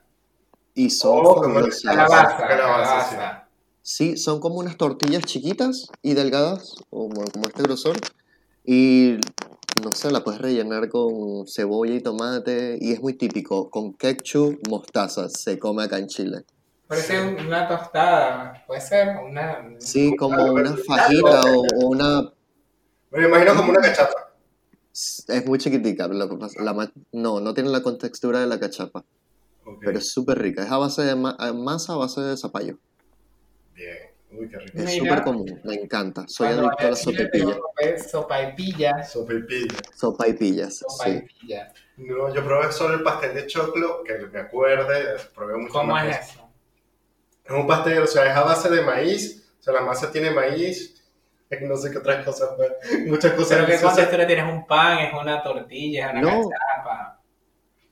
y 0.74 0.90
son 0.90 1.26
Oh, 1.26 1.36
como 1.36 1.56
fabulosas. 1.56 1.82
Calabaza, 1.84 2.38
Calabaza, 2.38 2.48
calabaza. 2.48 3.50
Sí, 3.82 4.18
son 4.18 4.40
como 4.40 4.56
unas 4.56 4.78
tortillas 4.78 5.24
chiquitas 5.24 5.88
y 6.02 6.14
delgadas, 6.14 6.76
como, 6.90 7.24
como 7.32 7.48
este 7.48 7.64
grosor, 7.64 7.98
y 8.64 9.18
no 9.84 9.94
sé, 9.94 10.12
la 10.12 10.24
puedes 10.24 10.42
rellenar 10.42 10.90
con 10.90 11.48
cebolla 11.48 11.94
y 11.94 12.02
tomate 12.02 12.78
y 12.80 12.92
es 12.94 13.02
muy 13.02 13.14
típico, 13.14 13.70
con 13.70 13.94
ketchup, 13.94 14.60
mostaza, 14.70 15.30
se 15.30 15.58
come 15.60 15.84
acá 15.84 15.98
en 15.98 16.08
Chile. 16.08 16.46
Parece 16.88 17.20
una 17.22 17.68
tostada, 17.68 18.64
puede 18.66 18.82
ser 18.82 19.18
una... 19.18 19.76
Sí, 19.80 20.16
como 20.16 20.54
una 20.54 20.76
fajita 20.78 21.46
o, 21.46 21.62
o 21.62 21.88
una... 21.90 22.22
Me 23.12 23.22
lo 23.22 23.28
imagino 23.28 23.56
como 23.56 23.70
una 23.72 23.82
cachapa. 23.82 24.34
Es 24.94 25.46
muy 25.46 25.60
chiquitica, 25.60 26.08
la 26.08 26.74
ma- 26.74 26.92
no, 27.12 27.40
no 27.40 27.54
tiene 27.54 27.70
la 27.70 27.84
contextura 27.84 28.40
de 28.40 28.48
la 28.48 28.60
cachapa, 28.60 29.06
pero 29.82 30.00
es 30.00 30.12
súper 30.12 30.40
rica, 30.40 30.64
es 30.64 30.72
a 30.72 30.78
base 30.78 31.04
de 31.04 31.16
ma- 31.16 31.38
masa 31.54 31.94
a 31.94 31.98
base 31.98 32.22
de 32.22 32.36
zapallo. 32.36 32.80
Bien, 33.76 34.07
uy, 34.32 34.50
qué 34.50 34.58
rico. 34.60 34.78
Es 34.78 34.96
súper 34.98 35.22
común, 35.24 35.62
me 35.64 35.76
encanta, 35.76 36.26
soy 36.28 36.48
Cuando 36.48 36.68
adicto 36.68 36.78
a 36.80 36.84
vaya 36.86 36.90
la 36.90 36.96
Chile 36.98 37.18
sopepilla. 37.18 37.46
tengo 37.46 37.56
que 37.56 37.62
comer 37.62 38.00
Sopa 38.04 38.42
y 38.42 38.56
pilla. 38.56 39.04
Sopa 39.04 39.34
y 39.34 39.42
pilla. 39.44 39.76
Sopa 39.96 40.28
y 40.28 40.34
pillas, 40.34 40.78
Sopa 40.78 41.04
sí. 41.06 41.10
y 41.12 41.22
pilla. 41.22 41.74
No, 41.98 42.34
yo 42.34 42.44
probé 42.44 42.72
solo 42.72 42.94
el 42.96 43.04
pastel 43.04 43.34
de 43.34 43.48
choclo, 43.48 44.04
que 44.04 44.18
me 44.32 44.40
acuerde, 44.40 45.18
probé 45.34 45.58
mucho 45.58 45.74
¿Cómo 45.74 45.94
más 45.94 46.08
es 46.08 46.18
cosas. 46.18 46.32
eso? 46.36 46.50
Es 47.46 47.52
un 47.52 47.68
pastel, 47.68 48.04
o 48.04 48.08
sea, 48.08 48.26
es 48.30 48.36
a 48.38 48.44
base 48.44 48.70
de 48.70 48.82
maíz, 48.82 49.50
o 49.60 49.64
sea, 49.64 49.74
la 49.74 49.82
masa 49.82 50.12
tiene 50.12 50.32
maíz, 50.32 51.04
no 51.62 51.78
sé 51.78 51.92
qué 51.92 51.98
otras 51.98 52.26
cosas, 52.26 52.50
pues, 52.58 52.72
muchas 53.08 53.32
cosas. 53.34 53.50
¿Pero 53.50 53.62
qué 53.66 53.72
deliciosas. 53.72 53.96
contextura 53.96 54.28
tienes? 54.28 54.46
¿Un 54.54 54.68
pan? 54.68 55.00
¿Es 55.00 55.14
una 55.14 55.42
tortilla? 55.42 56.08
¿Es 56.08 56.12
una 56.14 56.22
No. 56.22 56.50
cachapa? 56.50 57.22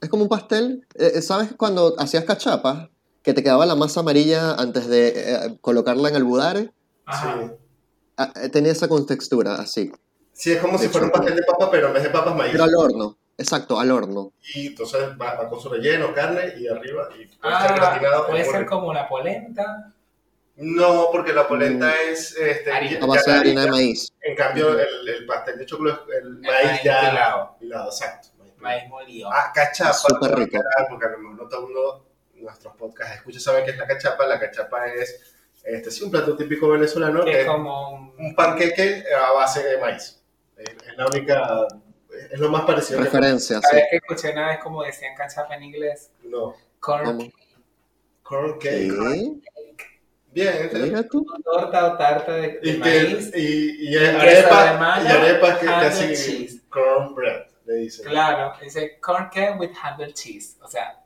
Es 0.01 0.09
como 0.09 0.23
un 0.23 0.29
pastel, 0.29 0.85
eh, 0.95 1.21
¿sabes 1.21 1.53
cuando 1.57 1.95
hacías 1.97 2.25
cachapas? 2.25 2.89
Que 3.25 3.33
te 3.33 3.43
quedaba 3.43 3.65
la 3.65 3.75
masa 3.75 3.99
amarilla 4.01 4.53
antes 4.53 4.87
de 4.87 5.07
eh, 5.15 5.57
colocarla 5.61 6.09
en 6.09 6.15
el 6.15 6.23
budare. 6.23 6.71
Ajá. 7.05 7.39
Sí. 7.41 7.51
Ah, 8.17 8.31
eh, 8.35 8.49
tenía 8.49 8.71
esa 8.71 8.87
contextura, 8.87 9.55
así. 9.55 9.91
Sí, 10.31 10.51
es 10.51 10.59
como 10.61 10.77
De 10.77 10.85
si 10.85 10.89
fuera 10.89 11.07
un 11.07 11.11
pastel 11.11 11.35
de 11.35 11.43
papa, 11.43 11.69
pero 11.71 11.87
en 11.87 11.93
vez 11.93 12.03
de 12.03 12.09
papas, 12.09 12.35
maíz. 12.35 12.51
Pero 12.51 12.63
al 12.65 12.75
horno, 12.75 13.17
exacto, 13.37 13.79
al 13.79 13.89
horno. 13.91 14.31
Y 14.53 14.67
entonces 14.67 15.01
va, 15.19 15.33
va 15.35 15.49
con 15.49 15.59
su 15.59 15.69
relleno, 15.69 16.13
carne 16.13 16.53
y 16.57 16.67
arriba. 16.67 17.09
Y 17.13 17.25
puede 17.25 17.27
ser 17.27 17.71
Ah, 17.71 17.73
gratinado. 17.75 18.27
puede 18.27 18.45
ser 18.45 18.65
como 18.65 18.87
una 18.89 19.07
polenta. 19.07 19.91
No, 20.57 21.07
porque 21.11 21.33
la 21.33 21.47
polenta 21.47 21.93
es 22.09 22.35
este, 22.37 22.71
Harina. 22.71 22.99
Mm. 22.99 23.03
A 23.03 23.07
base 23.07 23.31
de 23.31 23.37
harina 23.37 23.61
de 23.65 23.71
maíz. 23.71 24.13
En 24.21 24.35
cambio, 24.37 24.79
el, 24.79 25.07
el 25.09 25.25
pastel 25.25 25.57
de 25.57 25.65
choclo 25.65 25.91
es 25.91 25.97
el 26.21 26.27
El 26.27 26.39
maíz 26.41 26.65
maíz 26.67 26.83
ya 26.83 26.99
pilado. 27.09 27.55
pilado, 27.59 27.89
exacto. 27.89 28.27
Maíz 28.59 28.87
molido. 28.89 29.29
Ah, 29.31 29.51
cachapa. 29.53 29.93
Súper 29.93 30.35
rico. 30.35 30.57
Porque 30.89 31.05
a 31.05 31.09
lo 31.09 31.17
mejor 31.19 31.35
no 31.43 31.49
todo 31.49 31.59
el 31.59 31.65
mundo, 31.65 32.05
nuestros 32.41 32.75
podcasts 32.75 33.15
escucha, 33.15 33.39
saben 33.39 33.65
qué 33.65 33.71
es 33.71 33.77
la 33.77 33.87
cachapa. 33.87 34.25
La 34.25 34.39
cachapa 34.39 34.87
es, 34.87 35.33
este, 35.63 35.91
sí, 35.91 36.03
un 36.03 36.11
plato 36.11 36.35
típico 36.35 36.69
venezolano 36.69 37.23
que 37.25 37.31
que 37.31 37.41
es 37.41 37.47
como 37.47 37.91
un... 37.91 38.13
un 38.17 38.35
panqueque 38.35 39.03
a 39.15 39.31
base 39.31 39.63
de 39.63 39.77
maíz. 39.77 40.21
Es 40.57 40.69
es 40.69 40.97
la 40.97 41.07
única, 41.07 41.67
es 42.31 42.39
lo 42.39 42.49
más 42.49 42.63
parecido 42.63 42.99
que 42.99 43.05
Referencia, 43.05 43.57
sí. 43.57 43.67
¿Sabes 43.69 43.85
que 43.89 43.95
escuché 43.97 44.31
una 44.31 44.47
vez 44.49 44.59
como 44.59 44.83
decían 44.83 45.15
cachapa 45.15 45.55
en 45.55 45.63
inglés? 45.63 46.11
No. 46.23 46.55
Corn 46.79 47.05
¿Cómo? 47.05 47.31
Corn 48.23 48.59
cake. 48.59 48.91
¿Qué? 48.91 49.81
Bien. 50.31 50.69
Mira 50.73 51.03
tú. 51.07 51.25
torta 51.43 51.93
o 51.93 51.97
tarta 51.97 52.33
de, 52.33 52.59
de 52.59 52.59
Y, 52.61 52.73
que, 52.73 52.79
maíz. 52.79 53.31
y, 53.35 53.87
y, 53.87 53.93
y 53.93 53.97
arepa, 53.97 54.77
malla, 54.77 55.09
y 55.09 55.17
arepa 55.17 55.59
que 55.59 55.65
casi 55.65 56.61
cornbread, 56.69 57.45
le 57.65 57.73
dicen. 57.75 58.05
Claro, 58.05 58.53
dice 58.61 58.99
corn 58.99 59.29
cake 59.29 59.57
with 59.59 59.71
handle 59.81 60.13
cheese. 60.13 60.57
O 60.61 60.67
sea, 60.67 61.01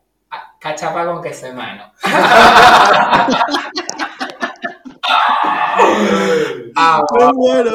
cachapa 0.60 1.06
con 1.06 1.22
queso 1.22 1.46
de 1.48 1.54
mano. 1.54 1.92
Ah, 6.76 7.02
¡Qué 7.18 7.26
bueno! 7.34 7.72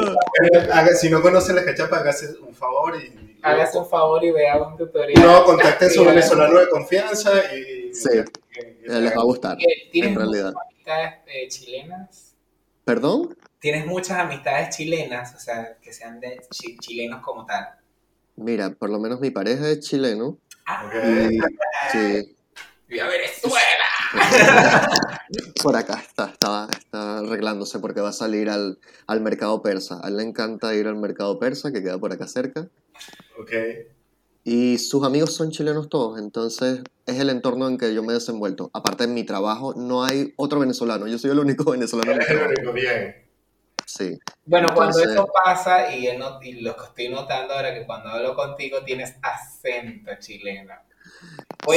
Haga- 0.73 0.93
si 0.95 1.09
no 1.09 1.21
conocen 1.21 1.55
la 1.55 1.65
cachapa, 1.65 1.97
hágase 1.97 2.35
un 2.47 2.53
favor 2.53 2.95
y, 2.95 3.05
y- 3.07 3.39
hágase 3.43 3.77
un 3.77 3.87
favor 3.87 4.23
y 4.23 4.31
vea 4.31 4.57
un 4.61 4.77
tutorial. 4.77 5.21
no, 5.23 5.43
contacten 5.43 5.87
a 5.87 5.91
su 5.91 5.99
Sí, 6.01 6.05
venezolano 6.05 6.59
de 6.59 6.69
confianza 6.69 7.31
y, 7.53 7.93
Sí. 7.93 8.09
y- 8.13 8.19
Eh, 8.57 8.77
Les 9.01 9.11
va 9.17 9.21
a 9.21 9.25
gustar, 9.25 9.57
Eh, 9.59 9.89
¿Tienes 9.91 10.09
en 10.11 10.13
muchas 10.15 10.31
realidad. 10.31 10.53
amistades 10.69 11.13
eh, 11.27 11.47
chilenas? 11.49 12.35
¿Perdón? 12.85 13.37
¿Tienes 13.59 13.85
muchas 13.85 14.17
amistades 14.19 14.75
chilenas? 14.77 15.35
O 15.35 15.39
sea, 15.39 15.75
que 15.81 15.91
sean 15.91 16.19
de 16.21 16.39
chi- 16.51 16.77
chilenos 16.77 17.21
como 17.21 17.45
tal. 17.45 17.67
Mira, 18.37 18.69
por 18.69 18.89
lo 18.89 18.99
menos 18.99 19.19
mi 19.19 19.29
pareja 19.31 19.67
es 19.69 19.79
chileno. 19.81 20.37
Ah, 20.65 20.85
Ok. 20.85 20.93
Y, 21.95 22.34
sí, 22.87 22.93
¡Viva 22.93 23.07
Venezuela! 23.07 23.85
por 25.63 25.75
acá 25.75 25.99
está, 25.99 26.25
está, 26.29 26.67
está 26.77 27.19
arreglándose 27.19 27.79
porque 27.79 28.01
va 28.01 28.09
a 28.09 28.13
salir 28.13 28.49
al, 28.49 28.79
al 29.07 29.21
mercado 29.21 29.61
persa. 29.61 29.99
A 30.03 30.07
él 30.09 30.17
le 30.17 30.23
encanta 30.23 30.73
ir 30.75 30.87
al 30.87 30.95
mercado 30.95 31.39
persa, 31.39 31.71
que 31.71 31.81
queda 31.81 31.97
por 31.97 32.13
acá 32.13 32.27
cerca. 32.27 32.67
Ok. 33.39 33.51
Y 34.43 34.77
sus 34.77 35.03
amigos 35.03 35.33
son 35.33 35.49
chilenos 35.51 35.89
todos, 35.89 36.19
entonces 36.19 36.81
es 37.07 37.19
el 37.19 37.31
entorno 37.31 37.67
en 37.67 37.79
que 37.79 37.93
yo 37.95 38.03
me 38.03 38.11
he 38.11 38.13
desenvuelto. 38.13 38.69
Aparte 38.73 39.05
en 39.05 39.15
mi 39.15 39.23
trabajo 39.23 39.73
no 39.75 40.03
hay 40.03 40.33
otro 40.37 40.59
venezolano, 40.59 41.07
yo 41.07 41.17
soy 41.17 41.31
el 41.31 41.39
único 41.39 41.71
venezolano 41.71 42.11
Eres 42.11 42.29
el 42.29 42.41
único, 42.43 42.71
bien. 42.71 43.25
Sí, 43.87 44.17
Bueno, 44.45 44.67
cuando 44.73 44.99
Entonces- 44.99 45.13
eso 45.13 45.27
pasa, 45.43 45.95
y, 45.95 46.05
yo 46.05 46.17
no- 46.19 46.39
y 46.43 46.61
lo 46.61 46.75
que 46.75 46.83
estoy 46.85 47.09
notando 47.09 47.53
ahora 47.55 47.73
que 47.73 47.85
cuando 47.87 48.09
hablo 48.09 48.35
contigo 48.35 48.83
tienes 48.85 49.15
acento 49.23 50.11
chileno. 50.19 50.73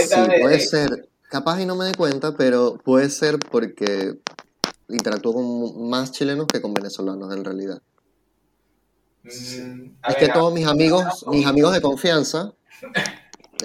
Sí, 0.04 0.14
puede 0.40 0.61
ser, 0.61 1.08
capaz 1.30 1.61
y 1.61 1.66
no 1.66 1.76
me 1.76 1.87
dé 1.87 1.94
cuenta, 1.94 2.34
pero 2.37 2.76
puede 2.84 3.08
ser 3.11 3.38
porque 3.38 4.14
interactúo 4.88 5.34
con 5.34 5.88
más 5.90 6.12
chilenos 6.12 6.46
que 6.46 6.61
con 6.62 6.72
venezolanos 6.74 7.34
en 7.34 7.44
realidad. 7.44 7.80
Mm, 9.24 9.28
Es 9.28 10.14
ver, 10.14 10.16
que 10.18 10.28
todos 10.28 10.52
mis 10.54 10.66
amigos, 10.66 11.24
mis 11.28 11.46
amigos 11.46 11.74
de 11.74 11.80
confianza 11.80 12.52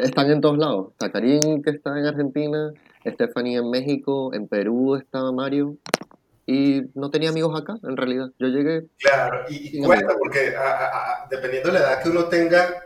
están 0.01 0.29
en 0.31 0.41
todos 0.41 0.57
lados. 0.57 0.87
Está 0.91 1.11
Karim, 1.11 1.61
que 1.61 1.69
está 1.69 1.97
en 1.97 2.05
Argentina, 2.05 2.71
Stephanie 3.05 3.57
en 3.57 3.69
México, 3.69 4.33
en 4.33 4.47
Perú 4.47 4.95
está 4.95 5.31
Mario. 5.31 5.77
Y 6.45 6.81
no 6.95 7.09
tenía 7.09 7.29
amigos 7.29 7.57
acá, 7.59 7.77
en 7.83 7.95
realidad. 7.95 8.27
Yo 8.37 8.47
llegué, 8.47 8.87
Claro, 8.99 9.45
y, 9.49 9.81
amigo. 9.81 9.93
porque 10.19 10.53
a- 10.57 10.61
a- 10.61 10.85
a- 11.23 11.27
dependiendo 11.29 11.69
de 11.71 11.79
la 11.79 11.85
edad 11.85 12.03
que 12.03 12.09
uno 12.09 12.25
tenga, 12.25 12.83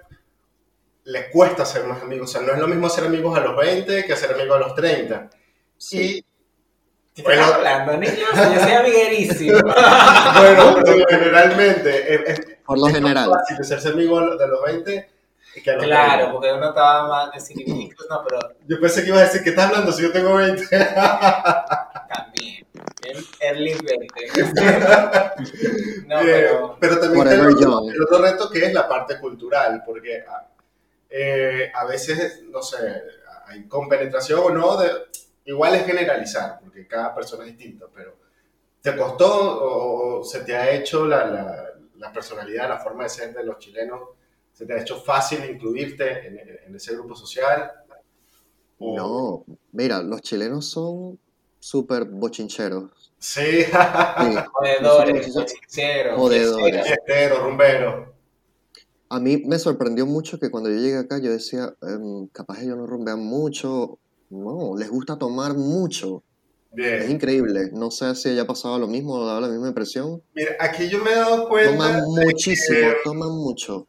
le 1.10 1.30
cuesta 1.30 1.66
ser 1.66 1.86
más 1.86 2.02
amigos. 2.02 2.30
O 2.30 2.34
sea, 2.34 2.42
no 2.46 2.54
es 2.54 2.60
lo 2.60 2.68
mismo 2.68 2.90
ser 2.90 3.06
amigos 3.06 3.38
a 3.38 3.42
los 3.42 3.56
20 3.58 4.06
que 4.06 4.16
ser 4.16 4.34
amigos 4.34 4.58
a 4.58 4.60
los 4.60 4.76
30. 4.76 5.30
sí, 5.78 6.24
¿Qué 7.16 7.24
bueno. 7.24 7.42
estás 7.42 7.56
hablando, 7.58 7.98
niños? 7.98 8.30
Yo 8.36 8.60
soy 8.62 8.72
amiguerísimo. 8.74 9.58
Y, 9.58 9.62
bueno, 10.40 10.76
pero 10.86 11.06
generalmente 11.10 12.14
es, 12.14 12.22
es 12.40 12.46
por 12.64 12.78
lo 12.78 12.86
es 12.88 12.94
más 12.94 13.02
general. 13.02 13.32
fácil 13.32 13.66
serse 13.66 13.90
amigo 13.90 14.20
de 14.38 14.48
los 14.48 14.62
20 14.64 15.10
que 15.64 15.72
a 15.72 15.76
los 15.78 15.86
claro, 15.86 16.12
30. 16.14 16.32
porque 16.34 16.54
uno 16.54 16.70
estaba 16.70 17.08
más 17.32 17.48
de 17.48 17.54
incluso 17.64 18.06
no, 18.14 18.24
pero 18.28 18.40
Yo 18.68 18.80
pensé 18.80 19.02
que 19.02 19.08
ibas 19.10 19.22
a 19.22 19.24
decir, 19.24 19.42
¿qué 19.44 19.50
estás 19.50 19.66
hablando 19.66 19.92
si 19.92 20.04
yo 20.04 20.12
tengo 20.12 20.36
20? 20.36 20.68
también. 20.68 22.68
El 23.02 23.26
early 23.40 23.74
20. 23.74 24.08
no, 26.08 26.20
Eh, 26.22 26.24
pero. 26.24 26.78
pero 26.80 27.00
también 27.00 27.24
Forever 27.24 27.48
el, 27.50 27.56
otro- 27.56 27.72
young. 27.72 27.90
el 27.96 28.04
otro 28.04 28.22
reto 28.22 28.50
que 28.52 28.66
es 28.66 28.74
la 28.74 28.88
parte 28.88 29.20
cultural, 29.20 29.82
porque 29.86 30.24
ah, 30.30 30.48
eh, 31.10 31.72
a 31.74 31.86
veces, 31.86 32.44
no 32.50 32.62
sé, 32.62 32.78
hay 33.46 33.68
compenetración 33.68 34.40
o 34.44 34.50
no, 34.50 34.78
de, 34.78 34.90
igual 35.46 35.76
es 35.76 35.86
generalizar, 35.86 36.60
porque 36.62 36.88
cada 36.88 37.14
persona 37.16 37.46
es 37.46 37.58
distinta, 37.58 37.86
pero 37.94 38.16
¿te 38.82 38.96
costó 38.96 39.62
o, 39.64 40.20
o 40.20 40.24
se 40.24 40.42
te 40.42 40.56
ha 40.56 40.70
hecho 40.72 41.06
la, 41.08 41.26
la, 41.26 41.70
la 41.96 42.12
personalidad, 42.14 42.68
la 42.70 42.80
forma 42.80 43.04
de 43.04 43.10
ser 43.10 43.34
de 43.34 43.44
los 43.44 43.58
chilenos, 43.58 44.02
se 44.54 44.66
te 44.66 44.74
ha 44.74 44.82
hecho 44.82 45.00
fácil 45.00 45.46
incluirte 45.50 46.28
en, 46.28 46.40
en 46.66 46.76
ese 46.76 46.94
grupo 46.94 47.16
social? 47.16 47.72
O- 48.80 48.96
No, 48.96 49.56
mira, 49.72 50.02
los 50.04 50.22
chilenos 50.22 50.70
son 50.70 51.18
súper 51.60 52.06
bochincheros. 52.06 53.14
Sí, 53.20 53.64
Sí, 53.64 53.72
Jodedores, 54.52 55.28
nosotros- 55.28 55.54
cochicheros. 55.54 56.16
Jodedores. 56.18 56.86
fiestero, 56.86 57.40
rumbero. 57.40 58.14
A 59.10 59.20
mí 59.20 59.44
me 59.46 59.58
sorprendió 59.58 60.06
mucho 60.06 60.38
que 60.40 60.50
cuando 60.52 60.70
yo 60.70 60.76
llegué 60.78 60.98
acá 60.98 61.18
yo 61.20 61.32
decía, 61.32 61.74
em, 61.82 62.28
capaz 62.28 62.62
ellos 62.62 62.78
no 62.78 62.86
rumbean 62.86 63.20
mucho. 63.20 64.00
No, 64.30 64.76
les 64.78 64.90
gusta 64.90 65.18
tomar 65.18 65.54
mucho. 65.54 66.24
Es 66.76 67.10
increíble. 67.10 67.70
No 67.72 67.90
sé 67.90 68.14
si 68.16 68.30
haya 68.30 68.46
pasado 68.46 68.78
lo 68.78 68.88
mismo 68.88 69.14
o 69.14 69.26
dado 69.26 69.40
la 69.42 69.48
misma 69.48 69.70
impresión. 69.70 70.22
Mira, 70.36 70.52
aquí 70.60 70.90
yo 70.90 71.02
me 71.04 71.12
he 71.12 71.16
dado 71.16 71.48
cuenta. 71.48 71.72
Toman 71.72 72.02
muchísimo, 72.06 72.78
que- 72.80 72.96
toman 73.06 73.32
mucho. 73.32 73.88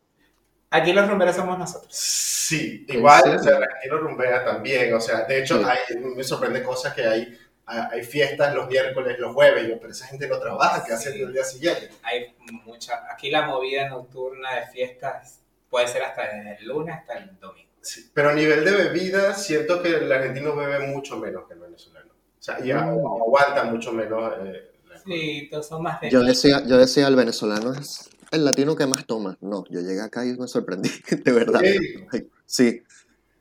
Aquí 0.70 0.92
los 0.92 1.08
rumberos 1.08 1.34
somos 1.34 1.58
nosotros. 1.58 1.88
Sí, 1.90 2.84
¿En 2.88 2.98
igual, 2.98 3.36
o 3.36 3.42
sea, 3.42 3.56
aquí 3.56 3.88
lo 3.90 3.98
rumbea 3.98 4.44
también, 4.44 4.94
o 4.94 5.00
sea, 5.00 5.24
de 5.24 5.40
hecho, 5.42 5.58
Sí. 5.58 5.64
hay- 5.66 5.98
me 6.14 6.22
sorprende 6.24 6.62
cosas 6.62 6.94
que 6.94 7.04
hay, 7.06 7.26
hay 7.68 8.02
fiestas 8.02 8.54
los 8.54 8.66
miércoles, 8.68 9.18
los 9.18 9.34
jueves, 9.34 9.68
yo, 9.68 9.78
pero 9.78 9.92
esa 9.92 10.06
gente 10.06 10.26
no 10.28 10.38
trabaja, 10.38 10.84
¿qué 10.84 10.92
hace 10.94 11.12
Sí. 11.12 11.22
el 11.22 11.32
día 11.32 11.44
siguiente? 11.44 11.90
Hay 12.02 12.34
mucha. 12.64 13.04
Aquí 13.12 13.30
la 13.30 13.46
movida 13.46 13.88
nocturna 13.88 14.54
de 14.56 14.66
fiestas 14.68 15.40
puede 15.68 15.86
ser 15.88 16.02
hasta 16.02 16.22
desde 16.22 16.56
el 16.60 16.68
lunes 16.68 16.96
hasta 16.96 17.14
el 17.18 17.38
domingo. 17.38 17.68
Sí, 17.80 18.10
Pero 18.12 18.30
a 18.30 18.34
nivel 18.34 18.64
de 18.64 18.70
bebida, 18.72 19.34
siento 19.34 19.82
que 19.82 19.88
el 19.96 20.10
argentino 20.10 20.54
bebe 20.56 20.86
mucho 20.88 21.16
menos 21.16 21.46
que 21.46 21.54
el 21.54 21.60
venezolano, 21.60 22.10
o 22.12 22.42
sea, 22.42 22.58
y 22.64 22.70
a- 22.70 22.80
Mm. 22.82 23.06
aguanta 23.06 23.64
mucho 23.64 23.92
menos. 23.92 24.32
eh, 24.44 24.64
Sí, 25.06 25.48
todos 25.50 25.66
son 25.68 25.82
más 25.82 26.00
de. 26.00 26.10
Yo 26.10 26.22
decía, 26.22 26.62
yo 26.66 26.76
decía, 26.76 27.06
el 27.06 27.14
venezolano 27.16 27.72
es 27.72 28.10
el 28.32 28.44
latino 28.44 28.74
que 28.76 28.84
más 28.86 29.06
toma. 29.06 29.38
No, 29.40 29.64
yo 29.70 29.80
llegué 29.80 30.00
acá 30.02 30.24
y 30.26 30.36
me 30.36 30.48
sorprendí, 30.48 30.90
de 31.24 31.32
verdad. 31.32 31.60
Sí. 31.60 32.28
Sí, 32.44 32.82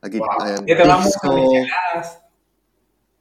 aquí. 0.01 0.19
Wow. 0.19 0.27
eh, 0.47 0.55
¿Qué 0.67 0.75
tomamos 0.75 1.05
pisco, 1.07 1.33
micheladas? 1.35 2.21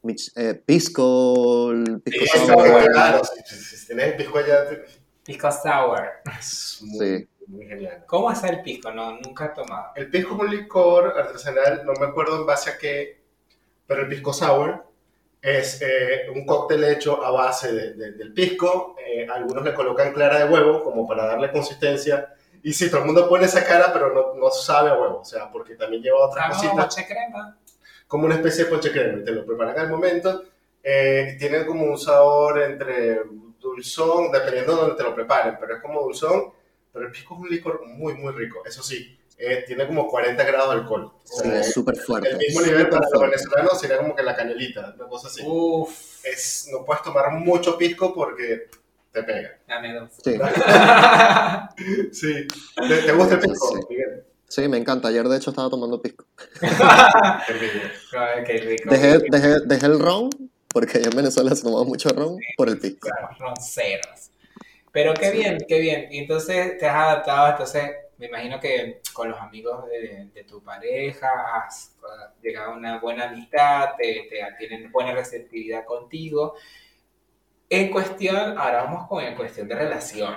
Mich- 0.07 0.33
eh, 0.37 0.55
pisco, 0.55 1.71
el 1.73 2.01
pisco 2.01 2.25
Sí, 2.39 2.47
sour. 2.47 2.85
claro, 2.93 3.21
si, 3.25 3.93
el 3.93 4.17
pisco 4.17 4.39
allá, 4.39 4.69
te- 4.69 4.85
Pisco 5.25 5.51
sour. 5.51 6.03
es 6.39 6.79
muy, 6.83 7.07
Sí. 7.19 7.29
muy 7.49 7.67
genial. 7.67 8.05
¿Cómo 8.07 8.31
hace 8.31 8.49
el 8.49 8.63
pisco? 8.63 8.93
No, 8.93 9.19
nunca 9.19 9.47
he 9.47 9.49
tomado. 9.51 9.93
El 9.97 10.09
pisco 10.11 10.35
es 10.35 10.41
un 10.41 10.51
licor 10.57 11.15
artesanal, 11.19 11.83
no 11.85 11.93
me 11.95 12.07
acuerdo 12.07 12.37
en 12.37 12.47
base 12.47 12.71
a 12.71 12.79
qué, 12.79 13.21
pero 13.87 14.03
el 14.03 14.09
pisco 14.09 14.33
sour 14.33 14.85
es 15.43 15.81
eh, 15.83 16.29
un 16.35 16.45
cóctel 16.47 16.83
hecho 16.85 17.25
a 17.25 17.31
base 17.31 17.73
de- 17.73 17.95
de- 17.95 18.13
del 18.13 18.33
pisco. 18.33 18.95
eh, 19.09 19.27
algunos 19.31 19.65
le 19.65 19.73
colocan 19.73 20.13
clara 20.13 20.45
de 20.45 20.53
huevo 20.53 20.83
como 20.83 21.07
para 21.07 21.25
darle 21.27 21.51
consistencia. 21.53 22.35
Y 22.63 22.73
sí, 22.73 22.91
todo 22.91 23.01
el 23.01 23.07
mundo 23.07 23.29
pone 23.29 23.45
esa 23.47 23.65
cara, 23.65 23.93
pero 23.93 24.13
no, 24.13 24.35
no 24.35 24.51
sabe 24.51 24.91
a 24.91 24.95
huevo, 24.95 25.21
o 25.21 25.25
sea, 25.25 25.51
porque 25.53 25.77
también 25.77 26.03
lleva 26.03 26.27
otras 26.27 26.49
no, 26.49 26.55
cositas. 26.55 26.77
moche 26.77 27.07
crema. 27.07 27.57
Como 28.07 28.27
una 28.27 28.37
especie 28.37 28.65
de 28.65 28.71
ponche 28.71 28.91
crema. 28.93 29.25
Te 29.25 29.33
lo 29.33 29.45
preparan 29.47 29.79
al 29.79 29.89
momento. 29.91 30.45
Eh, 30.83 31.37
tiene 31.39 31.67
como 31.67 31.85
un 31.85 31.99
sabor 31.99 32.63
entre 32.63 33.21
dulzón, 33.61 34.31
dependiendo 34.31 34.75
de 34.75 34.81
donde 34.83 34.97
te 34.97 35.03
lo 35.03 35.15
preparen, 35.15 35.57
pero 35.59 35.77
es 35.77 35.83
como 35.83 36.01
dulzón. 36.03 36.53
Pero 36.93 37.07
el 37.07 37.13
pisco 37.13 37.35
es 37.35 37.41
un 37.41 37.49
licor 37.51 37.85
muy, 37.87 38.15
muy 38.15 38.33
rico. 38.33 38.63
Eso 38.65 38.83
sí, 38.83 39.19
eh, 39.37 39.65
tiene 39.67 39.87
como 39.87 40.09
40 40.09 40.43
grados 40.45 40.75
de 40.75 40.81
alcohol. 40.81 41.05
O 41.05 41.21
Sí, 41.25 41.43
sea, 41.51 41.61
es 41.61 41.73
súper 41.75 41.97
fuerte. 41.97 42.31
el 42.31 42.39
mismo 42.39 42.63
nivel 42.63 42.89
para 42.89 43.07
los 43.13 43.21
venezolanos 43.23 43.79
sería 43.81 43.99
como 43.99 44.15
que 44.17 44.23
la 44.23 44.35
canelita, 44.37 44.95
una 44.99 45.09
cosa 45.09 45.29
así. 45.29 45.43
Uf, 45.45 46.25
Es, 46.25 46.69
no 46.73 46.85
puedes 46.85 47.03
tomar 47.03 47.31
mucho 47.33 47.77
pisco 47.77 48.15
porque 48.15 48.69
te 49.13 49.23
pega. 49.25 49.59
dame 49.67 49.93
dos. 49.95 50.11
Sí, 50.25 50.39
Sí. 52.13 52.47
¿Te, 52.89 52.97
te 53.03 53.13
gusta 53.13 53.35
el 53.35 53.41
pisco, 53.41 53.69
Sí. 53.77 53.81
Miguel? 53.91 54.25
Sí, 54.63 54.69
me 54.69 54.79
encanta. 54.79 55.09
Ayer, 55.09 55.29
de 55.29 55.37
hecho, 55.37 55.51
estaba 55.51 55.71
tomando 55.71 56.01
pisco. 56.01 56.25
Qué. 56.61 56.67
Ay, 58.19 58.45
qué 58.45 58.59
rico. 58.59 58.91
Dejé, 58.91 59.19
dejé, 59.31 59.61
dejé 59.67 59.87
el 59.87 60.01
ron, 60.01 60.31
porque 60.69 60.99
allá 60.99 61.09
en 61.11 61.17
Venezuela 61.17 61.55
se 61.55 61.63
tomaba 61.63 61.85
mucho 61.85 62.09
ron, 62.09 62.39
por 62.57 62.69
el 62.69 62.79
pisco. 62.79 63.09
Ronceros. 63.39 64.31
Pero 64.93 65.13
qué 65.15 65.31
bien, 65.31 65.59
qué 65.69 65.79
bien. 65.79 66.09
Y 66.11 66.19
entonces 66.19 66.79
te 66.79 66.87
has 66.87 66.97
adaptado, 66.97 67.51
entonces 67.51 67.91
me 68.19 68.27
imagino 68.27 68.59
que 68.59 69.03
con 69.13 69.31
los 69.31 69.39
amigos 69.39 69.87
de, 69.89 70.31
de 70.33 70.45
tu 70.45 70.63
pareja 70.63 71.29
has 71.55 71.95
llegado 72.43 72.73
a 72.73 72.77
una 72.77 72.99
buena 72.99 73.29
amistad, 73.29 73.91
te, 73.99 74.27
te 74.31 74.39
tienen 74.59 74.91
buena 74.91 75.13
receptividad 75.13 75.85
contigo. 75.85 76.55
En 77.69 77.91
cuestión, 77.91 78.57
ahora 78.57 78.85
vamos 78.85 79.07
con 79.09 79.23
en 79.23 79.35
cuestión 79.35 79.69
de 79.69 79.75
relación. 79.75 80.35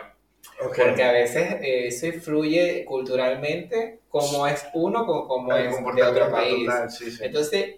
Porque 0.60 1.04
a 1.04 1.12
veces 1.12 1.54
eh, 1.62 1.88
eso 1.88 2.08
influye 2.08 2.84
culturalmente, 2.86 4.02
como 4.10 4.46
es 4.48 4.66
uno, 4.74 5.06
como, 5.06 5.28
como 5.28 5.54
El 5.56 5.68
es 5.68 5.96
de 5.96 6.04
otro 6.04 6.32
país. 6.32 6.66
total, 6.66 6.92
sí, 6.92 7.12
sí. 7.12 7.24
Entonces, 7.24 7.76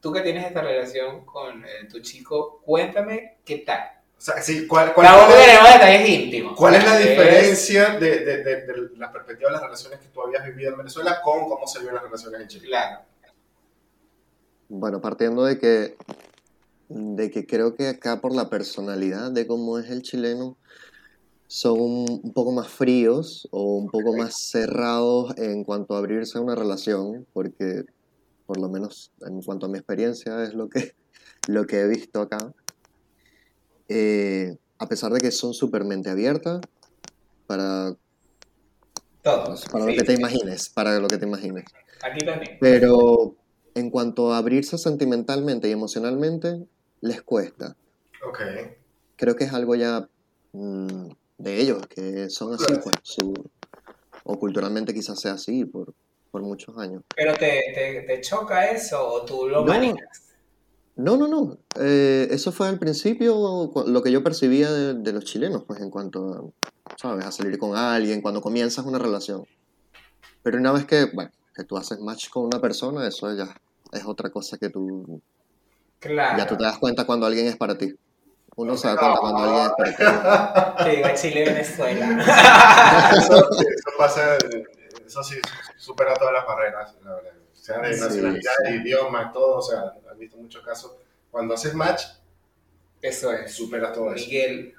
tú 0.00 0.12
que 0.12 0.20
tienes 0.22 0.44
esta 0.46 0.60
relación 0.62 1.24
con 1.24 1.64
eh, 1.64 1.86
tu 1.90 2.00
chico, 2.00 2.60
cuéntame 2.64 3.38
qué 3.44 3.58
tal. 3.58 3.80
O 4.18 4.20
sea, 4.20 4.40
sí, 4.40 4.66
¿cuál, 4.66 4.92
cuál, 4.94 5.06
Tampoco 5.08 5.32
cuál 5.34 5.48
es- 5.68 5.72
detalles 5.74 6.08
íntimos. 6.08 6.56
¿Cuál 6.56 6.74
es 6.76 6.84
la 6.84 6.98
Es- 7.00 7.08
diferencia 7.08 7.90
de, 7.98 8.18
de, 8.24 8.36
de, 8.44 8.56
de 8.62 8.96
la 8.96 9.12
perspectiva 9.12 9.50
de 9.50 9.52
las 9.54 9.62
relaciones 9.62 10.00
que 10.00 10.08
tú 10.08 10.22
habías 10.22 10.44
vivido 10.46 10.70
en 10.72 10.78
Venezuela 10.78 11.20
con 11.22 11.48
cómo 11.48 11.66
se 11.66 11.80
viven 11.80 11.94
las 11.94 12.02
relaciones 12.04 12.40
en 12.40 12.48
Chile? 12.48 12.66
Claro. 12.66 13.00
Bueno, 14.68 15.00
partiendo 15.00 15.44
de 15.44 15.58
que, 15.58 15.96
de 16.88 17.30
que 17.30 17.46
creo 17.46 17.76
que 17.76 17.88
acá 17.88 18.20
por 18.20 18.34
la 18.34 18.48
personalidad 18.48 19.30
de 19.30 19.46
cómo 19.46 19.78
es 19.78 19.90
el 19.90 20.02
chileno, 20.02 20.56
son 21.48 21.80
un, 21.80 22.32
poco 22.32 22.52
más 22.52 22.68
fríos 22.68 23.48
o 23.50 23.76
un 23.76 23.88
poco 23.88 24.16
más 24.16 24.36
cerrados 24.36 25.36
en 25.38 25.64
cuanto 25.64 25.94
a 25.94 25.98
abrirse 25.98 26.38
a 26.38 26.40
una 26.40 26.54
relación, 26.54 27.26
porque 27.32 27.84
por 28.46 28.58
lo 28.60 28.68
menos 28.68 29.12
en 29.26 29.40
cuanto 29.42 29.66
a 29.66 29.68
mi 29.68 29.78
experiencia 29.78 30.42
es 30.44 30.54
lo 30.54 30.68
que, 30.68 30.94
lo 31.46 31.66
que 31.66 31.80
he 31.80 31.88
visto 31.88 32.20
acá. 32.20 32.52
Eh, 33.88 34.56
a 34.78 34.88
pesar 34.88 35.12
de 35.12 35.20
que 35.20 35.30
son 35.30 35.54
súper 35.54 35.84
mente 35.84 36.10
abierta 36.10 36.60
para, 37.46 37.94
Todo. 39.22 39.54
para 39.70 39.84
lo 39.84 39.90
Sí, 39.92 39.96
que 39.96 40.04
te 40.04 40.14
imagines, 40.14 40.68
para 40.68 40.98
lo 40.98 41.08
que 41.08 41.18
te 41.18 41.26
imagines. 41.26 41.64
Aquí 42.02 42.24
también. 42.26 42.58
Pero 42.60 43.36
en 43.74 43.90
cuanto 43.90 44.32
a 44.32 44.38
abrirse 44.38 44.78
sentimentalmente 44.78 45.68
y 45.68 45.72
emocionalmente, 45.72 46.66
les 47.00 47.22
cuesta. 47.22 47.76
Ok. 48.26 48.40
Creo 49.16 49.36
que 49.36 49.44
es 49.44 49.52
algo 49.52 49.76
ya 49.76 50.08
mm, 50.52 51.10
de 51.38 51.60
ellos, 51.60 51.86
que 51.88 52.28
son 52.30 52.54
así, 52.54 52.64
Claro. 52.66 52.82
pues, 52.84 52.94
su- 53.02 53.50
o 54.24 54.38
culturalmente 54.38 54.92
quizás 54.94 55.20
sea 55.20 55.32
así 55.34 55.64
por, 55.64 55.94
por 56.30 56.42
muchos 56.42 56.76
años. 56.78 57.02
Pero 57.14 57.34
te, 57.34 57.60
te, 57.74 58.02
te 58.06 58.20
choca 58.20 58.70
eso 58.70 59.06
o 59.06 59.24
tú 59.24 59.48
lo 59.48 59.60
No. 59.64 59.72
manejas. 59.72 60.22
No, 60.98 61.16
no, 61.18 61.28
no. 61.28 61.58
eh, 61.78 62.26
eso 62.30 62.52
fue 62.52 62.68
al 62.68 62.78
principio 62.78 63.70
lo 63.86 64.02
que 64.02 64.10
yo 64.10 64.24
percibía 64.24 64.72
de, 64.72 64.94
de 64.94 65.12
los 65.12 65.24
chilenos, 65.24 65.64
pues 65.66 65.80
en 65.82 65.90
cuanto 65.90 66.32
a, 66.32 66.96
¿sabes? 66.96 67.24
a 67.26 67.30
salir 67.32 67.58
con 67.58 67.76
alguien, 67.76 68.22
cuando 68.22 68.40
comienzas 68.40 68.86
una 68.86 68.98
relación. 68.98 69.44
Pero 70.42 70.56
una 70.58 70.72
vez 70.72 70.86
que, 70.86 71.04
bueno, 71.12 71.30
que 71.54 71.64
tú 71.64 71.76
haces 71.76 71.98
match 72.00 72.30
con 72.30 72.44
una 72.46 72.60
persona, 72.62 73.06
eso 73.06 73.34
ya 73.34 73.54
es 73.92 74.04
otra 74.06 74.30
cosa 74.30 74.56
que 74.56 74.70
tú 74.70 75.20
Claro. 75.98 76.38
Ya 76.38 76.46
tú 76.46 76.56
te 76.56 76.64
das 76.64 76.78
cuenta 76.78 77.04
cuando 77.04 77.26
alguien 77.26 77.46
es 77.46 77.56
para 77.56 77.76
ti. 77.76 77.92
Uno 78.56 78.76
se 78.76 78.88
da 78.88 78.96
cuenta 78.96 79.20
cuando 79.20 79.38
alguien 79.44 79.66
es 79.66 79.96
ti. 79.96 80.84
Te 80.84 80.90
digo 80.90 81.08
Chile, 81.14 81.44
Venezuela. 81.44 82.06
Eso, 83.18 83.34
eso 83.50 83.90
pasa, 83.98 84.38
eso 85.06 85.22
sí, 85.22 85.36
supera 85.76 86.14
todas 86.14 86.32
las 86.32 86.46
barreras, 86.46 86.94
la 87.04 87.14
verdad. 87.14 87.32
Sea 87.52 87.78
de 87.80 87.94
Sí, 87.94 88.00
nacionalidad, 88.00 88.52
sí. 88.64 88.72
de 88.72 88.76
idioma, 88.78 89.30
todo, 89.32 89.56
o 89.58 89.62
sea, 89.62 89.92
he 90.14 90.18
visto 90.18 90.36
muchos 90.36 90.64
casos. 90.64 90.96
Cuando 91.30 91.54
haces 91.54 91.74
match, 91.74 92.02
Eso 93.02 93.32
es. 93.32 93.52
superas 93.52 93.92
todo 93.92 94.14
eso. 94.14 94.24
Miguel, 94.24 94.74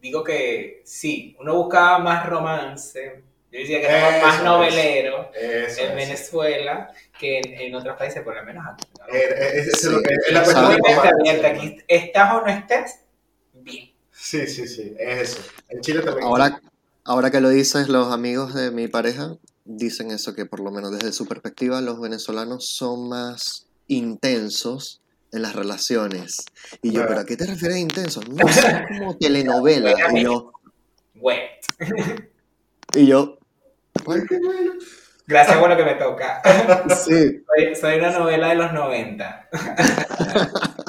digo 0.00 0.24
que 0.24 0.82
sí, 0.84 1.36
uno 1.40 1.54
buscaba 1.54 1.98
más 1.98 2.26
romance. 2.26 3.22
Yo 3.52 3.58
decía 3.60 3.80
que 3.80 3.86
Eso 3.86 4.26
más 4.26 4.38
es. 4.38 4.44
novelero 4.44 5.30
Eso 5.34 5.80
en 5.82 5.90
es. 5.90 5.94
Venezuela 5.96 6.90
que 7.20 7.38
en, 7.38 7.52
en 7.60 7.74
otros 7.74 7.96
países, 7.98 8.22
por 8.22 8.34
lo 8.34 8.42
menos 8.44 8.64
aquí. 8.72 8.86
¿no? 8.98 9.14
Eh, 9.14 9.18
eh, 9.28 9.50
es, 9.60 9.66
es 9.68 9.80
Sí. 9.82 9.88
es 10.26 10.32
la 10.32 10.44
¿Sabes 10.44 10.78
cuestión 10.80 11.14
abierta 11.20 11.48
aquí. 11.48 11.76
Estás 11.86 12.32
o 12.34 12.40
no 12.40 12.46
estés, 12.48 13.00
bien. 13.52 13.92
Sí, 14.10 14.46
sí, 14.46 14.66
sí, 14.66 14.94
es 14.98 15.30
eso. 15.36 15.42
En 15.68 15.80
Chile 15.82 16.00
también. 16.00 16.26
Ahora, 16.26 16.60
ahora 17.04 17.30
que 17.30 17.40
lo 17.40 17.50
dices, 17.50 17.88
los 17.88 18.12
amigos 18.12 18.54
de 18.54 18.70
mi 18.70 18.88
pareja 18.88 19.36
dicen 19.64 20.10
eso, 20.12 20.34
que 20.34 20.46
por 20.46 20.60
lo 20.60 20.70
menos 20.70 20.90
desde 20.92 21.12
su 21.12 21.26
perspectiva, 21.26 21.80
los 21.80 22.00
venezolanos 22.00 22.66
son 22.68 23.08
más 23.10 23.66
intensos 23.88 25.00
en 25.32 25.42
las 25.42 25.54
relaciones. 25.54 26.36
Y 26.82 26.88
yo, 26.88 26.94
Claro. 27.00 27.08
¿pero 27.08 27.20
a 27.20 27.26
qué 27.26 27.36
te 27.36 27.46
refieres 27.46 27.76
a 27.76 27.80
intensos? 27.80 28.28
No, 28.28 28.46
son 28.48 28.72
como 28.98 29.16
telenovela. 29.18 29.94
Y 30.14 30.22
yo, 30.24 30.52
Bueno, 31.14 31.42
y 32.94 33.06
yo, 33.06 33.31
gracias 35.26 35.56
por 35.58 35.68
lo 35.68 35.76
que 35.76 35.84
me 35.84 35.94
toca. 35.94 36.42
sí. 37.04 37.44
Soy, 37.46 37.74
soy 37.74 37.98
una 37.98 38.10
novela 38.10 38.48
de 38.48 38.54
los 38.54 38.72
90. 38.72 39.48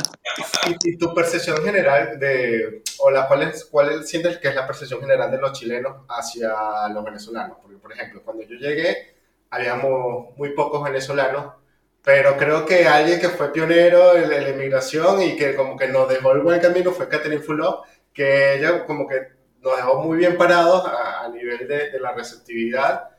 ¿Y, 0.67 0.91
y 0.91 0.97
tu 0.97 1.13
percepción 1.13 1.63
general 1.63 2.19
de, 2.19 2.83
o 2.99 3.11
la, 3.11 3.27
cuál, 3.27 3.43
es, 3.43 3.65
cuál 3.65 4.05
sientes 4.05 4.37
que 4.37 4.47
es 4.47 4.55
la 4.55 4.65
percepción 4.65 5.01
general 5.01 5.29
de 5.29 5.37
los 5.37 5.57
chilenos 5.57 6.05
hacia 6.09 6.87
los 6.89 7.03
venezolanos? 7.03 7.57
Porque, 7.61 7.77
por 7.77 7.91
ejemplo, 7.91 8.21
cuando 8.23 8.43
yo 8.43 8.55
llegué, 8.55 9.15
habíamos 9.49 10.35
muy 10.37 10.53
pocos 10.53 10.83
venezolanos, 10.83 11.53
pero 12.03 12.37
creo 12.37 12.65
que 12.65 12.87
alguien 12.87 13.19
que 13.19 13.29
fue 13.29 13.53
pionero 13.53 14.15
en, 14.15 14.31
en 14.31 14.43
la 14.43 14.49
inmigración 14.49 15.21
y 15.21 15.35
que 15.35 15.55
como 15.55 15.77
que 15.77 15.87
nos 15.87 16.09
dejó 16.09 16.31
el 16.31 16.41
buen 16.41 16.59
camino 16.59 16.91
fue 16.91 17.07
Catherine 17.07 17.41
Fulop, 17.41 17.85
que 18.13 18.55
ella 18.55 18.85
como 18.85 19.07
que 19.07 19.33
nos 19.61 19.77
dejó 19.77 20.01
muy 20.01 20.17
bien 20.17 20.37
parados 20.37 20.85
a, 20.85 21.12
a 21.23 21.29
nivel 21.29 21.67
de, 21.67 21.89
de 21.91 21.99
la 21.99 22.13
receptividad. 22.13 23.09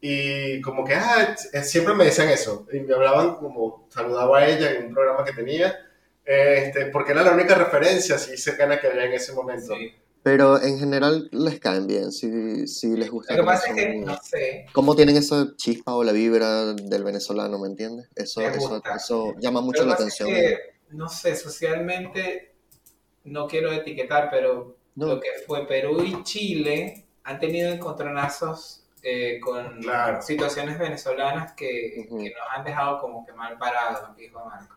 Y 0.00 0.60
como 0.62 0.84
que, 0.84 0.94
ah, 0.94 1.36
eh, 1.52 1.62
siempre 1.62 1.94
me 1.94 2.04
decían 2.04 2.28
eso. 2.28 2.66
Y 2.72 2.80
me 2.80 2.94
hablaban 2.94 3.36
como, 3.36 3.86
saludaba 3.88 4.38
a 4.40 4.48
ella 4.48 4.72
en 4.72 4.86
un 4.86 4.94
programa 4.94 5.24
que 5.24 5.32
tenía. 5.32 5.78
Este, 6.24 6.86
porque 6.86 7.12
era 7.12 7.22
la 7.22 7.32
única 7.32 7.54
referencia 7.54 8.16
así 8.16 8.36
cercana 8.36 8.80
que 8.80 8.86
había 8.88 9.04
en 9.04 9.12
ese 9.12 9.32
momento. 9.32 9.74
Sí. 9.74 9.92
Pero 10.24 10.62
en 10.62 10.78
general 10.78 11.28
les 11.32 11.58
caen 11.58 11.88
bien, 11.88 12.12
si, 12.12 12.66
si 12.68 12.96
les 12.96 13.10
gusta. 13.10 13.34
Lo 13.34 13.42
que 13.42 13.46
pasa 13.46 13.70
es 13.70 13.74
que, 13.74 13.94
no 13.96 14.16
sé, 14.22 14.66
cómo 14.72 14.94
tienen 14.94 15.16
esa 15.16 15.52
chispa 15.56 15.94
o 15.94 16.04
la 16.04 16.12
vibra 16.12 16.74
del 16.74 17.02
venezolano, 17.02 17.58
¿me 17.58 17.66
entiendes? 17.66 18.08
Eso, 18.14 18.40
Me 18.40 18.46
eso, 18.46 18.80
eso 18.94 19.34
llama 19.40 19.60
mucho 19.62 19.82
Lo 19.82 19.88
la 19.88 19.96
pasa 19.96 20.06
es 20.06 20.20
atención. 20.20 20.28
que, 20.40 20.58
no 20.90 21.08
sé, 21.08 21.34
socialmente, 21.34 22.54
no 23.24 23.48
quiero 23.48 23.72
etiquetar, 23.72 24.28
pero 24.30 24.76
No. 24.94 25.06
lo 25.06 25.20
que 25.20 25.28
fue 25.44 25.66
Perú 25.66 26.04
y 26.04 26.22
Chile 26.22 27.04
han 27.24 27.38
tenido 27.38 27.72
encontronazos 27.72 28.84
eh, 29.02 29.40
con 29.40 29.80
Claro. 29.82 30.22
situaciones 30.22 30.78
venezolanas 30.78 31.52
que, 31.54 32.04
Ujú. 32.06 32.18
que 32.18 32.30
nos 32.30 32.42
han 32.56 32.64
dejado 32.64 33.00
como 33.00 33.26
que 33.26 33.32
mal 33.32 33.58
parados, 33.58 34.16
dijo 34.16 34.44
Marco. 34.44 34.76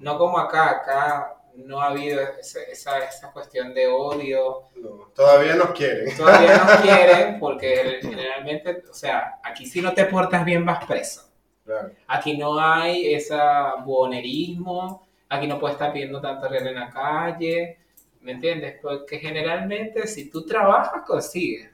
No 0.00 0.18
como 0.18 0.38
acá, 0.38 0.70
acá 0.70 1.32
no 1.56 1.80
ha 1.80 1.86
habido 1.88 2.20
esa, 2.38 2.60
esa, 2.62 2.98
esa 2.98 3.32
cuestión 3.32 3.72
de 3.74 3.86
odio. 3.88 4.64
No, 4.76 5.10
todavía 5.14 5.54
nos 5.56 5.70
quieren. 5.70 6.14
Todavía 6.16 6.58
nos 6.58 6.76
quieren 6.82 7.40
porque 7.40 7.98
generalmente, 8.02 8.84
o 8.90 8.94
sea, 8.94 9.40
aquí 9.42 9.66
si 9.66 9.80
no 9.80 9.92
te 9.94 10.04
portas 10.04 10.44
bien 10.44 10.64
vas 10.64 10.84
preso. 10.84 11.22
Claro. 11.64 11.90
Aquí 12.06 12.36
no 12.36 12.60
hay 12.60 13.14
ese 13.14 13.36
buonerismo, 13.84 15.06
aquí 15.28 15.46
no 15.46 15.58
puedes 15.58 15.74
estar 15.74 15.92
pidiendo 15.92 16.20
tanto 16.20 16.48
real 16.48 16.68
en 16.68 16.74
la 16.76 16.90
calle, 16.90 17.78
¿me 18.20 18.32
entiendes? 18.32 18.76
Porque 18.80 19.18
generalmente 19.18 20.06
si 20.06 20.30
tú 20.30 20.44
trabajas, 20.46 21.02
consigues. 21.06 21.70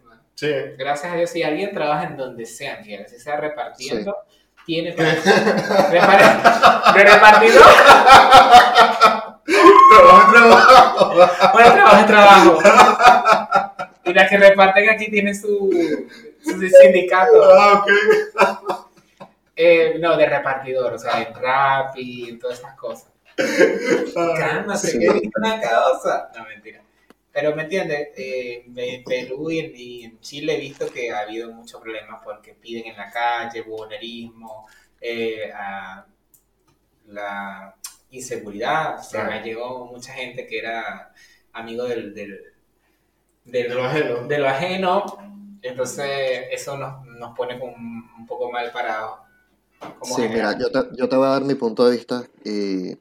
Gracias 0.78 1.12
a 1.12 1.16
Dios, 1.16 1.30
si 1.30 1.42
alguien 1.42 1.72
trabaja 1.72 2.04
en 2.04 2.16
donde 2.16 2.44
sea, 2.46 2.78
Miguel, 2.80 3.06
si 3.08 3.18
sea 3.18 3.36
repartiendo, 3.36 4.16
tiene 4.66 4.92
para... 4.96 5.14
Repar- 5.90 6.94
¿De 6.94 7.04
repartidor? 7.04 7.62
Trabajo, 9.96 10.32
trabajo. 10.32 11.52
Bueno, 11.52 11.72
trabajo 11.74 11.96
es 12.00 12.06
trabajo. 12.06 12.58
Y 14.04 14.14
las 14.14 14.28
que 14.28 14.36
reparten 14.38 14.90
aquí 14.90 15.10
tienen 15.10 15.34
su, 15.34 15.70
su 16.42 16.60
sindicato. 16.82 17.32
Ah, 17.54 17.82
ok. 17.84 17.90
Eh, 19.54 19.96
no, 20.00 20.16
de 20.16 20.26
repartidor, 20.26 20.94
o 20.94 20.98
sea, 20.98 21.22
en 21.22 21.34
Rappi, 21.34 22.30
en 22.30 22.38
todas 22.38 22.58
esas 22.58 22.74
cosas. 22.76 23.08
Ah, 24.16 24.34
Cálmate, 24.36 24.78
Sí. 24.88 24.98
que 24.98 25.06
es 25.06 25.12
una 25.36 25.60
cosa. 25.60 26.30
No, 26.36 26.44
mentira. 26.46 26.80
Pero 27.32 27.56
me 27.56 27.62
entiendes, 27.62 28.08
Eh, 28.16 28.64
en 28.76 29.04
Perú 29.04 29.50
y 29.50 29.58
en, 29.60 29.72
y 29.74 30.04
en 30.04 30.20
Chile 30.20 30.54
he 30.56 30.60
visto 30.60 30.86
que 30.92 31.10
ha 31.10 31.20
habido 31.20 31.50
muchos 31.52 31.80
problemas 31.80 32.20
porque 32.22 32.54
piden 32.54 32.86
en 32.86 32.96
la 32.96 33.10
calle, 33.10 33.62
buhonerismo, 33.62 34.66
eh, 35.00 35.50
a 35.54 36.04
la 37.06 37.74
inseguridad. 38.10 38.98
O 38.98 39.02
sea, 39.02 39.26
Claro. 39.26 39.44
llegó 39.44 39.86
mucha 39.86 40.12
gente 40.12 40.46
que 40.46 40.58
era 40.58 41.12
amigo 41.52 41.84
del, 41.84 42.14
del, 42.14 42.38
del- 43.44 43.68
De 43.68 43.74
lo 43.74 43.84
ajeno. 43.84 44.26
de 44.28 44.38
lo 44.38 44.48
ajeno. 44.48 45.04
Entonces, 45.62 46.46
eso 46.50 46.76
nos, 46.76 47.06
nos 47.06 47.36
pone 47.36 47.58
como 47.58 47.72
un, 47.72 48.10
un 48.18 48.26
poco 48.26 48.50
mal 48.50 48.70
parados. 48.72 49.20
Sí, 50.02 50.22
general. 50.22 50.56
mira, 50.56 50.58
yo 50.58 50.70
te, 50.70 50.96
yo 50.96 51.08
te 51.08 51.16
voy 51.16 51.26
a 51.26 51.30
dar 51.30 51.42
mi 51.42 51.54
punto 51.54 51.84
de 51.88 51.96
vista 51.96 52.24
y 52.44 52.94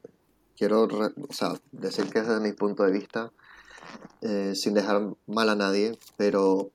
quiero 0.56 0.86
re- 0.88 1.12
o 1.28 1.32
sea, 1.32 1.50
decir 1.70 2.10
que 2.10 2.20
es 2.20 2.26
desde 2.28 2.40
mi 2.40 2.52
punto 2.52 2.82
de 2.84 2.92
vista, 2.92 3.30
eh, 4.22 4.54
sin 4.54 4.74
dejar 4.74 5.14
mal 5.26 5.48
a 5.48 5.54
nadie, 5.56 5.98
pero 6.16 6.70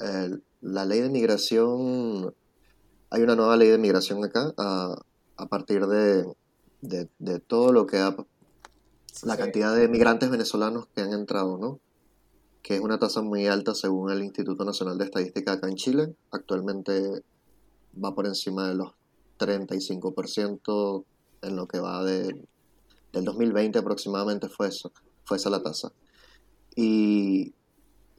eh, 0.00 0.30
la 0.60 0.84
ley 0.84 1.00
de 1.00 1.10
migración, 1.10 2.34
hay 3.10 3.22
una 3.22 3.36
nueva 3.36 3.56
ley 3.56 3.68
de 3.68 3.78
migración 3.78 4.24
acá 4.24 4.52
a, 4.56 4.94
a 5.36 5.46
partir 5.46 5.86
de, 5.86 6.24
de, 6.80 7.08
de 7.18 7.38
todo 7.40 7.72
lo 7.72 7.86
que 7.86 7.98
ha, 7.98 8.14
la 9.22 9.36
Sí. 9.36 9.38
cantidad 9.38 9.74
de 9.76 9.88
migrantes 9.88 10.30
venezolanos 10.30 10.86
que 10.94 11.02
han 11.02 11.12
entrado, 11.12 11.58
¿no? 11.58 11.80
Que 12.62 12.76
es 12.76 12.80
una 12.80 12.98
tasa 12.98 13.22
muy 13.22 13.46
alta 13.46 13.74
según 13.74 14.10
el 14.10 14.22
Instituto 14.22 14.64
Nacional 14.64 14.96
de 14.98 15.04
Estadística 15.04 15.52
acá 15.52 15.68
en 15.68 15.76
Chile. 15.76 16.14
Actualmente 16.30 17.22
va 18.02 18.14
por 18.14 18.26
encima 18.26 18.68
de 18.68 18.74
los 18.76 18.92
35% 19.38 21.04
en 21.42 21.56
lo 21.56 21.66
que 21.66 21.80
va 21.80 22.04
de, 22.04 22.40
del 23.12 23.24
2020 23.24 23.78
aproximadamente 23.78 24.48
fue 24.48 24.68
eso, 24.68 24.92
fue 25.24 25.36
esa 25.36 25.50
la 25.50 25.62
tasa. 25.62 25.92
Y 26.74 27.54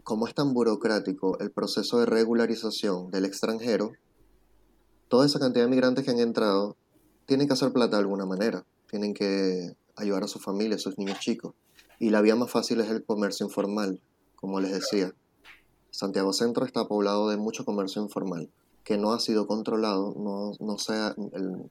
como 0.04 0.28
es 0.28 0.36
tan 0.36 0.54
burocrático 0.54 1.40
el 1.40 1.52
proceso 1.52 2.00
de 2.00 2.06
regularización 2.06 3.10
del 3.10 3.26
extranjero, 3.26 3.92
toda 5.08 5.26
esa 5.26 5.40
cantidad 5.40 5.66
de 5.66 5.70
migrantes 5.70 6.04
que 6.06 6.12
han 6.12 6.20
entrado 6.20 6.76
tienen 7.26 7.48
que 7.48 7.54
hacer 7.54 7.72
plata 7.72 7.98
de 7.98 8.04
alguna 8.04 8.26
manera, 8.26 8.66
tienen 8.90 9.14
que 9.14 9.76
ayudar 9.96 10.24
a 10.24 10.28
su 10.28 10.40
familia, 10.40 10.76
a 10.76 10.80
sus 10.80 10.98
niños 10.98 11.20
chicos. 11.20 11.54
Y 12.00 12.10
la 12.10 12.22
vía 12.22 12.36
más 12.36 12.52
fácil 12.52 12.82
es 12.82 12.90
el 12.90 13.04
comercio 13.04 13.46
informal, 13.46 14.02
como 14.36 14.60
les 14.60 14.72
decía. 14.72 15.14
Santiago 15.92 16.34
Centro 16.34 16.66
está 16.66 16.88
poblado 16.88 17.30
de 17.30 17.38
mucho 17.38 17.66
comercio 17.66 18.02
informal, 18.02 18.50
que 18.84 18.98
no 18.98 19.14
ha 19.14 19.20
sido 19.20 19.48
controlado, 19.48 20.14
no, 20.18 20.52
no 20.60 20.78
sea, 20.78 21.16
el, 21.34 21.70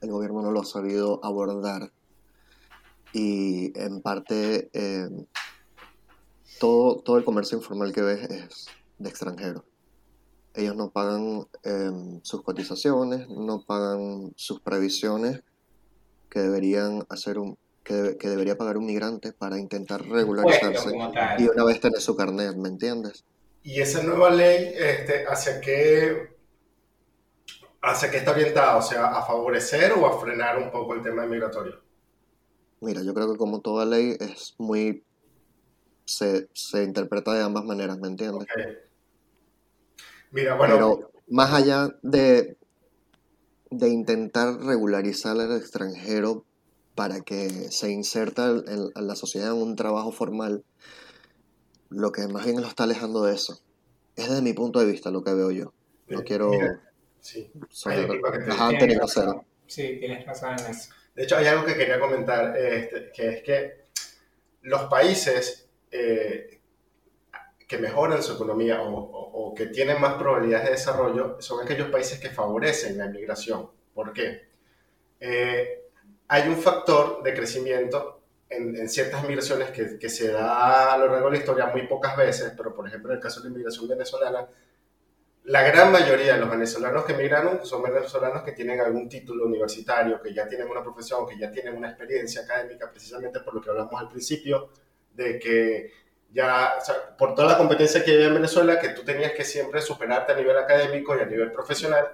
el 0.00 0.10
gobierno 0.10 0.40
no 0.42 0.52
lo 0.52 0.60
ha 0.60 0.64
sabido 0.64 1.20
abordar. 1.22 1.92
Y 3.12 3.76
en 3.78 4.00
parte 4.00 4.70
eh, 4.72 5.08
todo, 6.60 7.02
todo 7.02 7.16
el 7.16 7.24
comercio 7.24 7.58
informal 7.58 7.92
que 7.92 8.02
ves 8.02 8.22
es 8.30 8.66
de 8.98 9.08
extranjeros. 9.08 9.64
Ellos 10.54 10.76
no 10.76 10.90
pagan 10.90 11.46
eh, 11.64 11.90
sus 12.22 12.42
cotizaciones, 12.42 13.28
no 13.28 13.64
pagan 13.66 14.32
sus 14.36 14.60
previsiones 14.60 15.40
que 16.30 16.40
deberían 16.40 17.04
hacer 17.08 17.38
un 17.38 17.56
que, 17.82 17.94
debe- 17.94 18.18
que 18.18 18.28
debería 18.28 18.58
pagar 18.58 18.76
un 18.76 18.84
migrante 18.86 19.32
para 19.32 19.58
intentar 19.58 20.02
regularizarse 20.06 20.90
y 21.38 21.48
una 21.48 21.64
vez 21.64 21.80
tener 21.80 22.00
su 22.00 22.14
carnet, 22.14 22.54
¿me 22.56 22.68
entiendes? 22.68 23.24
Y 23.62 23.80
esa 23.80 24.02
nueva 24.02 24.28
ley, 24.30 24.72
este, 24.76 25.24
¿hacia 25.26 25.60
qué, 25.60 26.36
hacia 27.82 28.10
qué 28.10 28.18
está 28.18 28.32
orientada? 28.32 28.76
O 28.76 28.82
sea, 28.82 29.06
¿a 29.06 29.24
favorecer 29.24 29.92
o 29.92 30.06
a 30.06 30.20
frenar 30.20 30.58
un 30.58 30.70
poco 30.70 30.94
el 30.94 31.02
tema 31.02 31.26
migratorio? 31.26 31.80
Mira, 32.82 33.02
yo 33.02 33.14
creo 33.14 33.32
que 33.32 33.38
como 33.38 33.60
toda 33.60 33.86
ley 33.86 34.16
es 34.20 34.54
muy 34.58 35.04
se, 36.10 36.48
se 36.52 36.82
interpreta 36.82 37.32
de 37.32 37.42
ambas 37.42 37.64
maneras, 37.64 37.98
¿me 37.98 38.08
entiendes? 38.08 38.48
Mira, 40.32 40.56
bueno, 40.56 40.74
Pero 40.74 41.12
más 41.28 41.52
allá 41.52 41.96
de, 42.02 42.56
de 43.70 43.88
intentar 43.88 44.60
regularizar 44.60 45.38
al 45.38 45.56
extranjero 45.56 46.44
para 46.94 47.20
que 47.20 47.48
se 47.70 47.90
inserta 47.90 48.50
en, 48.50 48.90
en 48.94 49.06
la 49.06 49.14
sociedad 49.14 49.52
en 49.52 49.62
un 49.62 49.76
trabajo 49.76 50.10
formal, 50.10 50.64
lo 51.88 52.12
que 52.12 52.26
más 52.26 52.44
bien 52.44 52.60
lo 52.60 52.66
está 52.66 52.84
alejando 52.84 53.24
de 53.24 53.34
eso. 53.34 53.60
Es 54.16 54.28
desde 54.28 54.42
mi 54.42 54.52
punto 54.52 54.80
de 54.80 54.86
vista 54.86 55.10
lo 55.10 55.22
que 55.22 55.32
veo 55.32 55.50
yo. 55.50 55.72
No 56.08 56.22
quiero 56.24 56.50
mira, 56.50 56.92
sí. 57.20 57.50
sonar 57.68 58.08
Tienes 58.08 58.78
tener 58.78 58.98
razón. 58.98 59.42
Sí, 59.66 59.96
tienes 60.00 60.26
razón 60.26 60.56
en 60.58 60.72
eso. 60.72 60.90
De 61.14 61.22
hecho, 61.22 61.36
hay 61.36 61.46
algo 61.46 61.64
que 61.64 61.76
quería 61.76 62.00
comentar, 62.00 62.56
este, 62.56 63.12
que 63.12 63.28
es 63.28 63.42
que 63.42 63.84
los 64.62 64.82
países 64.84 65.69
eh, 65.90 66.60
que 67.66 67.78
mejoran 67.78 68.22
su 68.22 68.34
economía 68.34 68.80
o, 68.82 69.54
que 69.56 69.66
tienen 69.66 70.00
más 70.00 70.14
probabilidades 70.14 70.66
de 70.66 70.72
desarrollo 70.72 71.36
son 71.40 71.62
aquellos 71.62 71.88
países 71.88 72.18
que 72.18 72.30
favorecen 72.30 72.96
la 72.96 73.06
inmigración. 73.06 73.68
¿Por 73.92 74.12
qué? 74.12 74.48
Eh, 75.18 75.82
hay 76.28 76.48
un 76.48 76.56
factor 76.56 77.22
de 77.22 77.34
crecimiento 77.34 78.22
en, 78.48 78.76
en 78.76 78.88
ciertas 78.88 79.22
migraciones 79.26 79.70
que, 79.70 79.98
que 79.98 80.08
se 80.08 80.32
da 80.32 80.94
a 80.94 80.98
lo 80.98 81.06
largo 81.06 81.26
de 81.26 81.32
la 81.32 81.38
historia 81.38 81.66
muy 81.66 81.86
pocas 81.86 82.16
veces, 82.16 82.52
pero 82.56 82.74
por 82.74 82.86
ejemplo 82.86 83.10
en 83.10 83.16
el 83.16 83.22
caso 83.22 83.40
de 83.40 83.48
la 83.48 83.52
inmigración 83.52 83.88
venezolana, 83.88 84.48
la 85.44 85.62
gran 85.62 85.90
mayoría 85.90 86.34
de 86.34 86.40
los 86.40 86.50
venezolanos 86.50 87.04
que 87.04 87.12
emigraron 87.12 87.64
son 87.64 87.82
venezolanos 87.82 88.42
que 88.42 88.52
tienen 88.52 88.80
algún 88.80 89.08
título 89.08 89.46
universitario, 89.46 90.20
que 90.20 90.34
ya 90.34 90.46
tienen 90.46 90.68
una 90.68 90.82
profesión, 90.82 91.26
que 91.26 91.38
ya 91.38 91.50
tienen 91.50 91.76
una 91.76 91.88
experiencia 91.88 92.42
académica, 92.42 92.90
precisamente 92.90 93.40
por 93.40 93.54
lo 93.54 93.60
que 93.60 93.70
hablamos 93.70 94.00
al 94.00 94.08
principio, 94.08 94.70
de 95.24 95.38
que 95.38 95.92
ya, 96.32 96.78
por 97.18 97.34
toda 97.34 97.48
la 97.48 97.58
competencia 97.58 98.04
que 98.04 98.12
había 98.12 98.26
en 98.26 98.34
Venezuela, 98.34 98.78
que 98.78 98.90
tú 98.90 99.02
tenías 99.04 99.32
que 99.32 99.44
siempre 99.44 99.80
superarte 99.82 100.32
a 100.32 100.36
nivel 100.36 100.56
académico 100.56 101.16
y 101.16 101.20
a 101.20 101.26
nivel 101.26 101.52
profesional. 101.52 102.06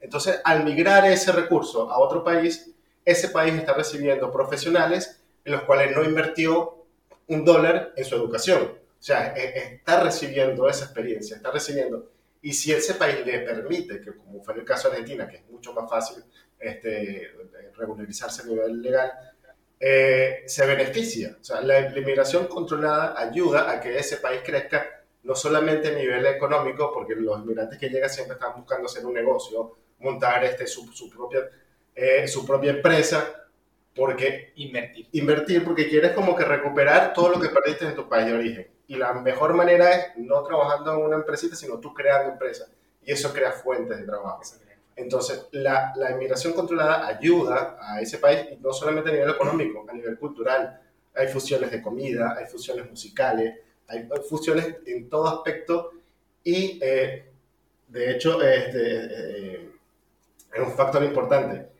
Entonces, 0.00 0.40
al 0.44 0.64
migrar 0.64 1.04
ese 1.06 1.32
recurso 1.32 1.90
a 1.90 1.98
otro 1.98 2.22
país, 2.22 2.70
ese 3.04 3.28
país 3.28 3.54
está 3.54 3.74
recibiendo 3.74 4.30
profesionales 4.30 5.20
en 5.44 5.52
los 5.52 5.62
cuales 5.62 5.94
no 5.94 6.04
invirtió 6.04 6.84
un 7.28 7.44
dólar 7.44 7.92
en 7.96 8.04
su 8.04 8.14
educación. 8.14 8.62
O 8.62 9.02
sea, 9.02 9.34
e- 9.36 9.74
está 9.74 10.02
recibiendo 10.02 10.68
esa 10.68 10.84
experiencia, 10.84 11.36
está 11.36 11.50
recibiendo. 11.50 12.10
Y 12.42 12.52
si 12.52 12.72
ese 12.72 12.94
país 12.94 13.24
le 13.26 13.40
permite, 13.40 14.00
que 14.00 14.14
como 14.16 14.42
fue 14.42 14.54
el 14.54 14.64
caso 14.64 14.88
de 14.88 14.98
Argentina, 14.98 15.28
que 15.28 15.38
es 15.38 15.46
mucho 15.50 15.72
más 15.72 15.88
fácil 15.90 16.22
este, 16.58 17.32
regularizarse 17.76 18.42
a 18.42 18.46
nivel 18.46 18.80
legal, 18.80 19.12
eh, 19.78 20.44
se 20.46 20.66
beneficia. 20.66 21.36
O 21.40 21.44
sea, 21.44 21.60
la, 21.60 21.80
inmigración 21.96 22.46
controlada 22.46 23.14
ayuda 23.18 23.70
a 23.70 23.80
que 23.80 23.98
ese 23.98 24.18
país 24.18 24.40
crezca 24.44 25.04
no 25.22 25.34
solamente 25.34 25.88
a 25.88 25.92
nivel 25.92 26.24
económico, 26.26 26.92
porque 26.92 27.14
los 27.16 27.40
inmigrantes 27.40 27.78
que 27.78 27.88
llegan 27.88 28.10
siempre 28.10 28.34
están 28.34 28.54
buscando 28.56 28.86
hacer 28.86 29.04
un 29.04 29.14
negocio, 29.14 29.76
montar 29.98 30.44
este, 30.44 30.66
su, 30.66 30.86
su 30.92 31.10
propia, 31.10 31.40
eh, 31.94 32.28
su 32.28 32.46
propia 32.46 32.70
empresa, 32.70 33.46
porque 33.94 34.52
Invertir. 34.56 35.08
invertir 35.12 35.64
porque 35.64 35.88
quieres 35.88 36.12
como 36.12 36.36
que 36.36 36.44
recuperar 36.44 37.14
todo 37.14 37.30
lo 37.30 37.40
que 37.40 37.48
perdiste 37.48 37.86
en 37.86 37.94
tu 37.94 38.08
país 38.08 38.26
de 38.26 38.34
origen. 38.34 38.68
Y 38.88 38.96
la 38.96 39.14
mejor 39.14 39.54
manera 39.54 39.90
es 39.90 40.16
no 40.16 40.42
trabajando 40.42 40.92
en 40.92 41.00
una 41.00 41.16
empresita, 41.16 41.56
sino 41.56 41.80
tú 41.80 41.92
creando 41.92 42.32
empresas. 42.32 42.70
Y 43.02 43.12
eso 43.12 43.32
crea 43.32 43.52
fuentes 43.52 43.98
de 43.98 44.04
trabajo. 44.04 44.42
Entonces, 44.96 45.46
la, 45.52 45.92
la 45.96 46.12
inmigración 46.12 46.54
controlada 46.54 47.06
ayuda 47.06 47.76
a 47.78 48.00
ese 48.00 48.16
país, 48.16 48.58
no 48.60 48.72
solamente 48.72 49.10
a 49.10 49.12
nivel 49.12 49.30
económico, 49.30 49.84
a 49.86 49.92
nivel 49.92 50.18
cultural. 50.18 50.80
Hay 51.14 51.28
fusiones 51.28 51.70
de 51.70 51.82
comida, 51.82 52.34
hay 52.38 52.46
fusiones 52.46 52.88
musicales, 52.88 53.60
hay 53.88 54.08
fusiones 54.28 54.76
en 54.86 55.08
todo 55.10 55.28
aspecto. 55.28 55.90
Y, 56.42 56.78
eh, 56.82 57.26
de 57.88 58.10
hecho, 58.10 58.42
este, 58.42 58.80
eh, 58.80 59.70
es 60.54 60.60
un 60.60 60.72
factor 60.72 61.04
importante. 61.04 61.76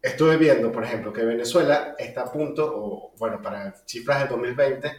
estuve 0.00 0.36
viendo, 0.36 0.70
por 0.70 0.84
ejemplo, 0.84 1.12
que 1.12 1.24
Venezuela 1.24 1.94
está 1.98 2.22
a 2.22 2.32
punto, 2.32 2.72
o 2.74 3.12
bueno, 3.18 3.42
para 3.42 3.74
cifras 3.84 4.20
del 4.20 4.28
2020, 4.28 4.92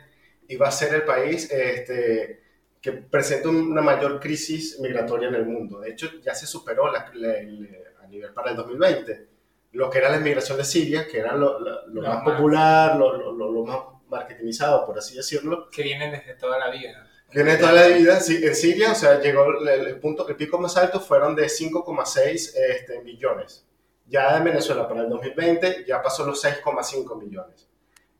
iba 0.50 0.68
a 0.68 0.72
ser 0.72 0.94
el 0.94 1.04
país 1.04 1.50
este, 1.52 2.42
que 2.82 2.94
presenta 2.94 3.50
una 3.50 3.82
mayor 3.82 4.20
crisis 4.20 4.80
migratoria 4.80 5.28
en 5.28 5.36
el 5.36 5.46
mundo. 5.46 5.80
De 5.80 5.92
hecho, 5.92 6.10
ya 6.22 6.34
se 6.34 6.48
superó 6.48 6.92
la, 6.92 7.00
a 7.00 8.08
nivel 8.08 8.34
para 8.34 8.52
el 8.52 8.58
2020 8.58 9.30
lo 9.72 9.90
que 9.90 10.00
era 10.00 10.10
la 10.10 10.18
inmigración 10.18 10.58
de 10.58 10.64
Siria, 10.64 11.08
que 11.08 11.20
era 11.20 11.36
lo, 11.36 11.60
más, 12.02 12.24
popular, 12.24 12.96
lo, 12.98 13.66
más 13.66 13.80
marketingizado, 14.08 14.86
por 14.86 14.98
así 14.98 15.16
decirlo. 15.16 15.70
Que 15.70 15.84
vienen 15.84 16.12
desde 16.12 16.34
toda 16.36 16.58
la 16.58 16.72
vida. 16.72 17.08
Viene 17.32 17.58
toda 17.58 17.74
la 17.74 17.88
vida, 17.88 18.20
sí, 18.20 18.44
en 18.44 18.56
Siria, 18.56 18.94
o 18.94 18.96
sea, 18.96 19.20
llegó 19.20 19.46
el, 19.46 20.00
punto, 20.00 20.28
el 20.28 20.36
pico 20.36 20.58
más 20.58 20.76
alto 20.78 21.00
fueron 21.00 21.36
de 21.36 21.46
5,6 21.46 22.54
este, 22.56 23.02
millones. 23.04 23.68
Ya 24.08 24.36
en 24.38 24.44
Venezuela 24.46 24.88
para 24.88 25.02
el 25.02 25.10
2020 25.10 25.86
ya 25.88 26.02
pasó 26.02 26.26
los 26.26 26.44
6,5 26.44 27.22
millones. 27.22 27.68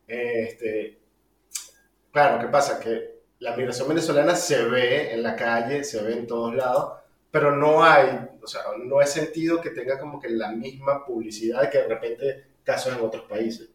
Este, 0.06 1.00
claro, 2.12 2.40
¿qué 2.40 2.46
pasa? 2.46 2.78
Que 2.78 3.19
la 3.40 3.56
migración 3.56 3.88
venezolana 3.88 4.36
se 4.36 4.64
ve 4.64 5.12
en 5.12 5.22
la 5.22 5.34
calle, 5.34 5.82
se 5.84 6.02
ve 6.02 6.12
en 6.12 6.26
todos 6.26 6.54
lados, 6.54 7.00
pero 7.30 7.54
no 7.56 7.82
hay, 7.82 8.28
o 8.42 8.46
sea, 8.46 8.62
no 8.78 9.00
he 9.00 9.06
sentido 9.06 9.60
que 9.60 9.70
tenga 9.70 9.98
como 9.98 10.20
que 10.20 10.28
la 10.28 10.52
misma 10.52 11.04
publicidad 11.04 11.70
que 11.70 11.78
de 11.78 11.88
repente 11.88 12.44
casos 12.64 12.96
en 12.96 13.04
otros 13.04 13.24
países. 13.24 13.68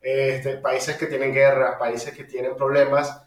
Este, 0.00 0.58
países 0.58 0.96
que 0.96 1.06
tienen 1.06 1.32
guerra, 1.32 1.78
países 1.78 2.14
que 2.14 2.24
tienen 2.24 2.54
problemas, 2.56 3.22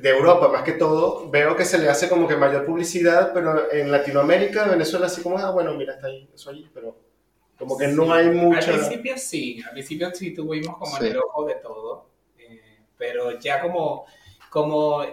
de 0.00 0.10
Europa 0.10 0.48
más 0.48 0.62
que 0.62 0.72
todo, 0.72 1.28
veo 1.30 1.56
que 1.56 1.64
se 1.64 1.78
le 1.78 1.88
hace 1.88 2.08
como 2.08 2.28
que 2.28 2.36
mayor 2.36 2.64
publicidad, 2.64 3.32
pero 3.32 3.70
en 3.72 3.90
Latinoamérica, 3.90 4.66
Venezuela, 4.66 5.06
así 5.06 5.22
como, 5.22 5.38
ah, 5.38 5.50
bueno, 5.50 5.74
mira, 5.74 5.94
está 5.94 6.06
ahí, 6.06 6.28
eso 6.32 6.50
allí, 6.50 6.70
pero 6.72 6.96
como 7.58 7.76
que 7.76 7.88
no 7.88 8.12
hay 8.12 8.28
mucha... 8.28 8.72
Al 8.72 8.78
principio 8.78 9.18
sí, 9.18 9.60
al 9.64 9.72
principio 9.72 10.14
sí 10.14 10.32
tuvimos 10.32 10.76
como 10.78 10.96
el 10.98 11.16
ojo 11.18 11.44
de 11.46 11.54
todo, 11.56 12.06
eh, 12.38 12.78
pero 12.96 13.38
ya 13.38 13.60
como, 13.60 14.06
como 14.50 15.04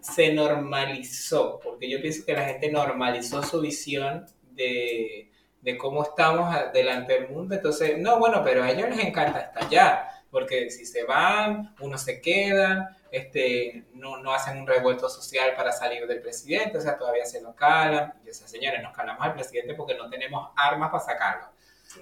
se 0.00 0.32
normalizó, 0.32 1.60
porque 1.62 1.88
yo 1.88 2.00
pienso 2.00 2.24
que 2.24 2.34
la 2.34 2.44
gente 2.44 2.70
normalizó 2.70 3.42
su 3.42 3.60
visión 3.60 4.26
de, 4.50 5.30
de 5.62 5.78
cómo 5.78 6.02
estamos 6.02 6.54
delante 6.72 7.14
del 7.14 7.28
mundo, 7.30 7.54
entonces, 7.54 7.98
no, 7.98 8.18
bueno, 8.18 8.42
pero 8.44 8.62
a 8.62 8.70
ellos 8.70 8.90
les 8.90 9.00
encanta 9.00 9.40
estar 9.40 9.64
allá, 9.64 10.08
porque 10.30 10.68
si 10.70 10.84
se 10.84 11.04
van, 11.04 11.74
unos 11.80 12.02
se 12.02 12.20
quedan, 12.20 12.88
este, 13.14 13.84
no, 13.94 14.16
no, 14.16 14.34
hacen 14.34 14.58
un 14.58 14.66
revuelto 14.66 15.08
social 15.08 15.54
para 15.56 15.70
salir 15.70 16.04
del 16.08 16.20
presidente, 16.20 16.78
o 16.78 16.80
sea, 16.80 16.98
todavía 16.98 17.24
se 17.24 17.40
lo 17.40 17.54
calan. 17.54 18.12
Y 18.26 18.30
o 18.30 18.34
sea, 18.34 18.48
señores, 18.48 18.82
nos 18.82 18.92
calamos 18.92 19.24
al 19.24 19.34
presidente 19.34 19.74
porque 19.74 19.94
no 19.94 20.10
tenemos 20.10 20.50
armas 20.56 20.90
para 20.90 21.04
sacarlo. 21.04 21.53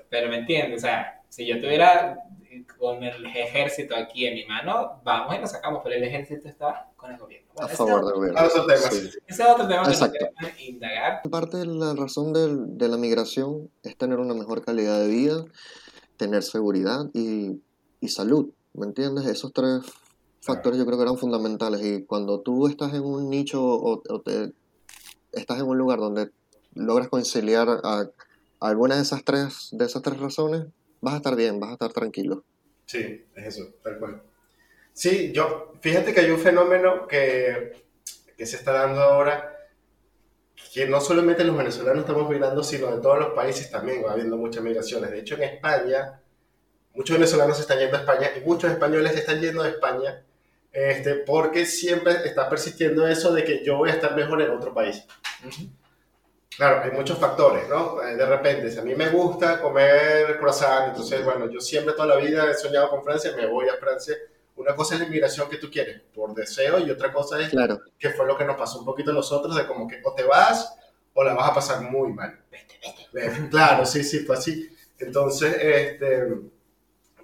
Pero 0.09 0.29
me 0.29 0.39
entiendes, 0.39 0.79
o 0.79 0.81
sea, 0.81 1.23
si 1.29 1.47
yo 1.47 1.61
tuviera 1.61 2.19
con 2.79 3.03
el 3.03 3.25
ejército 3.25 3.97
aquí 3.97 4.27
en 4.27 4.35
mi 4.35 4.45
mano, 4.45 5.01
vamos 5.05 5.35
y 5.35 5.39
lo 5.39 5.47
sacamos, 5.47 5.81
pero 5.83 5.97
el 5.97 6.05
ejército 6.05 6.49
está 6.49 6.91
con 6.97 7.13
el 7.13 7.19
gobierno. 7.19 7.49
a 7.59 7.69
favor 7.69 8.05
del 8.05 8.15
gobierno. 8.15 8.41
Ese 8.41 9.19
es 9.27 9.41
otro 9.41 9.67
tema 9.67 9.85
que 9.85 10.19
queremos 10.19 10.61
indagar. 10.61 11.23
Parte 11.31 11.57
de 11.59 11.67
la 11.67 11.95
razón 11.95 12.33
de, 12.33 12.57
de 12.77 12.89
la 12.89 12.97
migración 12.97 13.71
es 13.83 13.97
tener 13.97 14.19
una 14.19 14.35
mejor 14.35 14.65
calidad 14.65 14.99
de 15.01 15.09
vida, 15.09 15.45
tener 16.17 16.43
seguridad 16.43 17.07
y, 17.15 17.63
y 18.01 18.09
salud. 18.09 18.51
¿Me 18.75 18.87
entiendes? 18.87 19.27
Esos 19.27 19.53
tres 19.53 19.83
factores 20.41 20.79
yo 20.79 20.85
creo 20.85 20.99
que 20.99 21.05
eran 21.05 21.19
fundamentales 21.19 21.83
y 21.85 22.05
cuando 22.05 22.41
tú 22.41 22.67
estás 22.67 22.93
en 22.95 23.05
un 23.05 23.31
nicho 23.31 23.63
o, 23.63 24.03
te, 24.25 24.53
estás 25.33 25.61
en 25.61 25.67
un 25.67 25.79
lugar 25.79 25.99
donde 26.01 26.31
logras 26.75 27.09
conciliar 27.09 27.69
a, 27.69 28.09
alguna 28.63 28.97
de 28.97 29.03
esas 29.03 29.25
tres 29.25 29.69
de 29.73 29.85
esas 29.85 30.03
tres 30.03 30.19
razones 30.19 30.67
vas 31.01 31.15
a 31.15 31.17
estar 31.19 31.37
bien 31.37 31.61
vas 31.61 31.71
a 31.71 31.73
estar 31.75 31.93
tranquilo. 31.93 32.45
Sí 32.87 33.25
es 33.35 33.47
eso 33.47 33.75
tal 33.83 33.99
cual. 33.99 34.23
Sí 34.93 35.33
yo 35.33 35.73
fíjate 35.81 36.13
que 36.13 36.21
hay 36.21 36.31
un 36.31 36.39
fenómeno 36.39 37.07
que, 37.07 37.85
que 38.37 38.47
se 38.47 38.57
está 38.57 38.73
dando 38.73 39.01
ahora 39.01 39.57
que 40.73 40.87
no 40.87 41.01
solamente 41.01 41.45
los 41.45 41.57
venezolanos 41.57 42.03
estamos 42.03 42.29
migrando 42.29 42.63
sino 42.63 42.95
de 42.95 43.03
todos 43.03 43.19
los 43.19 43.35
países 43.35 43.71
también 43.71 44.05
va 44.05 44.13
habiendo 44.13 44.37
muchas 44.37 44.63
migraciones. 44.63 45.11
De 45.11 45.21
hecho 45.21 45.35
en 45.35 45.43
España 45.43 46.21
muchos 46.95 47.17
venezolanos 47.17 47.57
se 47.57 47.63
están 47.63 47.79
yendo 47.79 47.97
a 47.97 48.01
España 48.01 48.31
y 48.37 48.41
muchos 48.41 48.71
españoles 48.71 49.17
están 49.17 49.41
yendo 49.41 49.63
a 49.63 49.69
España 49.69 50.23
este, 50.73 51.17
porque 51.17 51.67
siempre 51.67 52.15
está 52.25 52.49
persistiendo 52.49 53.07
eso 53.07 53.33
de 53.33 53.45
que 53.45 53.65
yo 53.65 53.77
voy 53.77 53.91
a 53.91 53.95
estar 53.95 54.17
mejor 54.17 54.41
en 54.41 54.51
otro 54.51 54.73
país. 54.73 55.05
Claro, 56.57 56.83
hay 56.85 56.91
muchos 56.91 57.19
factores, 57.19 57.69
¿no? 57.69 58.03
Eh, 58.03 58.15
de 58.17 58.27
repente, 58.27 58.71
si 58.71 58.79
a 58.79 58.83
mí 58.83 58.95
me 58.95 59.09
gusta 59.09 59.61
comer 59.61 60.39
croissant, 60.39 60.89
entonces, 60.89 61.25
bueno, 61.25 61.51
yo 61.51 61.61
siempre 61.61 61.95
toda 61.95 62.09
la 62.09 62.17
vida 62.17 62.51
he 62.51 62.55
soñado 62.55 62.91
con 62.91 63.03
Francia, 63.03 63.33
me 63.37 63.47
voy 63.47 63.69
a 63.69 63.77
Francia. 63.77 64.17
Una 64.57 64.75
cosa 64.75 64.95
es 64.95 65.01
la 65.01 65.07
inmigración 65.07 65.49
que 65.49 65.57
tú 65.57 65.71
quieres, 65.71 66.03
por 66.15 66.35
deseo, 66.35 66.79
y 66.79 66.91
otra 66.91 67.13
cosa 67.13 67.41
es 67.41 67.49
claro. 67.49 67.81
que 67.99 68.11
fue 68.11 68.27
lo 68.27 68.37
que 68.37 68.45
nos 68.45 68.57
pasó 68.57 68.79
un 68.81 68.85
poquito 68.85 69.11
a 69.11 69.15
nosotros, 69.15 69.57
de 69.57 69.67
como 69.67 69.89
que 69.89 70.01
o 70.05 70.15
te 70.15 70.25
vas 70.25 70.77
o 71.15 71.25
la 71.25 71.35
vas 71.35 71.51
a 71.51 71.55
pasar 71.55 71.81
muy 71.83 72.13
mal. 72.13 72.39
Vete, 72.51 72.79
vete. 73.13 73.49
Claro, 73.49 73.87
sí, 73.87 74.05
sí, 74.05 74.21
fue 74.21 74.37
así. 74.37 74.69
Entonces, 74.99 75.57
este, 75.59 76.27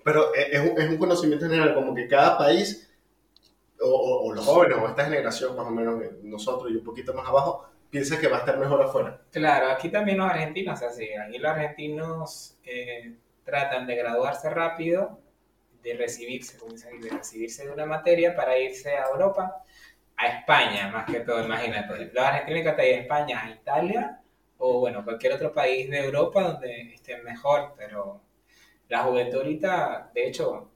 pero 0.02 0.34
es 0.34 0.48
es 0.52 0.88
un 0.88 0.96
conocimiento 0.96 1.46
general, 1.46 1.74
como 1.74 1.94
que 1.94 2.08
cada 2.08 2.38
país 2.38 2.88
o, 3.80 4.32
los 4.34 4.44
jóvenes, 4.44 4.78
o 4.80 4.88
esta 4.88 5.04
generación 5.04 5.56
más 5.56 5.66
o 5.66 5.70
menos, 5.70 6.02
nosotros 6.22 6.70
y 6.72 6.76
un 6.76 6.84
poquito 6.84 7.14
más 7.14 7.26
abajo, 7.26 7.68
piensa 7.90 8.18
que 8.18 8.28
va 8.28 8.36
a 8.36 8.40
estar 8.40 8.58
mejor 8.58 8.82
afuera. 8.82 9.20
Claro, 9.30 9.70
aquí 9.70 9.88
también 9.88 10.18
los 10.18 10.30
argentinos, 10.30 10.82
así, 10.82 11.08
aquí 11.14 11.38
los 11.38 11.50
argentinos 11.50 12.58
eh, 12.64 13.14
tratan 13.44 13.86
de 13.86 13.96
graduarse 13.96 14.50
rápido, 14.50 15.20
de 15.82 15.94
recibirse, 15.94 16.58
de 17.00 17.10
recibirse 17.10 17.64
de 17.64 17.72
una 17.72 17.86
materia 17.86 18.34
para 18.34 18.58
irse 18.58 18.96
a 18.96 19.06
Europa, 19.06 19.62
a 20.16 20.26
España 20.26 20.88
más 20.88 21.06
que 21.06 21.20
todo, 21.20 21.44
imagínate. 21.44 22.10
Los 22.12 22.24
argentinos 22.24 22.74
que 22.74 22.82
a 22.82 22.84
España, 22.84 23.44
a 23.44 23.50
Italia, 23.50 24.20
o 24.58 24.80
bueno, 24.80 25.04
cualquier 25.04 25.32
otro 25.32 25.52
país 25.52 25.88
de 25.88 26.04
Europa 26.04 26.42
donde 26.42 26.94
estén 26.94 27.22
mejor, 27.22 27.74
pero 27.76 28.20
la 28.88 29.04
juventud 29.04 29.38
ahorita, 29.38 30.10
de 30.12 30.26
hecho, 30.26 30.70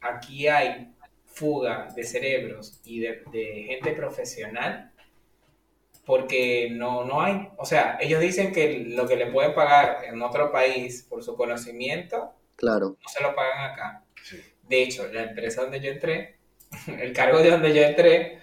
aquí 0.00 0.46
hay 0.46 0.94
fuga 1.26 1.88
de 1.94 2.04
cerebros 2.04 2.80
y 2.84 3.00
de, 3.00 3.24
gente 3.66 3.92
profesional 3.92 4.92
porque 6.04 6.68
no, 6.70 7.04
no 7.04 7.22
hay, 7.22 7.48
o 7.56 7.64
sea, 7.64 7.96
ellos 8.00 8.20
dicen 8.20 8.52
que 8.52 8.84
lo 8.88 9.06
que 9.06 9.16
le 9.16 9.26
pueden 9.26 9.54
pagar 9.54 10.04
en 10.04 10.20
otro 10.22 10.52
país 10.52 11.06
por 11.08 11.22
su 11.22 11.36
conocimiento, 11.36 12.32
claro. 12.56 12.96
no 13.02 13.08
se 13.08 13.22
lo 13.22 13.34
pagan 13.34 13.72
acá. 13.72 14.04
De 14.62 14.82
hecho, 14.82 15.06
la 15.12 15.24
empresa 15.24 15.62
donde 15.62 15.80
yo 15.80 15.90
entré, 15.90 16.38
el 16.98 17.12
cargo 17.12 17.38
de 17.38 17.50
donde 17.50 17.74
yo 17.74 17.82
entré, 17.82 18.38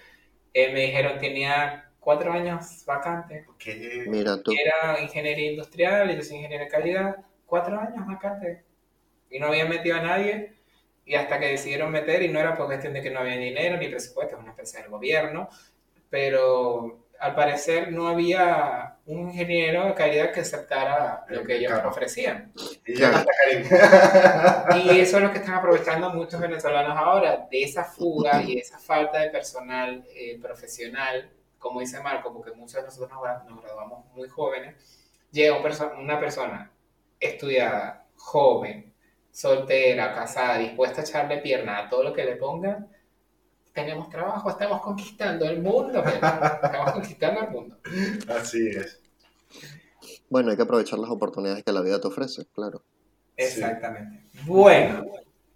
eh, 0.54 0.72
me 0.72 0.80
dijeron 0.80 1.18
tenía 1.18 1.90
cuatro 1.98 2.32
años 2.32 2.84
vacante. 2.84 3.46
Mira 4.06 4.42
tú. 4.42 4.52
Era 4.52 5.00
ingeniería 5.00 5.50
industrial 5.50 6.10
y 6.10 6.16
yo 6.16 6.22
soy 6.22 6.36
ingeniero 6.36 6.64
de 6.64 6.70
calidad, 6.70 7.16
cuatro 7.46 7.78
años 7.78 8.06
vacante. 8.06 8.64
Y 9.30 9.38
no 9.38 9.46
había 9.46 9.64
metido 9.64 9.96
a 9.96 10.02
nadie 10.02 10.52
y 11.04 11.14
hasta 11.14 11.38
que 11.38 11.48
decidieron 11.48 11.90
meter, 11.90 12.22
y 12.22 12.28
no 12.28 12.38
era 12.38 12.56
por 12.56 12.66
cuestión 12.66 12.92
de 12.92 13.02
que 13.02 13.10
no 13.10 13.20
había 13.20 13.36
dinero 13.36 13.76
ni 13.76 13.88
presupuesto, 13.88 14.36
es 14.36 14.40
una 14.40 14.50
empresa 14.50 14.80
del 14.80 14.90
gobierno, 14.90 15.48
pero 16.08 17.01
al 17.22 17.36
parecer 17.36 17.92
no 17.92 18.08
había 18.08 18.96
un 19.06 19.28
ingeniero 19.28 19.86
de 19.86 19.94
calidad 19.94 20.32
que 20.32 20.40
aceptara 20.40 21.24
lo 21.28 21.44
que 21.44 21.56
ellos 21.56 21.72
ofrecían. 21.84 22.52
Y, 22.84 22.94
y 23.00 25.00
eso 25.00 25.18
es 25.18 25.22
lo 25.22 25.30
que 25.30 25.38
están 25.38 25.54
aprovechando 25.54 26.10
muchos 26.10 26.40
venezolanos 26.40 26.98
ahora, 26.98 27.46
de 27.48 27.62
esa 27.62 27.84
fuga 27.84 28.42
y 28.42 28.58
esa 28.58 28.80
falta 28.80 29.20
de 29.20 29.30
personal 29.30 30.04
eh, 30.16 30.36
profesional, 30.42 31.30
como 31.60 31.78
dice 31.78 32.00
Marco, 32.00 32.32
porque 32.32 32.50
muchos 32.50 32.74
de 32.74 32.82
nosotros 32.82 33.12
nos, 33.48 33.62
graduamos 33.62 34.04
muy 34.16 34.28
jóvenes, 34.28 34.74
llega 35.30 35.56
una 35.96 36.18
persona 36.18 36.72
estudiada, 37.20 38.04
joven, 38.16 38.92
soltera, 39.30 40.12
casada, 40.12 40.58
dispuesta 40.58 41.02
a 41.02 41.04
echarle 41.04 41.38
pierna 41.38 41.78
a 41.78 41.88
todo 41.88 42.02
lo 42.02 42.12
que 42.12 42.24
le 42.24 42.34
pongan, 42.34 42.88
tenemos 43.72 44.08
trabajo, 44.10 44.50
estamos 44.50 44.80
conquistando 44.80 45.44
el 45.46 45.62
mundo, 45.62 46.04
estamos 46.04 46.92
conquistando 46.92 47.40
el 47.42 47.50
mundo. 47.50 47.76
Así 48.28 48.68
es. 48.68 49.00
Bueno, 50.28 50.50
hay 50.50 50.56
que 50.56 50.62
aprovechar 50.62 50.98
las 50.98 51.10
oportunidades 51.10 51.64
que 51.64 51.72
la 51.72 51.82
vida 51.82 52.00
te 52.00 52.08
ofrece, 52.08 52.46
claro. 52.54 52.82
Exactamente. 53.36 54.24
Bueno, 54.44 55.04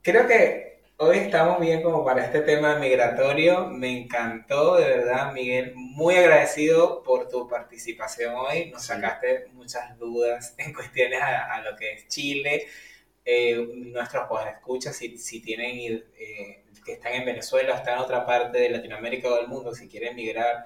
creo 0.02 0.26
que 0.26 0.82
hoy 0.98 1.18
estamos 1.18 1.60
bien 1.60 1.82
como 1.82 2.04
para 2.04 2.24
este 2.24 2.40
tema 2.40 2.78
migratorio. 2.78 3.68
Me 3.68 4.02
encantó, 4.02 4.76
de 4.76 4.84
verdad, 4.84 5.32
Miguel. 5.32 5.72
Muy 5.74 6.16
agradecido 6.16 7.02
por 7.02 7.28
tu 7.28 7.48
participación 7.48 8.34
hoy. 8.34 8.70
Nos 8.70 8.84
sacaste 8.84 9.46
muchas 9.52 9.98
dudas 9.98 10.54
en 10.58 10.72
cuestiones 10.72 11.20
a, 11.20 11.54
a 11.54 11.62
lo 11.62 11.76
que 11.76 11.92
es 11.92 12.08
Chile 12.08 12.66
eh, 13.28 13.56
nuestros 13.74 14.24
escuchar 14.48 14.94
si, 14.94 15.18
si 15.18 15.40
tienen 15.40 16.00
eh, 16.16 16.62
que 16.86 16.92
están 16.92 17.12
en 17.14 17.24
Venezuela 17.26 17.74
están 17.74 17.94
en 17.94 18.00
otra 18.00 18.24
parte 18.24 18.58
de 18.58 18.70
Latinoamérica 18.70 19.28
o 19.28 19.36
del 19.36 19.48
mundo, 19.48 19.74
si 19.74 19.88
quieren 19.88 20.14
migrar 20.14 20.64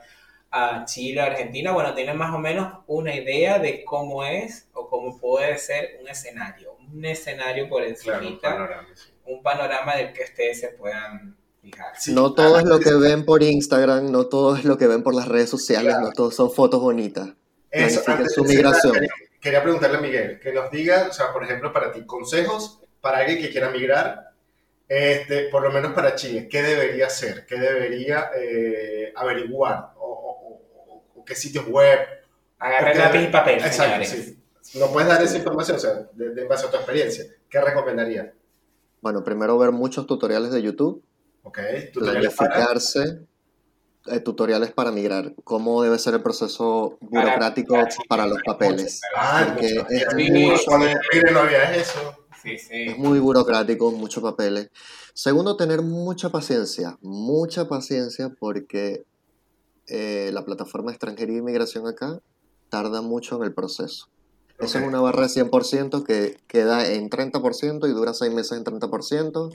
a 0.51 0.85
Chile 0.85 1.21
o 1.23 1.25
Argentina, 1.25 1.73
bueno, 1.73 1.95
tienen 1.95 2.17
más 2.19 2.35
o 2.35 2.39
menos 2.39 2.81
una 2.87 3.15
idea 3.15 3.59
de 3.59 3.85
cómo 3.85 4.25
es 4.25 4.69
o 4.75 4.89
cómo 4.89 5.19
puede 5.19 5.57
ser 5.59 5.99
un 6.01 6.09
escenario. 6.09 6.77
un 6.93 7.05
escenario 7.05 7.69
por 7.69 7.85
encima, 7.85 8.19
Claro, 8.19 8.29
un 8.31 8.41
panorama, 8.41 8.89
sí. 8.95 9.11
un 9.27 9.43
panorama 9.43 9.97
del 9.97 10.13
que 10.13 10.25
ustedes 10.25 10.61
se 10.61 10.69
puedan 10.71 11.37
fijar. 11.63 11.93
Sí, 11.97 12.13
no 12.13 12.35
todo 12.35 12.59
es 12.59 12.65
lo 12.65 12.81
que 12.81 12.93
ven 12.95 13.25
por 13.25 13.43
Instagram, 13.45 14.11
no 14.11 14.27
todo 14.27 14.57
es 14.57 14.65
lo 14.65 14.77
que 14.77 14.89
ven 14.89 15.05
por 15.05 15.15
las 15.15 15.29
redes 15.29 15.49
sociales, 15.49 15.95
no 16.01 16.11
todos 16.11 16.35
son 16.35 16.51
fotos 16.51 16.81
bonitas. 16.81 17.29
Eso, 17.71 18.03
antes 18.09 18.35
su 18.35 18.43
migración. 18.45 18.93
Quería, 18.93 19.11
quería 19.41 19.63
preguntarle 19.63 19.99
a 19.99 20.01
Miguel 20.01 20.41
que 20.41 20.53
nos 20.53 20.69
diga, 20.73 21.07
o 21.09 21.13
sea, 21.13 21.33
por 21.33 21.45
ejemplo, 21.45 21.73
para 21.73 21.93
ti, 21.93 22.05
consejos 22.05 22.81
para 23.01 23.19
alguien 23.19 23.41
que 23.41 23.51
quiera 23.51 23.71
migrar, 23.71 24.30
este, 24.91 25.45
por 25.51 25.63
lo 25.63 25.71
menos 25.71 25.93
para 25.93 26.17
Chile, 26.17 26.49
¿qué 26.51 26.63
debería 26.63 27.07
hacer? 27.07 27.47
¿Qué 27.47 27.57
debería 27.59 28.31
eh, 28.37 29.13
averiguar? 29.15 29.93
O, 29.97 30.03
o- 30.05 30.93
o- 30.93 31.21
o 31.21 31.25
qué 31.25 31.37
sitios 31.37 31.67
web? 31.69 31.99
Porque- 32.59 32.99
lápiz 32.99 33.23
y 33.23 33.27
papel, 33.29 33.59
Exacto, 33.61 34.05
sí. 34.05 34.37
No 34.79 34.89
puedes 34.93 35.09
dar 35.09 35.23
esa 35.23 35.37
información, 35.39 35.77
o 35.77 35.81
sea, 35.81 35.95
de, 36.13 36.31
de- 36.35 36.43
en 36.43 36.49
base 36.49 36.67
a 36.67 36.71
tu 36.71 36.77
experiencia. 36.77 37.25
¿Qué 37.49 37.61
recomendarías? 37.61 38.29
Bueno, 39.01 39.23
primero 39.23 39.57
ver 39.59 39.71
muchos 39.71 40.07
tutoriales 40.09 40.51
de 40.51 40.61
YouTube, 40.63 41.03
¿Ok? 41.45 41.59
Tutoriales 41.93 42.35
para... 42.35 42.67
eh, 44.09 44.21
tutoriales 44.21 44.73
para 44.73 44.91
migrar, 44.91 45.33
cómo 45.45 45.83
debe 45.83 45.99
ser 45.99 46.15
el 46.15 46.23
proceso 46.23 46.99
burocrático 47.01 47.75
para- 47.75 47.89
para 48.09 48.27
los 48.27 48.43
papeles. 48.45 49.01
Ah, 49.17 49.45
Porque 49.55 49.75
mucho. 49.75 49.87
es 49.89 50.07
Sí, 50.17 50.31
mucho- 50.33 50.63
Cuando 50.67 50.89
yo 50.89 50.99
migré 51.13 51.33
no 51.33 51.41
había 51.41 51.75
eso. 51.77 52.27
Sí, 52.43 52.59
sí. 52.59 52.85
Es 52.89 52.99
muy 52.99 53.19
burocrático, 53.19 53.91
muchos 53.93 54.23
papeles. 54.23 54.71
Segundo, 55.15 55.57
tener 55.57 55.83
mucha 55.83 56.31
paciencia, 56.31 56.97
mucha 57.03 57.69
paciencia 57.69 58.31
porque 58.39 59.05
eh, 59.89 60.31
la 60.33 60.45
plataforma 60.45 60.91
de 60.91 60.97
extranjería 60.97 61.37
e 61.37 61.39
inmigración 61.41 61.87
acá 61.87 62.21
tarda 62.69 63.03
mucho 63.03 63.37
en 63.37 63.43
el 63.45 63.53
proceso. 63.53 64.09
Eso 64.59 64.79
Ok. 64.79 64.83
es 64.83 64.89
una 64.89 65.01
barra 65.01 65.23
de 65.23 65.29
100% 65.29 66.05
que 66.05 66.37
queda 66.47 66.87
en 66.93 67.11
30% 67.11 67.89
y 67.89 67.93
dura 67.93 68.15
6 68.15 68.33
meses 68.33 68.59
en 68.59 68.65
30%, 68.65 69.55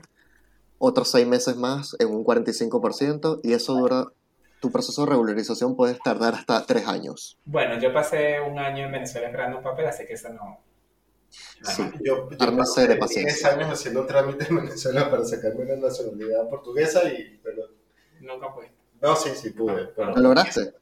otros 0.78 1.10
6 1.12 1.28
meses 1.28 1.56
más 1.56 1.96
en 2.00 2.10
un 2.10 2.24
45% 2.26 3.40
y 3.44 3.54
eso 3.54 3.76
dura, 3.76 4.08
tu 4.60 4.72
proceso 4.72 5.06
de 5.06 5.12
regularización 5.12 5.76
puede 5.76 5.98
tardar 6.04 6.34
hasta 6.34 6.66
3 6.66 6.88
años. 6.88 7.38
Bueno, 7.46 7.80
yo 7.80 7.94
pasé 7.94 8.42
un 8.42 8.60
año 8.60 8.86
en 8.86 8.92
Venezuela 8.92 9.28
esperando 9.28 9.58
un 9.60 9.64
papel, 9.64 9.86
así 9.86 10.06
que 10.06 10.14
eso 10.14 10.30
no. 10.30 10.60
Sí. 11.64 11.84
Yo, 12.04 12.30
yo 12.30 12.38
de 12.38 12.88
10 12.88 13.00
paciencia. 13.00 13.50
años 13.54 13.70
haciendo 13.72 14.06
trámites 14.06 14.50
en 14.50 14.56
Venezuela 14.58 15.10
para 15.10 15.26
sacarme 15.26 15.64
una 15.64 15.88
nacionalidad 15.88 16.48
portuguesa 16.50 17.04
y... 17.12 17.40
Pero, 17.44 17.64
Nunca 18.22 18.52
fue. 18.54 18.72
no, 19.02 19.16
sí, 19.16 19.30
sí 19.36 19.50
pude. 19.52 19.88
pero- 19.96 20.12
¿Lo 20.16 20.22
lograste? 20.22 20.74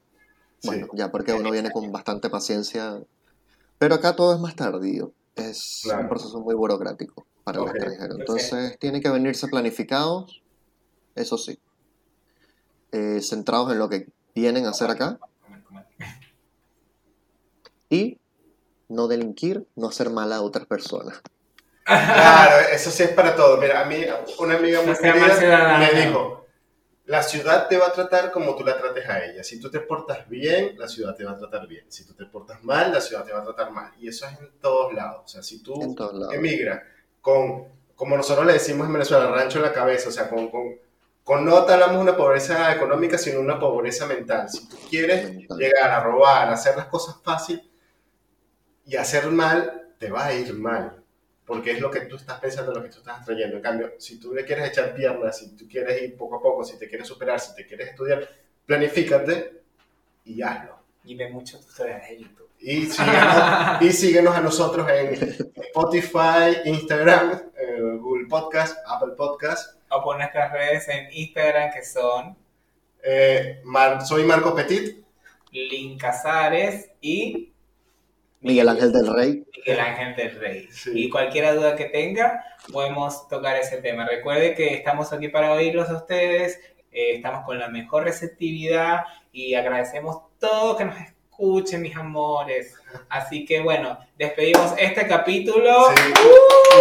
Sí. 0.58 0.68
Bueno, 0.68 0.88
ya 0.94 1.10
porque 1.10 1.32
uno 1.32 1.50
viene 1.50 1.70
con 1.70 1.90
bastante 1.92 2.28
paciencia. 2.30 3.02
Pero 3.78 3.94
acá 3.96 4.14
todo 4.16 4.34
es 4.34 4.40
más 4.40 4.56
tardío. 4.56 5.12
Es 5.36 5.80
Claro. 5.84 6.02
un 6.02 6.08
proceso 6.08 6.40
muy 6.40 6.54
burocrático 6.54 7.26
para 7.44 7.60
Ok, 7.60 7.70
el 7.70 7.76
extranjero. 7.76 8.16
Entonces, 8.18 8.78
tiene 8.78 9.00
que 9.00 9.10
venirse 9.10 9.48
planificados, 9.48 10.42
eso 11.14 11.36
sí. 11.38 11.58
eh, 12.92 13.20
centrados 13.20 13.72
en 13.72 13.78
lo 13.78 13.88
que 13.88 14.06
vienen 14.34 14.66
a 14.66 14.70
hacer 14.70 14.90
acá 14.90 15.18
y 17.90 18.18
no 18.88 19.08
delinquir, 19.08 19.66
no 19.76 19.88
hacer 19.88 20.10
mal 20.10 20.32
a 20.32 20.42
otras 20.42 20.66
personas. 20.66 21.20
Claro, 21.84 22.68
eso 22.72 22.90
sí 22.90 23.02
es 23.02 23.10
para 23.10 23.36
todo. 23.36 23.58
Mira, 23.58 23.82
a 23.82 23.84
mí 23.84 24.04
una 24.38 24.56
amiga 24.56 24.80
muy 24.82 24.96
querida 24.96 25.78
me 25.78 26.00
dijo, 26.00 26.46
la 27.06 27.22
ciudad 27.22 27.68
te 27.68 27.76
va 27.76 27.88
a 27.88 27.92
tratar 27.92 28.32
como 28.32 28.56
tú 28.56 28.64
la 28.64 28.78
trates 28.78 29.06
a 29.06 29.24
ella. 29.24 29.44
Si 29.44 29.60
tú 29.60 29.70
te 29.70 29.80
portas 29.80 30.26
bien, 30.28 30.78
la 30.78 30.88
ciudad 30.88 31.14
te 31.14 31.24
va 31.24 31.32
a 31.32 31.38
tratar 31.38 31.66
bien. 31.66 31.84
Si 31.88 32.06
tú 32.06 32.14
te 32.14 32.24
portas 32.24 32.64
mal, 32.64 32.92
la 32.92 33.00
ciudad 33.00 33.24
te 33.24 33.32
va 33.32 33.40
a 33.40 33.44
tratar 33.44 33.70
mal. 33.70 33.92
Y 34.00 34.08
eso 34.08 34.26
es 34.26 34.38
en 34.38 34.50
todos 34.60 34.94
lados. 34.94 35.22
O 35.24 35.28
sea, 35.28 35.42
si 35.42 35.62
tú 35.62 35.94
emigras 36.32 36.82
con, 37.20 37.66
como 37.94 38.16
nosotros 38.16 38.46
le 38.46 38.54
decimos 38.54 38.86
en 38.86 38.94
Venezuela, 38.94 39.26
rancho 39.30 39.58
en 39.58 39.64
la 39.64 39.72
cabeza, 39.72 40.08
o 40.08 40.12
sea, 40.12 40.30
con, 40.30 40.48
con, 40.48 40.76
con 41.22 41.44
no 41.44 41.56
hablamos 41.56 41.96
de 41.96 42.02
una 42.02 42.16
pobreza 42.16 42.72
económica, 42.74 43.18
sino 43.18 43.40
una 43.40 43.58
pobreza 43.58 44.06
mental. 44.06 44.48
Si 44.48 44.66
tú 44.68 44.76
quieres 44.88 45.34
Mental. 45.34 45.58
llegar 45.58 45.90
a 45.90 46.00
robar, 46.02 46.48
a 46.48 46.52
hacer 46.52 46.76
las 46.76 46.86
cosas 46.86 47.16
fácil 47.22 47.62
y 48.86 48.96
hacer 48.96 49.26
mal, 49.28 49.88
te 49.98 50.10
va 50.10 50.26
a 50.26 50.34
ir 50.34 50.52
mal. 50.54 51.00
Porque 51.46 51.72
es 51.72 51.80
lo 51.80 51.90
que 51.90 52.00
tú 52.02 52.16
estás 52.16 52.40
pensando, 52.40 52.72
lo 52.72 52.82
que 52.82 52.88
tú 52.88 52.98
estás 52.98 53.24
trayendo. 53.24 53.56
En 53.56 53.62
cambio, 53.62 53.92
si 53.98 54.18
tú 54.18 54.32
le 54.34 54.44
quieres 54.46 54.68
echar 54.70 54.94
piernas, 54.94 55.38
si 55.38 55.54
tú 55.56 55.66
quieres 55.68 56.00
ir 56.02 56.16
poco 56.16 56.36
a 56.36 56.42
poco, 56.42 56.64
si 56.64 56.78
te 56.78 56.88
quieres 56.88 57.06
superar, 57.06 57.38
si 57.38 57.54
te 57.54 57.66
quieres 57.66 57.88
estudiar, 57.90 58.26
planifícate 58.64 59.60
y 60.24 60.40
hazlo. 60.42 60.78
Y 61.04 61.14
ve 61.16 61.28
muchos 61.28 61.66
tutoriales 61.66 62.08
de 62.08 62.18
YouTube. 62.20 62.48
Y 62.60 62.86
síguenos, 62.86 63.82
y 63.82 63.92
síguenos 63.92 64.34
a 64.34 64.40
nosotros 64.40 64.88
en 64.90 65.14
Spotify, 65.64 66.60
Instagram, 66.64 67.42
eh, 67.58 67.78
Google 68.00 68.26
Podcast, 68.26 68.78
Apple 68.86 69.12
Podcast. 69.16 69.78
O 69.90 70.02
por 70.02 70.16
nuestras 70.16 70.50
redes 70.50 70.88
en 70.88 71.08
Instagram 71.12 71.72
que 71.74 71.84
son 71.84 72.36
Eh, 73.02 73.60
Mar- 73.64 74.00
soy 74.06 74.24
Marco 74.24 74.54
Petit. 74.54 75.04
Link 75.52 76.00
Casares 76.00 76.90
y 77.02 77.52
Miguel 78.44 78.68
Ángel 78.68 78.92
del 78.92 79.12
Rey, 79.12 79.44
Miguel 79.56 79.80
Ángel 79.80 80.16
del 80.16 80.38
Rey. 80.38 80.68
Sí. 80.70 80.90
Y 80.94 81.08
cualquier 81.08 81.54
duda 81.54 81.74
que 81.74 81.86
tenga, 81.86 82.44
podemos 82.70 83.26
tocar 83.28 83.56
ese 83.56 83.78
tema. 83.78 84.06
Recuerde 84.06 84.54
que 84.54 84.74
estamos 84.74 85.12
aquí 85.14 85.28
para 85.28 85.52
oírlos 85.52 85.88
a 85.88 85.96
ustedes, 85.96 86.60
eh, 86.92 87.14
estamos 87.16 87.44
con 87.46 87.58
la 87.58 87.68
mejor 87.68 88.04
receptividad 88.04 89.00
y 89.32 89.54
agradecemos 89.54 90.24
todo 90.38 90.76
que 90.76 90.84
nos 90.84 90.96
escuchen, 91.00 91.80
mis 91.80 91.96
amores. 91.96 92.74
Así 93.08 93.46
que 93.46 93.60
bueno, 93.60 93.98
despedimos 94.18 94.74
este 94.78 95.06
capítulo. 95.06 95.88
Sí. 95.96 96.12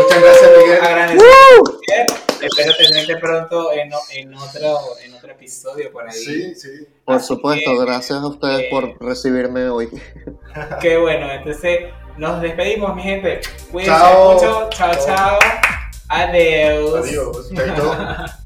Muchas 0.01 0.22
gracias, 0.22 0.51
Miguel. 0.57 2.33
Espero 2.44 2.74
tenerte 2.78 3.18
pronto 3.18 3.72
en, 3.72 3.94
otro, 3.94 4.98
en 5.04 5.14
otro 5.14 5.32
episodio 5.32 5.91
por 5.91 6.08
ahí. 6.08 6.14
Sí, 6.14 6.56
sí. 6.56 6.70
por 7.06 7.16
Así 7.16 7.28
supuesto, 7.28 7.72
que, 7.72 7.86
gracias 7.86 8.20
a 8.20 8.28
ustedes 8.28 8.62
eh, 8.62 8.68
por 8.70 9.02
recibirme 9.02 9.70
hoy. 9.70 9.89
Qué 10.82 10.98
bueno, 10.98 11.32
entonces 11.32 11.80
nos 12.18 12.41
despedimos, 12.41 12.96
mi 12.96 13.04
gente. 13.04 13.41
Cuídense 13.72 14.00
Chao. 14.00 14.34
mucho. 14.34 14.70
Chao, 14.72 14.94
chao. 15.06 15.39
Adiós. 16.10 17.06
Adiós. 17.56 18.32